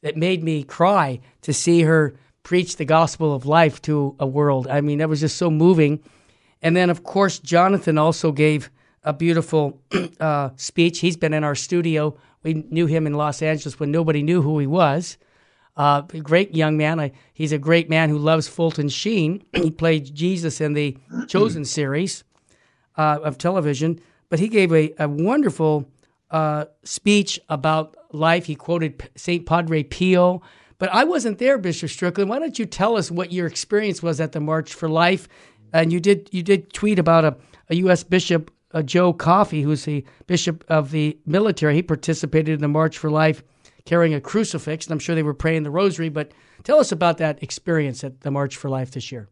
It 0.02 0.16
made 0.16 0.42
me 0.42 0.64
cry 0.64 1.20
to 1.42 1.52
see 1.52 1.82
her 1.82 2.18
preach 2.42 2.74
the 2.74 2.86
gospel 2.86 3.32
of 3.32 3.46
life 3.46 3.80
to 3.82 4.16
a 4.18 4.26
world. 4.26 4.66
I 4.66 4.80
mean, 4.80 4.98
that 4.98 5.08
was 5.08 5.20
just 5.20 5.36
so 5.36 5.48
moving. 5.48 6.02
And 6.60 6.76
then, 6.76 6.90
of 6.90 7.04
course, 7.04 7.38
Jonathan 7.38 7.98
also 7.98 8.32
gave 8.32 8.68
a 9.08 9.12
beautiful 9.14 9.80
uh, 10.20 10.50
speech. 10.56 11.00
He's 11.00 11.16
been 11.16 11.32
in 11.32 11.42
our 11.42 11.54
studio. 11.54 12.14
We 12.42 12.66
knew 12.68 12.84
him 12.84 13.06
in 13.06 13.14
Los 13.14 13.40
Angeles 13.40 13.80
when 13.80 13.90
nobody 13.90 14.22
knew 14.22 14.42
who 14.42 14.58
he 14.58 14.66
was. 14.66 15.16
Uh, 15.78 16.02
a 16.12 16.20
great 16.20 16.54
young 16.54 16.76
man. 16.76 17.00
I, 17.00 17.12
he's 17.32 17.52
a 17.52 17.58
great 17.58 17.88
man 17.88 18.10
who 18.10 18.18
loves 18.18 18.48
Fulton 18.48 18.90
Sheen. 18.90 19.42
he 19.54 19.70
played 19.70 20.14
Jesus 20.14 20.60
in 20.60 20.74
the 20.74 20.98
Chosen 21.26 21.64
series 21.64 22.22
uh, 22.98 23.18
of 23.22 23.38
television. 23.38 23.98
But 24.28 24.40
he 24.40 24.48
gave 24.48 24.74
a, 24.74 24.92
a 24.98 25.08
wonderful 25.08 25.90
uh, 26.30 26.66
speech 26.84 27.40
about 27.48 27.96
life. 28.12 28.44
He 28.44 28.56
quoted 28.56 29.08
St. 29.16 29.46
Padre 29.46 29.84
Pio. 29.84 30.42
But 30.76 30.90
I 30.92 31.04
wasn't 31.04 31.38
there, 31.38 31.56
Bishop 31.56 31.88
Strickland. 31.88 32.28
Why 32.28 32.38
don't 32.38 32.58
you 32.58 32.66
tell 32.66 32.98
us 32.98 33.10
what 33.10 33.32
your 33.32 33.46
experience 33.46 34.02
was 34.02 34.20
at 34.20 34.32
the 34.32 34.40
March 34.40 34.74
for 34.74 34.86
Life? 34.86 35.28
And 35.72 35.92
you 35.92 35.98
did 35.98 36.28
you 36.30 36.42
did 36.42 36.74
tweet 36.74 36.98
about 36.98 37.24
a, 37.24 37.36
a 37.70 37.76
U.S. 37.76 38.04
bishop, 38.04 38.50
uh, 38.72 38.82
Joe 38.82 39.12
Coffey, 39.12 39.62
who's 39.62 39.84
the 39.84 40.04
bishop 40.26 40.64
of 40.68 40.90
the 40.90 41.18
military. 41.26 41.74
He 41.74 41.82
participated 41.82 42.54
in 42.54 42.60
the 42.60 42.68
March 42.68 42.98
for 42.98 43.10
Life 43.10 43.42
carrying 43.84 44.14
a 44.14 44.20
crucifix, 44.20 44.86
and 44.86 44.92
I'm 44.92 44.98
sure 44.98 45.14
they 45.14 45.22
were 45.22 45.34
praying 45.34 45.62
the 45.62 45.70
rosary. 45.70 46.08
But 46.10 46.32
tell 46.64 46.78
us 46.78 46.92
about 46.92 47.18
that 47.18 47.42
experience 47.42 48.04
at 48.04 48.20
the 48.20 48.30
March 48.30 48.56
for 48.56 48.68
Life 48.68 48.90
this 48.90 49.10
year. 49.10 49.28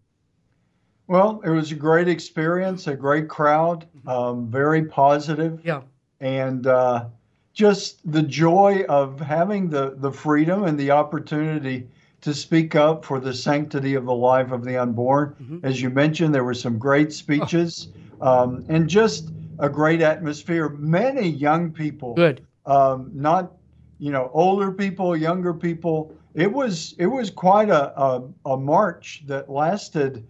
Well, 1.08 1.40
it 1.44 1.50
was 1.50 1.70
a 1.70 1.76
great 1.76 2.08
experience, 2.08 2.86
a 2.86 2.96
great 2.96 3.28
crowd, 3.28 3.86
um, 4.06 4.50
very 4.50 4.84
positive. 4.86 5.60
Yeah. 5.64 5.82
and 6.20 6.66
uh, 6.66 7.04
just 7.52 8.10
the 8.10 8.22
joy 8.22 8.84
of 8.88 9.20
having 9.20 9.68
the, 9.70 9.94
the 9.98 10.10
freedom 10.10 10.64
and 10.64 10.78
the 10.78 10.90
opportunity 10.90 11.86
to 12.22 12.34
speak 12.34 12.74
up 12.74 13.04
for 13.04 13.20
the 13.20 13.32
sanctity 13.32 13.94
of 13.94 14.04
the 14.04 14.14
life 14.14 14.50
of 14.50 14.64
the 14.64 14.76
unborn. 14.76 15.60
As 15.62 15.80
you 15.80 15.90
mentioned, 15.90 16.34
there 16.34 16.44
were 16.44 16.54
some 16.54 16.76
great 16.78 17.12
speeches 17.12 17.88
um, 18.20 18.64
and 18.68 18.88
just 18.88 19.30
a 19.58 19.68
great 19.68 20.00
atmosphere. 20.02 20.68
Many 20.68 21.28
young 21.28 21.72
people, 21.72 22.14
Good. 22.14 22.46
um, 22.66 23.10
not 23.14 23.52
you 23.98 24.10
know 24.10 24.30
older 24.32 24.72
people, 24.72 25.16
younger 25.16 25.54
people. 25.54 26.14
It 26.34 26.52
was 26.52 26.94
it 26.98 27.06
was 27.06 27.30
quite 27.30 27.70
a 27.70 27.98
a, 28.00 28.22
a 28.44 28.56
march 28.56 29.22
that 29.26 29.50
lasted 29.50 30.26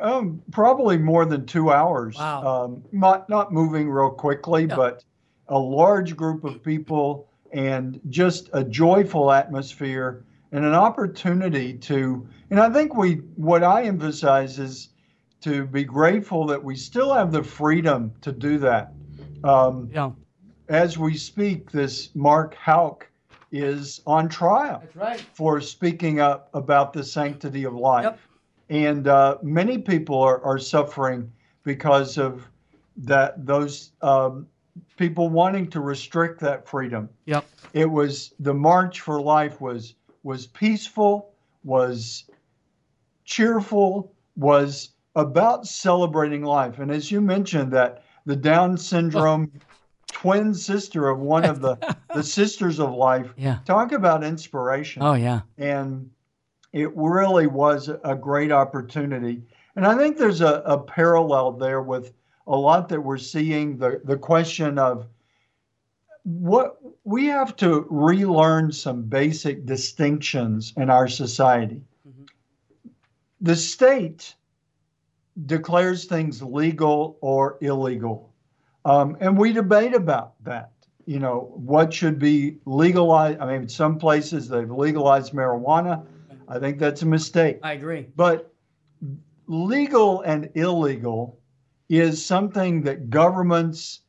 um, 0.00 0.42
probably 0.50 0.96
more 0.98 1.24
than 1.24 1.46
two 1.46 1.70
hours. 1.70 2.16
Wow. 2.16 2.64
Um, 2.64 2.84
not 2.92 3.28
not 3.28 3.52
moving 3.52 3.90
real 3.90 4.10
quickly, 4.10 4.66
Yeah. 4.66 4.76
but 4.76 5.04
a 5.48 5.58
large 5.58 6.16
group 6.16 6.44
of 6.44 6.62
people 6.62 7.28
and 7.52 8.00
just 8.08 8.48
a 8.54 8.64
joyful 8.64 9.30
atmosphere 9.30 10.24
and 10.52 10.64
an 10.64 10.74
opportunity 10.74 11.74
to. 11.74 12.26
And 12.50 12.58
I 12.58 12.70
think 12.70 12.94
we 12.96 13.16
what 13.36 13.62
I 13.62 13.84
emphasize 13.84 14.58
is 14.58 14.88
to 15.44 15.66
be 15.66 15.84
grateful 15.84 16.46
that 16.46 16.62
we 16.62 16.74
still 16.74 17.12
have 17.12 17.30
the 17.30 17.42
freedom 17.42 18.10
to 18.22 18.32
do 18.32 18.58
that. 18.58 18.92
Um, 19.44 19.90
Yeah. 19.92 20.10
as 20.70 20.96
we 20.96 21.16
speak, 21.18 21.70
this 21.70 22.14
Mark 22.14 22.54
Houck 22.54 23.06
is 23.52 24.00
on 24.06 24.28
trial 24.30 24.80
That's 24.82 24.96
right. 24.96 25.20
for 25.20 25.60
speaking 25.60 26.18
up 26.18 26.48
about 26.54 26.94
the 26.94 27.04
sanctity 27.04 27.64
of 27.64 27.74
life. 27.74 28.04
Yep. 28.04 28.18
and 28.70 29.06
uh, 29.06 29.36
many 29.42 29.76
people 29.76 30.18
are, 30.18 30.42
are 30.42 30.58
suffering 30.58 31.30
because 31.64 32.16
of 32.16 32.48
that. 32.96 33.44
Those 33.44 33.92
um, 34.00 34.46
people 34.96 35.28
wanting 35.28 35.68
to 35.70 35.80
restrict 35.80 36.40
that 36.40 36.66
freedom. 36.66 37.10
Yep. 37.26 37.44
It 37.74 37.84
was 37.90 38.32
the 38.40 38.54
March 38.54 39.00
for 39.02 39.20
Life 39.20 39.60
was 39.60 39.94
was 40.22 40.46
peaceful, 40.46 41.34
was 41.64 42.24
cheerful, 43.26 44.10
was 44.36 44.93
about 45.14 45.66
celebrating 45.66 46.42
life. 46.42 46.78
And 46.78 46.90
as 46.90 47.10
you 47.10 47.20
mentioned, 47.20 47.72
that 47.72 48.04
the 48.26 48.36
Down 48.36 48.76
syndrome 48.76 49.52
twin 50.08 50.54
sister 50.54 51.08
of 51.08 51.18
one 51.18 51.44
of 51.44 51.60
the 51.60 51.76
the 52.14 52.22
sisters 52.38 52.78
of 52.78 52.92
life. 52.92 53.32
Yeah. 53.36 53.58
Talk 53.64 53.92
about 53.92 54.24
inspiration. 54.24 55.02
Oh 55.02 55.14
yeah. 55.14 55.42
And 55.58 56.10
it 56.72 56.90
really 56.94 57.46
was 57.46 57.88
a 57.88 58.14
great 58.14 58.50
opportunity. 58.50 59.42
And 59.76 59.86
I 59.86 59.96
think 59.96 60.16
there's 60.16 60.40
a, 60.40 60.62
a 60.64 60.78
parallel 60.78 61.52
there 61.52 61.82
with 61.82 62.12
a 62.46 62.56
lot 62.56 62.88
that 62.88 63.00
we're 63.00 63.18
seeing 63.18 63.78
the, 63.78 64.00
the 64.04 64.16
question 64.16 64.78
of 64.78 65.06
what 66.24 66.78
we 67.04 67.26
have 67.26 67.54
to 67.56 67.86
relearn 67.90 68.72
some 68.72 69.02
basic 69.02 69.66
distinctions 69.66 70.72
in 70.76 70.90
our 70.90 71.06
society. 71.06 71.82
Mm-hmm. 72.08 72.24
The 73.40 73.56
state 73.56 74.34
declares 75.46 76.04
things 76.04 76.42
legal 76.42 77.18
or 77.20 77.58
illegal. 77.60 78.32
Um, 78.84 79.16
and 79.20 79.36
we 79.36 79.52
debate 79.52 79.94
about 79.94 80.34
that. 80.44 80.70
You 81.06 81.18
know, 81.18 81.52
what 81.54 81.92
should 81.92 82.18
be 82.18 82.58
legalized? 82.64 83.40
I 83.40 83.58
mean, 83.58 83.68
some 83.68 83.98
places 83.98 84.48
they've 84.48 84.70
legalized 84.70 85.32
marijuana. 85.32 86.06
I 86.48 86.58
think 86.58 86.78
that's 86.78 87.02
a 87.02 87.06
mistake. 87.06 87.58
I 87.62 87.72
agree. 87.72 88.06
But 88.16 88.52
legal 89.46 90.22
and 90.22 90.50
illegal 90.54 91.38
is 91.88 92.24
something 92.24 92.82
that 92.82 93.10
governments 93.10 94.00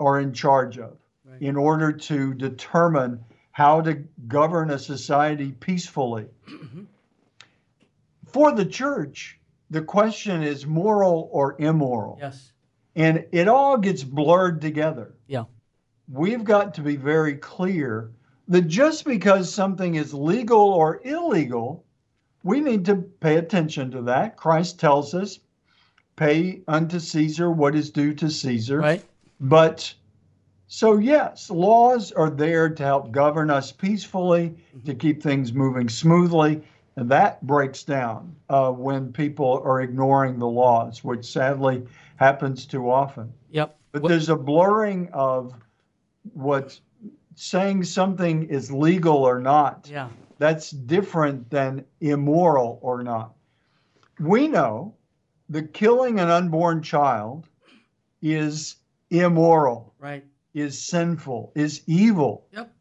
are 0.00 0.20
in 0.20 0.32
charge 0.32 0.78
of 0.78 0.96
right. 1.24 1.40
in 1.40 1.56
order 1.56 1.92
to 1.92 2.34
determine 2.34 3.24
how 3.52 3.80
to 3.82 3.94
govern 4.26 4.70
a 4.70 4.78
society 4.78 5.52
peacefully. 5.52 6.26
Mm-hmm. 6.48 6.84
For 8.26 8.52
the 8.52 8.64
church, 8.64 9.38
the 9.72 9.82
question 9.82 10.42
is 10.42 10.66
moral 10.66 11.30
or 11.32 11.56
immoral. 11.58 12.18
Yes. 12.20 12.52
And 12.94 13.24
it 13.32 13.48
all 13.48 13.78
gets 13.78 14.04
blurred 14.04 14.60
together. 14.60 15.14
Yeah. 15.26 15.44
We've 16.12 16.44
got 16.44 16.74
to 16.74 16.82
be 16.82 16.96
very 16.96 17.36
clear 17.36 18.12
that 18.48 18.68
just 18.68 19.06
because 19.06 19.52
something 19.52 19.94
is 19.94 20.12
legal 20.12 20.60
or 20.60 21.00
illegal, 21.04 21.86
we 22.44 22.60
need 22.60 22.84
to 22.84 22.96
pay 22.96 23.36
attention 23.36 23.90
to 23.92 24.02
that. 24.02 24.36
Christ 24.36 24.78
tells 24.78 25.14
us, 25.14 25.38
pay 26.16 26.60
unto 26.68 26.98
Caesar 26.98 27.50
what 27.50 27.74
is 27.74 27.90
due 27.90 28.12
to 28.12 28.28
Caesar. 28.28 28.78
Right. 28.78 29.04
But 29.40 29.94
so, 30.66 30.98
yes, 30.98 31.48
laws 31.48 32.12
are 32.12 32.28
there 32.28 32.68
to 32.68 32.82
help 32.82 33.10
govern 33.10 33.48
us 33.48 33.72
peacefully, 33.72 34.50
mm-hmm. 34.50 34.86
to 34.86 34.94
keep 34.94 35.22
things 35.22 35.54
moving 35.54 35.88
smoothly. 35.88 36.62
And 36.96 37.10
that 37.10 37.44
breaks 37.46 37.84
down 37.84 38.36
uh, 38.48 38.70
when 38.70 39.12
people 39.12 39.62
are 39.64 39.80
ignoring 39.80 40.38
the 40.38 40.48
laws, 40.48 41.02
which 41.02 41.24
sadly 41.24 41.86
happens 42.16 42.66
too 42.66 42.90
often. 42.90 43.32
Yep. 43.50 43.78
But 43.92 44.02
what? 44.02 44.08
there's 44.08 44.28
a 44.28 44.36
blurring 44.36 45.08
of 45.12 45.54
what 46.34 46.78
saying 47.34 47.84
something 47.84 48.44
is 48.44 48.70
legal 48.70 49.16
or 49.16 49.40
not. 49.40 49.88
Yeah. 49.90 50.08
That's 50.38 50.70
different 50.70 51.50
than 51.50 51.84
immoral 52.00 52.78
or 52.82 53.02
not. 53.02 53.34
We 54.20 54.48
know 54.48 54.94
the 55.48 55.62
killing 55.62 56.20
an 56.20 56.28
unborn 56.28 56.82
child 56.82 57.48
is 58.20 58.76
immoral. 59.10 59.94
Right. 59.98 60.24
Is 60.54 60.82
sinful, 60.82 61.52
is 61.54 61.82
evil. 61.86 62.46
Yep. 62.52 62.74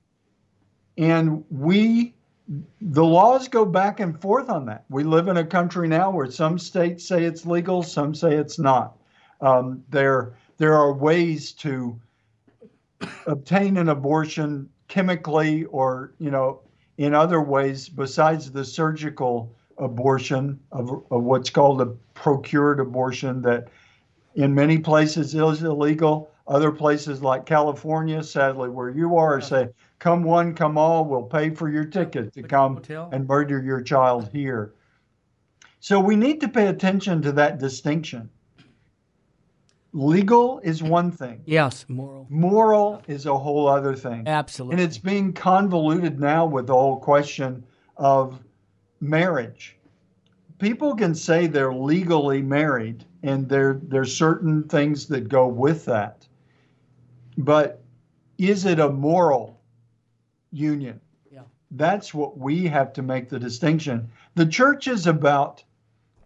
And 0.97 1.45
we 1.49 2.13
the 2.81 3.03
laws 3.03 3.47
go 3.47 3.65
back 3.65 3.99
and 3.99 4.19
forth 4.19 4.49
on 4.49 4.65
that. 4.65 4.83
We 4.89 5.03
live 5.03 5.27
in 5.27 5.37
a 5.37 5.45
country 5.45 5.87
now 5.87 6.11
where 6.11 6.29
some 6.29 6.59
states 6.59 7.07
say 7.07 7.23
it's 7.23 7.45
legal, 7.45 7.83
some 7.83 8.13
say 8.13 8.35
it's 8.35 8.59
not. 8.59 8.97
Um, 9.39 9.83
there, 9.89 10.33
there 10.57 10.73
are 10.73 10.93
ways 10.93 11.51
to 11.53 11.99
obtain 13.25 13.77
an 13.77 13.89
abortion 13.89 14.69
chemically 14.87 15.65
or, 15.65 16.13
you 16.19 16.29
know, 16.29 16.61
in 16.97 17.13
other 17.13 17.41
ways 17.41 17.87
besides 17.89 18.51
the 18.51 18.65
surgical 18.65 19.55
abortion 19.77 20.59
of, 20.71 21.03
of 21.09 21.23
what's 21.23 21.49
called 21.49 21.81
a 21.81 21.87
procured 22.13 22.79
abortion 22.79 23.41
that 23.41 23.69
in 24.35 24.53
many 24.53 24.77
places 24.77 25.33
is 25.33 25.63
illegal. 25.63 26.29
Other 26.47 26.71
places 26.71 27.21
like 27.21 27.45
California, 27.45 28.21
sadly, 28.23 28.69
where 28.69 28.89
you 28.89 29.15
are, 29.17 29.39
say, 29.39 29.69
come 30.01 30.23
one, 30.23 30.55
come 30.55 30.79
all, 30.79 31.05
we'll 31.05 31.21
pay 31.21 31.51
for 31.51 31.69
your 31.69 31.85
ticket 31.85 32.33
to 32.33 32.41
come 32.41 32.81
and 32.89 33.27
murder 33.27 33.61
your 33.61 33.79
child 33.79 34.27
here. 34.33 34.73
So 35.79 35.99
we 35.99 36.15
need 36.15 36.41
to 36.41 36.49
pay 36.49 36.67
attention 36.67 37.21
to 37.21 37.31
that 37.33 37.59
distinction. 37.59 38.29
Legal 39.93 40.59
is 40.63 40.81
one 40.81 41.11
thing. 41.11 41.41
Yes, 41.45 41.85
moral. 41.87 42.25
Moral 42.29 43.03
is 43.07 43.27
a 43.27 43.37
whole 43.37 43.67
other 43.67 43.95
thing. 43.95 44.27
Absolutely. 44.27 44.73
And 44.73 44.81
it's 44.81 44.97
being 44.97 45.33
convoluted 45.33 46.19
now 46.19 46.45
with 46.45 46.67
the 46.67 46.73
whole 46.73 46.97
question 46.97 47.63
of 47.97 48.39
marriage. 49.01 49.77
People 50.57 50.95
can 50.95 51.13
say 51.13 51.45
they're 51.45 51.73
legally 51.73 52.41
married, 52.41 53.05
and 53.21 53.49
there 53.49 53.79
there's 53.83 54.15
certain 54.15 54.63
things 54.63 55.07
that 55.07 55.27
go 55.27 55.47
with 55.47 55.85
that. 55.85 56.25
But 57.37 57.83
is 58.37 58.65
it 58.65 58.79
a 58.79 58.89
moral 58.89 59.60
union? 60.51 60.99
Yeah. 61.31 61.43
That's 61.71 62.13
what 62.13 62.37
we 62.37 62.67
have 62.67 62.93
to 62.93 63.01
make 63.01 63.29
the 63.29 63.39
distinction. 63.39 64.09
The 64.35 64.45
church 64.45 64.87
is 64.87 65.07
about 65.07 65.63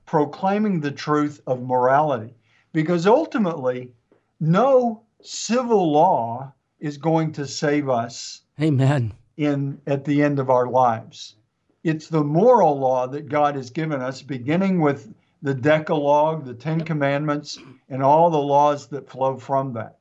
proclaiming 0.06 0.80
the 0.80 0.92
truth 0.92 1.42
of 1.48 1.62
morality 1.62 2.34
because 2.74 3.08
ultimately, 3.08 3.92
no 4.40 5.02
civil 5.22 5.92
law 5.92 6.54
is 6.80 6.98
going 6.98 7.32
to 7.34 7.48
save 7.48 7.90
us. 7.90 8.42
Amen. 8.62 9.14
In 9.38 9.80
at 9.88 10.06
the 10.06 10.22
end 10.22 10.40
of 10.40 10.50
our 10.50 10.68
lives, 10.68 11.36
it's 11.84 12.08
the 12.08 12.24
moral 12.24 12.80
law 12.80 13.08
that 13.08 13.30
God 13.30 13.56
has 13.56 13.70
given 13.70 14.02
us, 14.02 14.22
beginning 14.22 14.80
with 14.80 15.14
the 15.42 15.54
Decalogue, 15.54 16.46
the 16.46 16.54
Ten 16.54 16.82
Commandments, 16.82 17.60
and 17.90 18.02
all 18.02 18.30
the 18.30 18.38
laws 18.38 18.88
that 18.88 19.10
flow 19.10 19.38
from 19.38 19.74
that. 19.74 19.98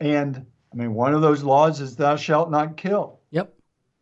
And 0.00 0.44
I 0.72 0.76
mean, 0.76 0.94
one 0.94 1.14
of 1.14 1.22
those 1.22 1.42
laws 1.42 1.80
is 1.80 1.96
"Thou 1.96 2.16
shalt 2.16 2.50
not 2.50 2.76
kill." 2.76 3.15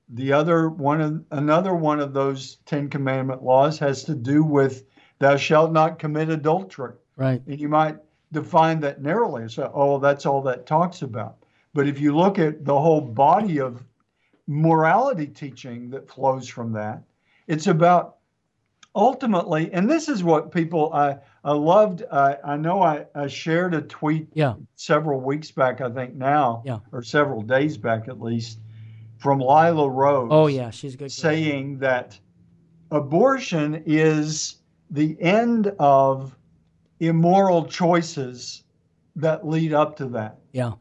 The 0.09 0.33
other 0.33 0.69
one, 0.69 1.01
of, 1.01 1.25
another 1.31 1.75
one 1.75 2.01
of 2.01 2.13
those 2.13 2.57
Ten 2.67 2.91
Commandment 2.91 3.43
laws 3.43 3.79
has 3.79 4.05
to 4.05 4.15
do 4.15 4.45
with 4.45 4.85
"Thou 5.19 5.37
shalt 5.37 5.73
not 5.73 5.99
commit 5.99 6.29
adultery." 6.29 6.95
Right. 7.17 7.43
And 7.47 7.61
you 7.61 7.69
might 7.69 7.97
define 8.33 8.81
that 8.81 9.01
narrowly 9.01 9.43
and 9.43 9.51
say, 9.51 9.67
oh, 9.73 9.99
that's 9.99 10.27
all 10.27 10.43
that 10.43 10.67
talks 10.67 11.03
about. 11.03 11.37
But 11.73 11.89
if 11.89 12.01
you 12.01 12.15
look 12.15 12.39
at 12.39 12.65
the 12.65 12.79
whole 12.79 13.01
body 13.01 13.61
of 13.61 13.83
morality 14.47 15.27
teaching 15.27 15.89
that 15.91 16.11
flows 16.11 16.49
from 16.49 16.73
that, 16.73 17.03
it's 17.47 17.67
about 17.67 18.17
ultimately, 18.95 19.73
and 19.73 19.91
this 19.91 20.09
is 20.09 20.23
what 20.23 20.53
people 20.53 20.93
I, 20.93 21.19
I 21.43 21.53
loved. 21.53 22.05
I, 22.13 22.37
I 22.45 22.57
know 22.57 22.83
I, 22.83 23.07
I 23.15 23.27
shared 23.27 23.75
a 23.75 23.83
tweet 23.83 24.29
yeah. 24.35 24.55
several 24.77 25.21
weeks 25.21 25.51
back, 25.51 25.81
I 25.81 25.91
think 25.91 26.15
now, 26.15 26.63
yeah. 26.65 26.79
or 26.93 27.03
several 27.03 27.43
days 27.43 27.77
back 27.77 28.09
at 28.09 28.21
least, 28.21 28.61
from 29.25 29.39
Lila 29.39 29.89
Rose. 29.89 30.29
Oh, 30.31 30.49
yeah, 30.49 30.69
she's 30.69 30.97
good. 30.97 31.11
Saying 31.11 31.79
that 31.79 32.19
abortion 32.91 33.83
is 33.87 34.57
the 34.91 35.17
end 35.19 35.73
of 35.79 36.37
immoral 37.01 37.65
choices 37.65 38.65
that 39.17 39.49
lead 39.49 39.73
up 39.73 39.97
to 39.97 40.07
that. 40.09 40.41
Yeah. 40.53 40.73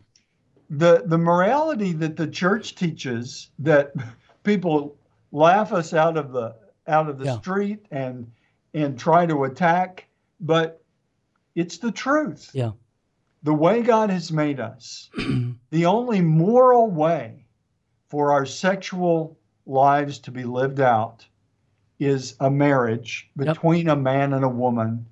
The 0.69 1.03
the 1.05 1.17
morality 1.17 1.93
that 1.93 2.17
the 2.17 2.27
church 2.27 2.75
teaches 2.75 3.49
that 3.59 3.93
people 4.43 4.97
laugh 5.31 5.71
us 5.71 5.93
out 5.93 6.17
of 6.17 6.33
the 6.33 6.53
out 6.85 7.07
of 7.07 7.19
the 7.19 7.25
yeah. 7.25 7.39
street 7.39 7.85
and 7.91 8.29
and 8.73 8.99
try 8.99 9.25
to 9.25 9.45
attack, 9.45 10.05
but 10.41 10.83
it's 11.55 11.77
the 11.77 11.93
truth. 11.93 12.51
Yeah. 12.53 12.71
The 13.43 13.53
way 13.53 13.83
God 13.83 14.09
has 14.09 14.33
made 14.33 14.59
us, 14.59 15.09
the 15.69 15.85
only 15.85 16.19
moral 16.19 16.89
way 16.91 17.42
for 18.13 18.31
our 18.31 18.45
sexual 18.45 19.35
lives 19.65 20.19
to 20.19 20.29
be 20.29 20.43
lived 20.43 20.79
out 20.79 21.25
is 21.97 22.35
a 22.41 22.51
marriage 22.51 23.27
between 23.35 23.87
yep. 23.87 23.97
a 23.97 23.99
man 23.99 24.33
and 24.33 24.45
a 24.45 24.47
woman 24.47 25.03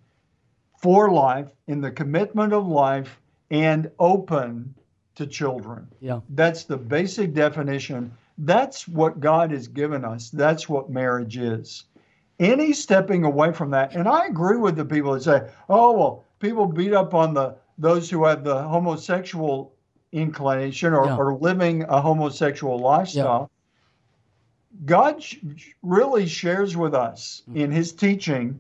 for 0.78 1.12
life, 1.12 1.50
in 1.66 1.82
the 1.82 1.90
commitment 1.90 2.54
of 2.54 2.68
life, 2.68 3.20
and 3.50 3.90
open 3.98 4.76
to 5.16 5.26
children. 5.26 5.88
Yeah. 6.00 6.20
That's 6.30 6.66
the 6.66 6.78
basic 6.78 7.34
definition. 7.34 8.12
That's 8.38 8.88
what 8.88 9.20
God 9.20 9.50
has 9.50 9.68
given 9.68 10.06
us. 10.06 10.30
That's 10.30 10.70
what 10.70 10.92
marriage 10.92 11.38
is. 11.38 11.86
any 12.42 12.74
stepping 12.74 13.24
away 13.24 13.52
from 13.52 13.72
that, 13.72 13.96
and 13.96 14.08
I 14.08 14.26
agree 14.26 14.58
with 14.58 14.76
the 14.76 14.86
people 14.86 15.14
that 15.14 15.24
say, 15.24 15.48
"Oh 15.70 15.92
well, 15.98 16.26
people 16.40 16.66
beat 16.66 16.94
up 16.94 17.14
on 17.14 17.34
the 17.34 17.56
those 17.78 18.10
who 18.10 18.26
have 18.26 18.44
the 18.44 18.62
homosexual 18.64 19.74
inclination 20.12 20.94
or, 20.94 21.06
Yeah. 21.06 21.18
or 21.18 21.34
living 21.36 21.84
a 21.84 22.02
homosexual 22.02 22.78
lifestyle." 22.80 23.50
God 24.86 25.22
sh- 25.22 25.38
really 25.82 26.26
shares 26.26 26.76
with 26.78 26.94
us 26.94 27.44
Mm-hmm. 27.48 27.58
in 27.58 27.72
His 27.72 27.92
teaching 27.94 28.60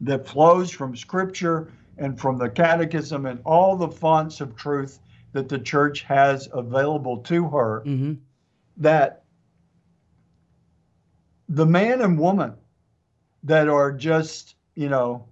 that 0.00 0.26
flows 0.26 0.70
from 0.70 0.94
Scripture 0.96 1.72
and 1.98 2.18
from 2.20 2.38
the 2.38 2.48
Catechism 2.50 3.26
and 3.26 3.40
all 3.44 3.76
the 3.76 3.88
fonts 3.88 4.40
of 4.40 4.54
truth 4.56 5.00
that 5.32 5.48
the 5.48 5.58
church 5.58 6.02
has 6.02 6.48
available 6.52 7.18
to 7.18 7.48
her 7.48 7.80
hmm 7.80 8.14
that 8.78 9.22
the 11.48 11.64
man 11.64 12.02
and 12.02 12.18
woman 12.18 12.52
that 13.44 13.68
are 13.68 13.92
just, 13.92 14.56
you 14.74 14.88
know, 14.88 15.24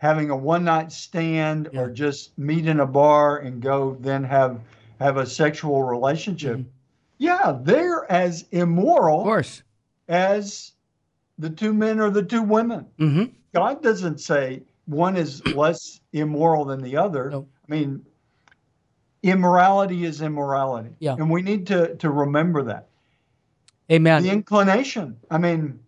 having 0.00 0.30
a 0.30 0.36
one 0.36 0.64
night 0.64 0.90
stand 0.90 1.68
Yeah. 1.72 1.82
or 1.82 1.90
just 1.90 2.36
meet 2.38 2.66
in 2.66 2.80
a 2.80 2.86
bar 2.86 3.36
and 3.38 3.60
go 3.60 3.96
then 4.00 4.24
have 4.24 4.60
have 4.98 5.16
a 5.18 5.26
sexual 5.26 5.82
relationship. 5.82 6.56
Mhm. 6.58 6.64
Yeah, 7.18 7.58
they're 7.62 8.10
as 8.10 8.46
immoral 8.50 9.20
Of 9.20 9.24
course. 9.24 9.62
as 10.08 10.72
the 11.38 11.50
two 11.50 11.72
men 11.74 12.00
or 12.00 12.10
the 12.10 12.22
two 12.22 12.42
women. 12.42 12.86
hmm 12.98 13.24
God 13.54 13.82
doesn't 13.82 14.20
say 14.20 14.62
one 14.86 15.16
is 15.16 15.44
less 15.54 16.00
immoral 16.12 16.64
than 16.64 16.82
the 16.82 16.96
other. 16.96 17.30
No. 17.30 17.46
I 17.68 17.72
mean, 17.72 18.04
immorality 19.22 20.04
is 20.04 20.22
immorality. 20.22 20.90
Yeah. 20.98 21.14
And 21.14 21.30
we 21.30 21.42
need 21.42 21.66
to, 21.68 21.94
to 21.96 22.10
remember 22.10 22.62
that. 22.64 22.88
Amen. 23.92 24.22
The 24.22 24.30
inclination. 24.30 25.16
I 25.30 25.38
mean, 25.38 25.80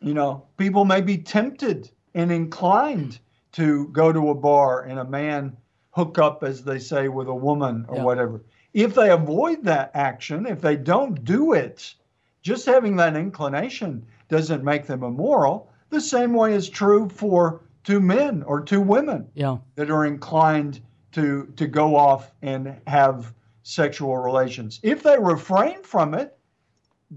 you 0.00 0.14
know, 0.14 0.44
people 0.56 0.84
may 0.84 1.00
be 1.00 1.18
tempted 1.18 1.90
and 2.14 2.32
inclined 2.32 3.18
to 3.52 3.88
go 3.88 4.12
to 4.12 4.30
a 4.30 4.34
bar 4.34 4.82
and 4.82 4.98
a 4.98 5.04
man 5.04 5.56
hook 5.90 6.18
up, 6.18 6.42
as 6.42 6.62
they 6.62 6.78
say, 6.78 7.08
with 7.08 7.28
a 7.28 7.34
woman 7.34 7.86
or 7.88 7.96
Yeah. 7.96 8.04
whatever. 8.04 8.42
If 8.74 8.94
they 8.94 9.10
avoid 9.10 9.64
that 9.64 9.90
action, 9.94 10.46
if 10.46 10.60
they 10.60 10.76
don't 10.76 11.24
do 11.24 11.54
it, 11.54 11.94
just 12.42 12.66
having 12.66 12.96
that 12.96 13.16
inclination 13.16 14.04
doesn't 14.28 14.62
make 14.62 14.86
them 14.86 15.02
immoral. 15.02 15.70
The 15.88 16.00
same 16.00 16.34
way 16.34 16.52
is 16.52 16.68
true 16.68 17.08
for 17.08 17.62
two 17.84 18.00
men 18.00 18.42
or 18.42 18.60
two 18.60 18.80
women 18.80 19.28
yeah. 19.34 19.56
that 19.76 19.90
are 19.90 20.04
inclined 20.04 20.80
to 21.12 21.46
to 21.56 21.66
go 21.66 21.96
off 21.96 22.32
and 22.42 22.76
have 22.86 23.32
sexual 23.62 24.18
relations. 24.18 24.80
If 24.82 25.02
they 25.02 25.18
refrain 25.18 25.82
from 25.82 26.12
it, 26.14 26.36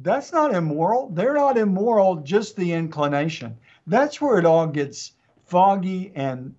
that's 0.02 0.32
not 0.32 0.54
immoral. 0.54 1.10
They're 1.10 1.34
not 1.34 1.58
immoral, 1.58 2.18
just 2.18 2.56
the 2.56 2.72
inclination. 2.72 3.58
That's 3.88 4.22
where 4.22 4.38
it 4.38 4.46
all 4.46 4.68
gets 4.68 5.14
foggy 5.50 6.12
and 6.16 6.54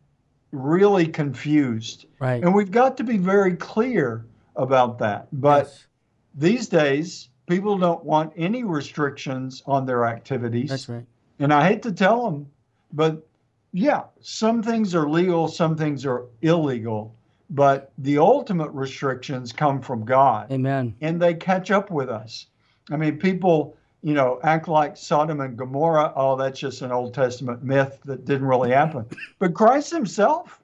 really 0.52 1.06
confused. 1.06 2.06
Right. 2.18 2.42
And 2.42 2.54
we've 2.54 2.70
got 2.70 2.96
to 2.98 3.04
be 3.04 3.18
very 3.18 3.54
clear 3.56 4.26
about 4.56 4.98
that. 4.98 5.28
But 5.32 5.66
Yes. 5.66 5.86
these 6.34 6.68
days, 6.68 7.28
people 7.46 7.78
don't 7.78 8.04
want 8.04 8.32
any 8.36 8.64
restrictions 8.64 9.62
on 9.66 9.86
their 9.86 10.04
activities. 10.04 10.70
That's 10.70 10.88
right. 10.88 11.06
And 11.38 11.52
I 11.52 11.66
hate 11.66 11.82
to 11.82 11.92
tell 11.92 12.24
them, 12.24 12.46
but 12.92 13.26
yeah, 13.72 14.02
some 14.20 14.62
things 14.62 14.94
are 14.94 15.08
legal, 15.08 15.46
some 15.48 15.76
things 15.76 16.04
are 16.04 16.24
illegal. 16.42 17.14
But 17.52 17.92
the 17.98 18.18
ultimate 18.18 18.70
restrictions 18.70 19.52
come 19.52 19.80
from 19.80 20.04
God 20.04 20.52
Amen. 20.52 20.94
and 21.00 21.20
they 21.20 21.34
catch 21.34 21.70
up 21.70 21.90
with 21.90 22.08
us. 22.08 22.46
I 22.90 22.96
mean, 22.96 23.18
people, 23.18 23.76
you 24.02 24.14
know, 24.14 24.40
act 24.42 24.68
like 24.68 24.96
Sodom 24.96 25.40
and 25.40 25.56
Gomorrah. 25.56 26.12
Oh, 26.16 26.36
that's 26.36 26.58
just 26.58 26.82
an 26.82 26.92
Old 26.92 27.14
Testament 27.14 27.62
myth 27.62 28.00
that 28.04 28.24
didn't 28.24 28.46
really 28.46 28.70
happen. 28.70 29.06
But 29.38 29.54
Christ 29.54 29.90
himself, 29.90 30.60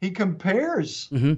he 0.00 0.10
compares 0.10 1.08
hmm 1.08 1.34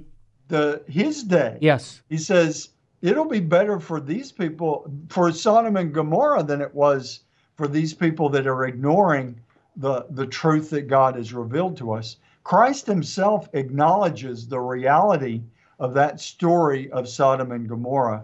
the 0.47 0.81
his 0.87 1.23
day. 1.23 1.57
Yes. 1.61 2.01
He 2.09 2.17
says, 2.17 2.69
it'll 3.01 3.27
be 3.27 3.39
better 3.39 3.79
for 3.79 3.99
these 3.99 4.31
people, 4.31 4.91
for 5.09 5.31
Sodom 5.31 5.77
and 5.77 5.93
Gomorrah, 5.93 6.43
than 6.43 6.61
it 6.61 6.73
was 6.73 7.21
for 7.55 7.67
these 7.67 7.93
people 7.93 8.29
that 8.29 8.47
are 8.47 8.65
ignoring 8.65 9.39
the, 9.75 10.05
the 10.09 10.25
truth 10.25 10.69
that 10.71 10.87
God 10.87 11.15
has 11.15 11.33
revealed 11.33 11.77
to 11.77 11.93
us. 11.93 12.17
Christ 12.43 12.87
himself 12.87 13.47
acknowledges 13.53 14.47
the 14.47 14.59
reality 14.59 15.41
of 15.79 15.93
that 15.93 16.19
story 16.19 16.91
of 16.91 17.07
Sodom 17.07 17.51
and 17.51 17.69
Gomorrah. 17.69 18.23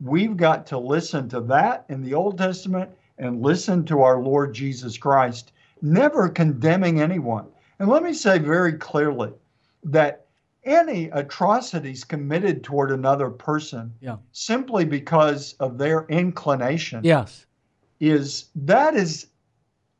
We've 0.00 0.36
got 0.36 0.66
to 0.68 0.78
listen 0.78 1.28
to 1.30 1.40
that 1.42 1.84
in 1.88 2.02
the 2.02 2.14
Old 2.14 2.38
Testament 2.38 2.90
and 3.18 3.42
listen 3.42 3.84
to 3.86 4.02
our 4.02 4.20
Lord 4.22 4.54
Jesus 4.54 4.96
Christ, 4.96 5.52
never 5.82 6.28
condemning 6.28 7.00
anyone. 7.00 7.46
And 7.80 7.88
let 7.88 8.02
me 8.02 8.12
say 8.12 8.38
very 8.38 8.74
clearly 8.74 9.32
that 9.84 10.26
any 10.64 11.06
atrocities 11.10 12.04
committed 12.04 12.62
toward 12.62 12.90
another 12.92 13.30
person 13.30 13.92
Yeah. 14.00 14.16
simply 14.32 14.84
because 14.84 15.54
of 15.54 15.78
their 15.78 16.04
inclination 16.08 17.00
Yes. 17.02 17.46
is 18.00 18.46
that 18.54 18.94
is 18.94 19.28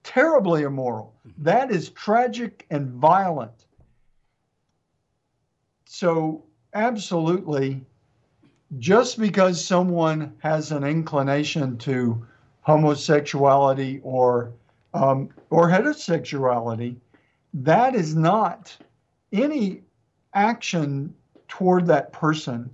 terribly 0.05 0.62
immoral. 0.62 1.14
Mm-hmm. 1.26 1.42
That 1.44 1.70
is 1.70 1.90
tragic 1.90 2.66
and 2.70 2.90
violent. 2.90 3.66
So, 5.86 6.44
absolutely, 6.74 7.84
just 8.79 9.19
because 9.19 9.64
someone 9.64 10.35
has 10.41 10.73
an 10.73 10.85
inclination 10.85 11.79
to 11.79 12.27
homosexuality 12.62 14.01
or 14.03 14.53
um, 14.95 15.31
or 15.51 15.69
heterosexuality, 15.69 16.97
that 17.55 17.95
is 17.95 18.14
not 18.14 18.77
any 19.33 19.83
action 20.35 21.14
toward 21.49 21.87
that 21.87 22.12
person 22.12 22.71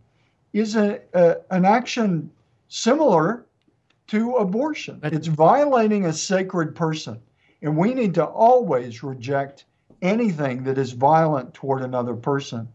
is 0.52 0.76
a, 0.76 1.00
a 1.12 1.36
an 1.50 1.64
action 1.64 2.30
similar 2.68 3.44
to 4.08 4.32
abortion. 4.36 4.98
But- 5.00 5.12
it's 5.14 5.28
violating 5.28 6.06
a 6.06 6.12
sacred 6.12 6.74
person. 6.74 7.20
And 7.62 7.76
we 7.76 7.94
need 7.94 8.14
to 8.14 8.24
always 8.24 9.02
reject 9.02 9.64
anything 10.02 10.64
that 10.64 10.76
is 10.76 10.92
violent 10.92 11.54
toward 11.54 11.82
another 11.82 12.14
person. 12.14 12.68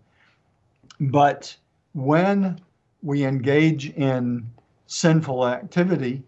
But 0.99 1.55
when 1.93 2.59
we 3.01 3.25
engage 3.25 3.89
in 3.91 4.49
sinful 4.87 5.47
activity, 5.47 6.23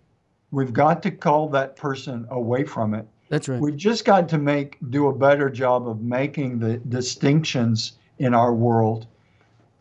we've 0.52 0.74
got 0.74 1.04
to 1.04 1.12
call 1.12 1.50
that 1.50 1.76
person 1.76 2.28
away 2.30 2.64
from 2.64 2.94
it. 2.94 3.06
That's 3.30 3.48
right. 3.48 3.62
We've 3.62 3.78
just 3.78 4.06
got 4.06 4.28
to 4.30 4.38
make 4.38 4.78
do 4.90 5.08
a 5.08 5.16
better 5.16 5.50
job 5.50 5.88
of 5.88 6.02
making 6.02 6.60
the 6.60 6.78
distinctions 6.78 7.94
in 8.20 8.34
our 8.34 8.54
world. 8.54 9.08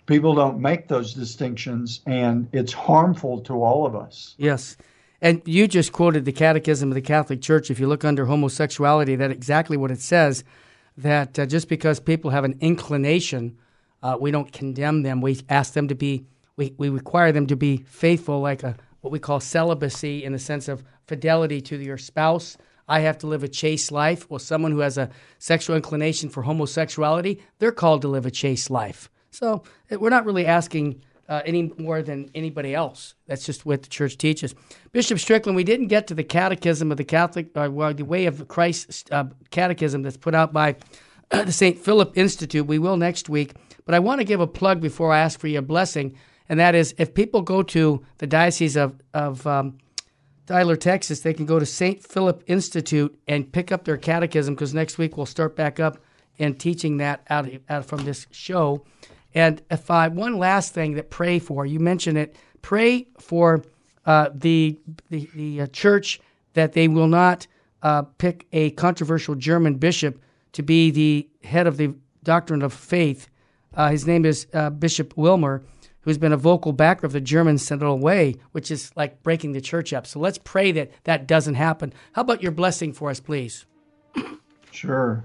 People 0.07 0.35
don't 0.35 0.61
make 0.61 0.89
those 0.89 1.15
distinctions, 1.15 2.01
and 2.07 2.49
it's 2.53 2.73
harmful 2.73 3.41
to 3.43 3.63
all 3.63 3.87
of 3.87 3.95
us. 3.95 4.35
Yes. 4.39 4.77
And 5.21 5.43
you 5.45 5.69
just 5.69 5.93
quoted 5.93 6.25
the 6.25 6.33
Catechism 6.33 6.91
of 6.91 6.95
the 6.95 7.03
Catholic 7.03 7.43
Church. 7.43 7.71
If 7.71 7.79
you 7.79 7.87
look 7.87 8.05
under 8.05 8.25
homosexuality, 8.25 9.17
that's 9.17 9.33
exactly 9.33 9.77
what 9.77 9.91
it 9.91 10.01
says 10.01 10.45
that 10.97 11.39
uh, 11.39 11.47
just 11.47 11.69
because 11.69 12.01
people 12.01 12.31
have 12.31 12.45
an 12.45 12.57
inclination, 12.61 13.59
uh, 14.03 14.17
we 14.21 14.31
don't 14.31 14.53
condemn 14.53 15.03
them. 15.03 15.21
We 15.21 15.41
ask 15.49 15.75
them 15.75 15.89
to 15.89 15.95
be, 15.95 16.25
we, 16.61 16.75
we 16.77 16.91
require 16.91 17.33
them 17.33 17.47
to 17.47 17.57
be 17.57 17.79
faithful, 17.79 18.41
like 18.41 18.63
a, 18.63 18.77
what 19.01 19.11
we 19.11 19.19
call 19.19 19.41
celibacy 19.41 20.23
in 20.23 20.33
the 20.35 20.39
sense 20.39 20.69
of 20.69 20.85
fidelity 21.07 21.63
to 21.63 21.77
your 21.79 21.97
spouse. 21.97 22.59
I 22.87 23.01
have 23.01 23.17
to 23.19 23.27
live 23.27 23.43
a 23.43 23.49
chaste 23.49 23.91
life. 23.91 24.29
Well, 24.29 24.39
someone 24.39 24.73
who 24.73 24.81
has 24.81 24.99
a 24.99 25.09
sexual 25.39 25.75
inclination 25.75 26.29
for 26.29 26.43
homosexuality, 26.43 27.41
they're 27.61 27.73
called 27.73 28.03
to 28.03 28.09
live 28.09 28.27
a 28.27 28.31
chaste 28.31 28.69
life. 28.69 29.09
So 29.31 29.63
uh, 29.91 29.99
we're 29.99 30.11
not 30.11 30.27
really 30.27 30.45
asking 30.45 31.01
uh, 31.31 31.41
any 31.47 31.73
more 31.79 32.03
than 32.03 32.31
anybody 32.35 32.75
else. 32.75 33.15
That's 33.27 33.47
just 33.47 33.65
what 33.65 33.83
the 33.83 33.89
church 33.89 34.19
teaches. 34.19 34.55
Bishop 34.93 35.19
Strickland, 35.19 35.57
we 35.57 35.65
didn't 35.65 35.87
get 35.87 36.09
to 36.09 36.15
the 36.15 36.25
Catechism 36.25 36.91
of 36.91 36.99
the 36.99 37.05
Catholic, 37.05 37.57
uh, 37.57 37.71
well, 37.73 37.95
the 37.95 38.05
Way 38.05 38.27
of 38.27 38.49
Christ 38.49 39.11
uh, 39.11 39.25
Catechism 39.51 40.03
that's 40.03 40.19
put 40.19 40.35
out 40.35 40.53
by 40.53 40.77
the 41.31 41.53
St. 41.53 41.79
Philip 41.79 42.19
Institute. 42.19 42.67
We 42.67 42.79
will 42.79 42.99
next 42.99 43.31
week. 43.31 43.55
But 43.87 43.95
I 43.95 44.01
want 44.01 44.21
to 44.21 44.25
give 44.25 44.41
a 44.41 44.47
plug 44.47 44.83
before 44.83 45.11
I 45.11 45.21
ask 45.21 45.41
for 45.41 45.49
your 45.49 45.63
blessing, 45.63 46.17
and 46.51 46.59
that 46.59 46.75
is 46.75 46.95
if 46.99 47.15
people 47.15 47.43
go 47.43 47.63
to 47.63 48.05
the 48.19 48.27
Diocese 48.27 48.77
of, 48.77 49.01
of 49.15 49.47
um, 49.47 49.79
Tyler, 50.47 50.75
Texas, 50.75 51.21
they 51.21 51.33
can 51.33 51.47
go 51.47 51.61
to 51.61 51.65
St. 51.65 52.03
Philip 52.03 52.43
Institute 52.49 53.17
and 53.29 53.51
pick 53.53 53.71
up 53.71 53.85
their 53.85 53.97
catechism 53.97 54.57
because 54.57 54.75
next 54.75 54.99
week 54.99 55.17
we'll 55.17 55.27
start 55.27 55.55
back 55.55 55.79
up 55.79 55.99
and 56.41 56.59
teaching 56.59 56.97
that 56.97 57.23
out, 57.31 57.49
out 57.69 57.87
from 57.87 58.05
this 58.05 58.27
show. 58.33 58.85
And 59.33 59.63
if 59.71 59.93
I 59.93 60.09
one 60.09 60.39
last 60.39 60.75
thing 60.75 60.95
that 60.95 61.09
pray 61.09 61.39
for, 61.39 61.65
you 61.67 61.79
mentioned 61.79 62.19
it. 62.19 62.35
Pray 62.63 63.07
for 63.21 63.63
uh, 64.05 64.31
the 64.35 64.77
the, 65.09 65.31
the 65.35 65.61
uh, 65.61 65.67
church 65.69 66.21
that 66.55 66.73
they 66.73 66.89
will 66.89 67.07
not 67.07 67.47
uh, 67.85 68.03
pick 68.03 68.49
a 68.51 68.71
controversial 68.73 69.37
German 69.37 69.77
bishop 69.77 70.21
to 70.55 70.65
be 70.65 70.91
the 70.91 71.29
head 71.45 71.69
of 71.69 71.77
the 71.77 71.95
doctrine 72.25 72.63
of 72.63 72.73
faith. 72.73 73.29
Uh, 73.73 73.91
his 73.91 74.05
name 74.05 74.25
is 74.25 74.49
uh, 74.53 74.69
Bishop 74.71 75.17
Wilmer, 75.17 75.63
who's 76.03 76.19
been 76.19 76.33
a 76.33 76.37
vocal 76.37 76.73
backer 76.73 77.07
of 77.07 77.13
the 77.13 77.21
German 77.21 77.57
Synodal 77.57 78.01
Way, 78.01 78.37
which 78.53 78.71
is 78.71 78.91
like 78.97 79.23
breaking 79.23 79.53
the 79.53 79.61
church 79.61 79.93
up. 79.93 80.07
So 80.07 80.19
let's 80.21 80.39
pray 80.39 80.73
that 80.73 80.91
that 81.05 81.27
doesn't 81.27 81.55
happen. 81.55 81.93
How 82.13 82.23
about 82.23 82.43
your 82.43 82.53
blessing 82.53 82.93
for 82.93 83.11
us, 83.11 83.21
please? 83.21 83.67
Sure. 84.73 85.25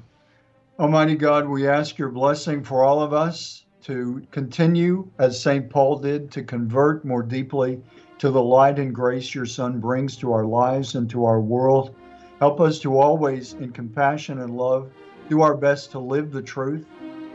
Almighty 0.79 1.15
God, 1.15 1.47
we 1.47 1.67
ask 1.67 1.99
your 1.99 2.09
blessing 2.09 2.63
for 2.63 2.83
all 2.83 3.01
of 3.01 3.13
us 3.13 3.63
to 3.83 4.25
continue, 4.31 5.09
as 5.19 5.39
St. 5.39 5.69
Paul 5.69 5.99
did, 5.99 6.31
to 6.31 6.43
convert 6.43 7.05
more 7.05 7.21
deeply 7.21 7.79
to 8.17 8.31
the 8.31 8.41
light 8.41 8.79
and 8.79 8.93
grace 8.93 9.35
your 9.35 9.45
Son 9.45 9.79
brings 9.79 10.17
to 10.17 10.33
our 10.33 10.45
lives 10.45 10.95
and 10.95 11.09
to 11.11 11.25
our 11.25 11.39
world. 11.39 11.95
Help 12.39 12.59
us 12.59 12.79
to 12.79 12.97
always, 12.97 13.53
in 13.53 13.71
compassion 13.71 14.39
and 14.41 14.57
love, 14.57 14.91
do 15.29 15.41
our 15.41 15.55
best 15.55 15.91
to 15.91 15.99
live 15.99 16.31
the 16.31 16.41
truth, 16.41 16.85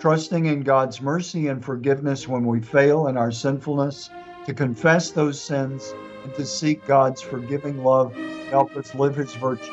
trusting 0.01 0.47
in 0.47 0.63
God's 0.63 1.03
mercy 1.03 1.49
and 1.49 1.63
forgiveness 1.63 2.27
when 2.27 2.47
we 2.47 2.61
fail 2.61 3.07
in 3.09 3.19
our 3.19 3.31
sinfulness, 3.31 4.09
to 4.47 4.55
confess 4.55 5.11
those 5.11 5.39
sins, 5.41 5.95
and 6.25 6.35
to 6.35 6.45
seek 6.45 6.85
God's 6.87 7.21
forgiving 7.21 7.85
love. 7.85 8.15
to 8.15 8.45
Help 8.51 8.75
us 8.77 8.95
live 8.95 9.15
his 9.15 9.35
virtue. 9.35 9.71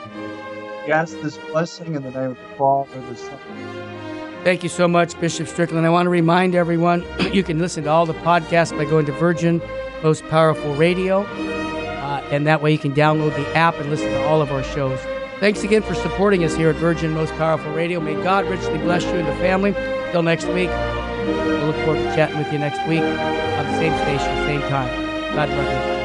We 0.86 0.92
ask 0.92 1.20
this 1.22 1.38
blessing 1.38 1.96
in 1.96 2.04
the 2.04 2.12
name 2.12 2.32
of 2.32 2.38
the 2.38 2.56
Father, 2.58 3.02
the 3.10 3.16
Son, 3.16 3.40
Thank 4.44 4.64
you 4.64 4.70
so 4.70 4.88
much, 4.88 5.20
Bishop 5.20 5.48
Strickland. 5.48 5.86
I 5.86 5.90
want 5.90 6.06
to 6.06 6.10
remind 6.10 6.56
everyone 6.56 7.06
you 7.34 7.44
can 7.44 7.60
listen 7.60 7.86
to 7.86 7.90
all 7.90 8.06
the 8.06 8.14
podcasts 8.14 8.78
by 8.78 8.86
going 8.86 9.06
to 9.06 9.12
Virgin 9.14 9.62
Most 10.04 10.26
Powerful 10.26 10.76
Radio, 10.76 11.22
uh, 11.24 12.28
and 12.32 12.46
that 12.48 12.62
way 12.62 12.72
you 12.72 12.78
can 12.78 12.94
download 12.94 13.36
the 13.36 13.56
app 13.56 13.76
and 13.76 13.90
listen 13.90 14.10
to 14.10 14.26
all 14.28 14.42
of 14.42 14.52
our 14.52 14.64
shows. 14.64 15.00
Thanks 15.40 15.64
again 15.64 15.84
for 15.84 15.94
supporting 15.96 16.44
us 16.44 16.56
here 16.56 16.70
at 16.70 16.76
Virgin 16.76 17.14
Most 17.14 17.34
Powerful 17.36 17.72
Radio. 17.74 18.00
May 18.00 18.16
God 18.24 18.46
richly 18.46 18.78
bless 18.80 19.04
you 19.04 19.12
and 19.12 19.28
the 19.28 19.36
family. 19.36 19.97
Till 20.12 20.24
next 20.24 20.48
week, 20.48 20.70
we'll 20.70 21.68
look 21.68 21.76
forward 21.86 21.98
to 21.98 22.16
chatting 22.16 22.38
with 22.38 22.52
you 22.52 22.60
next 22.60 22.86
week 22.88 23.04
on 23.04 23.66
the 23.66 23.78
same 23.78 23.94
station, 23.98 24.46
same 24.48 24.62
time. 24.62 24.88
God 25.36 25.50
bless 25.50 25.92
you. 25.92 25.97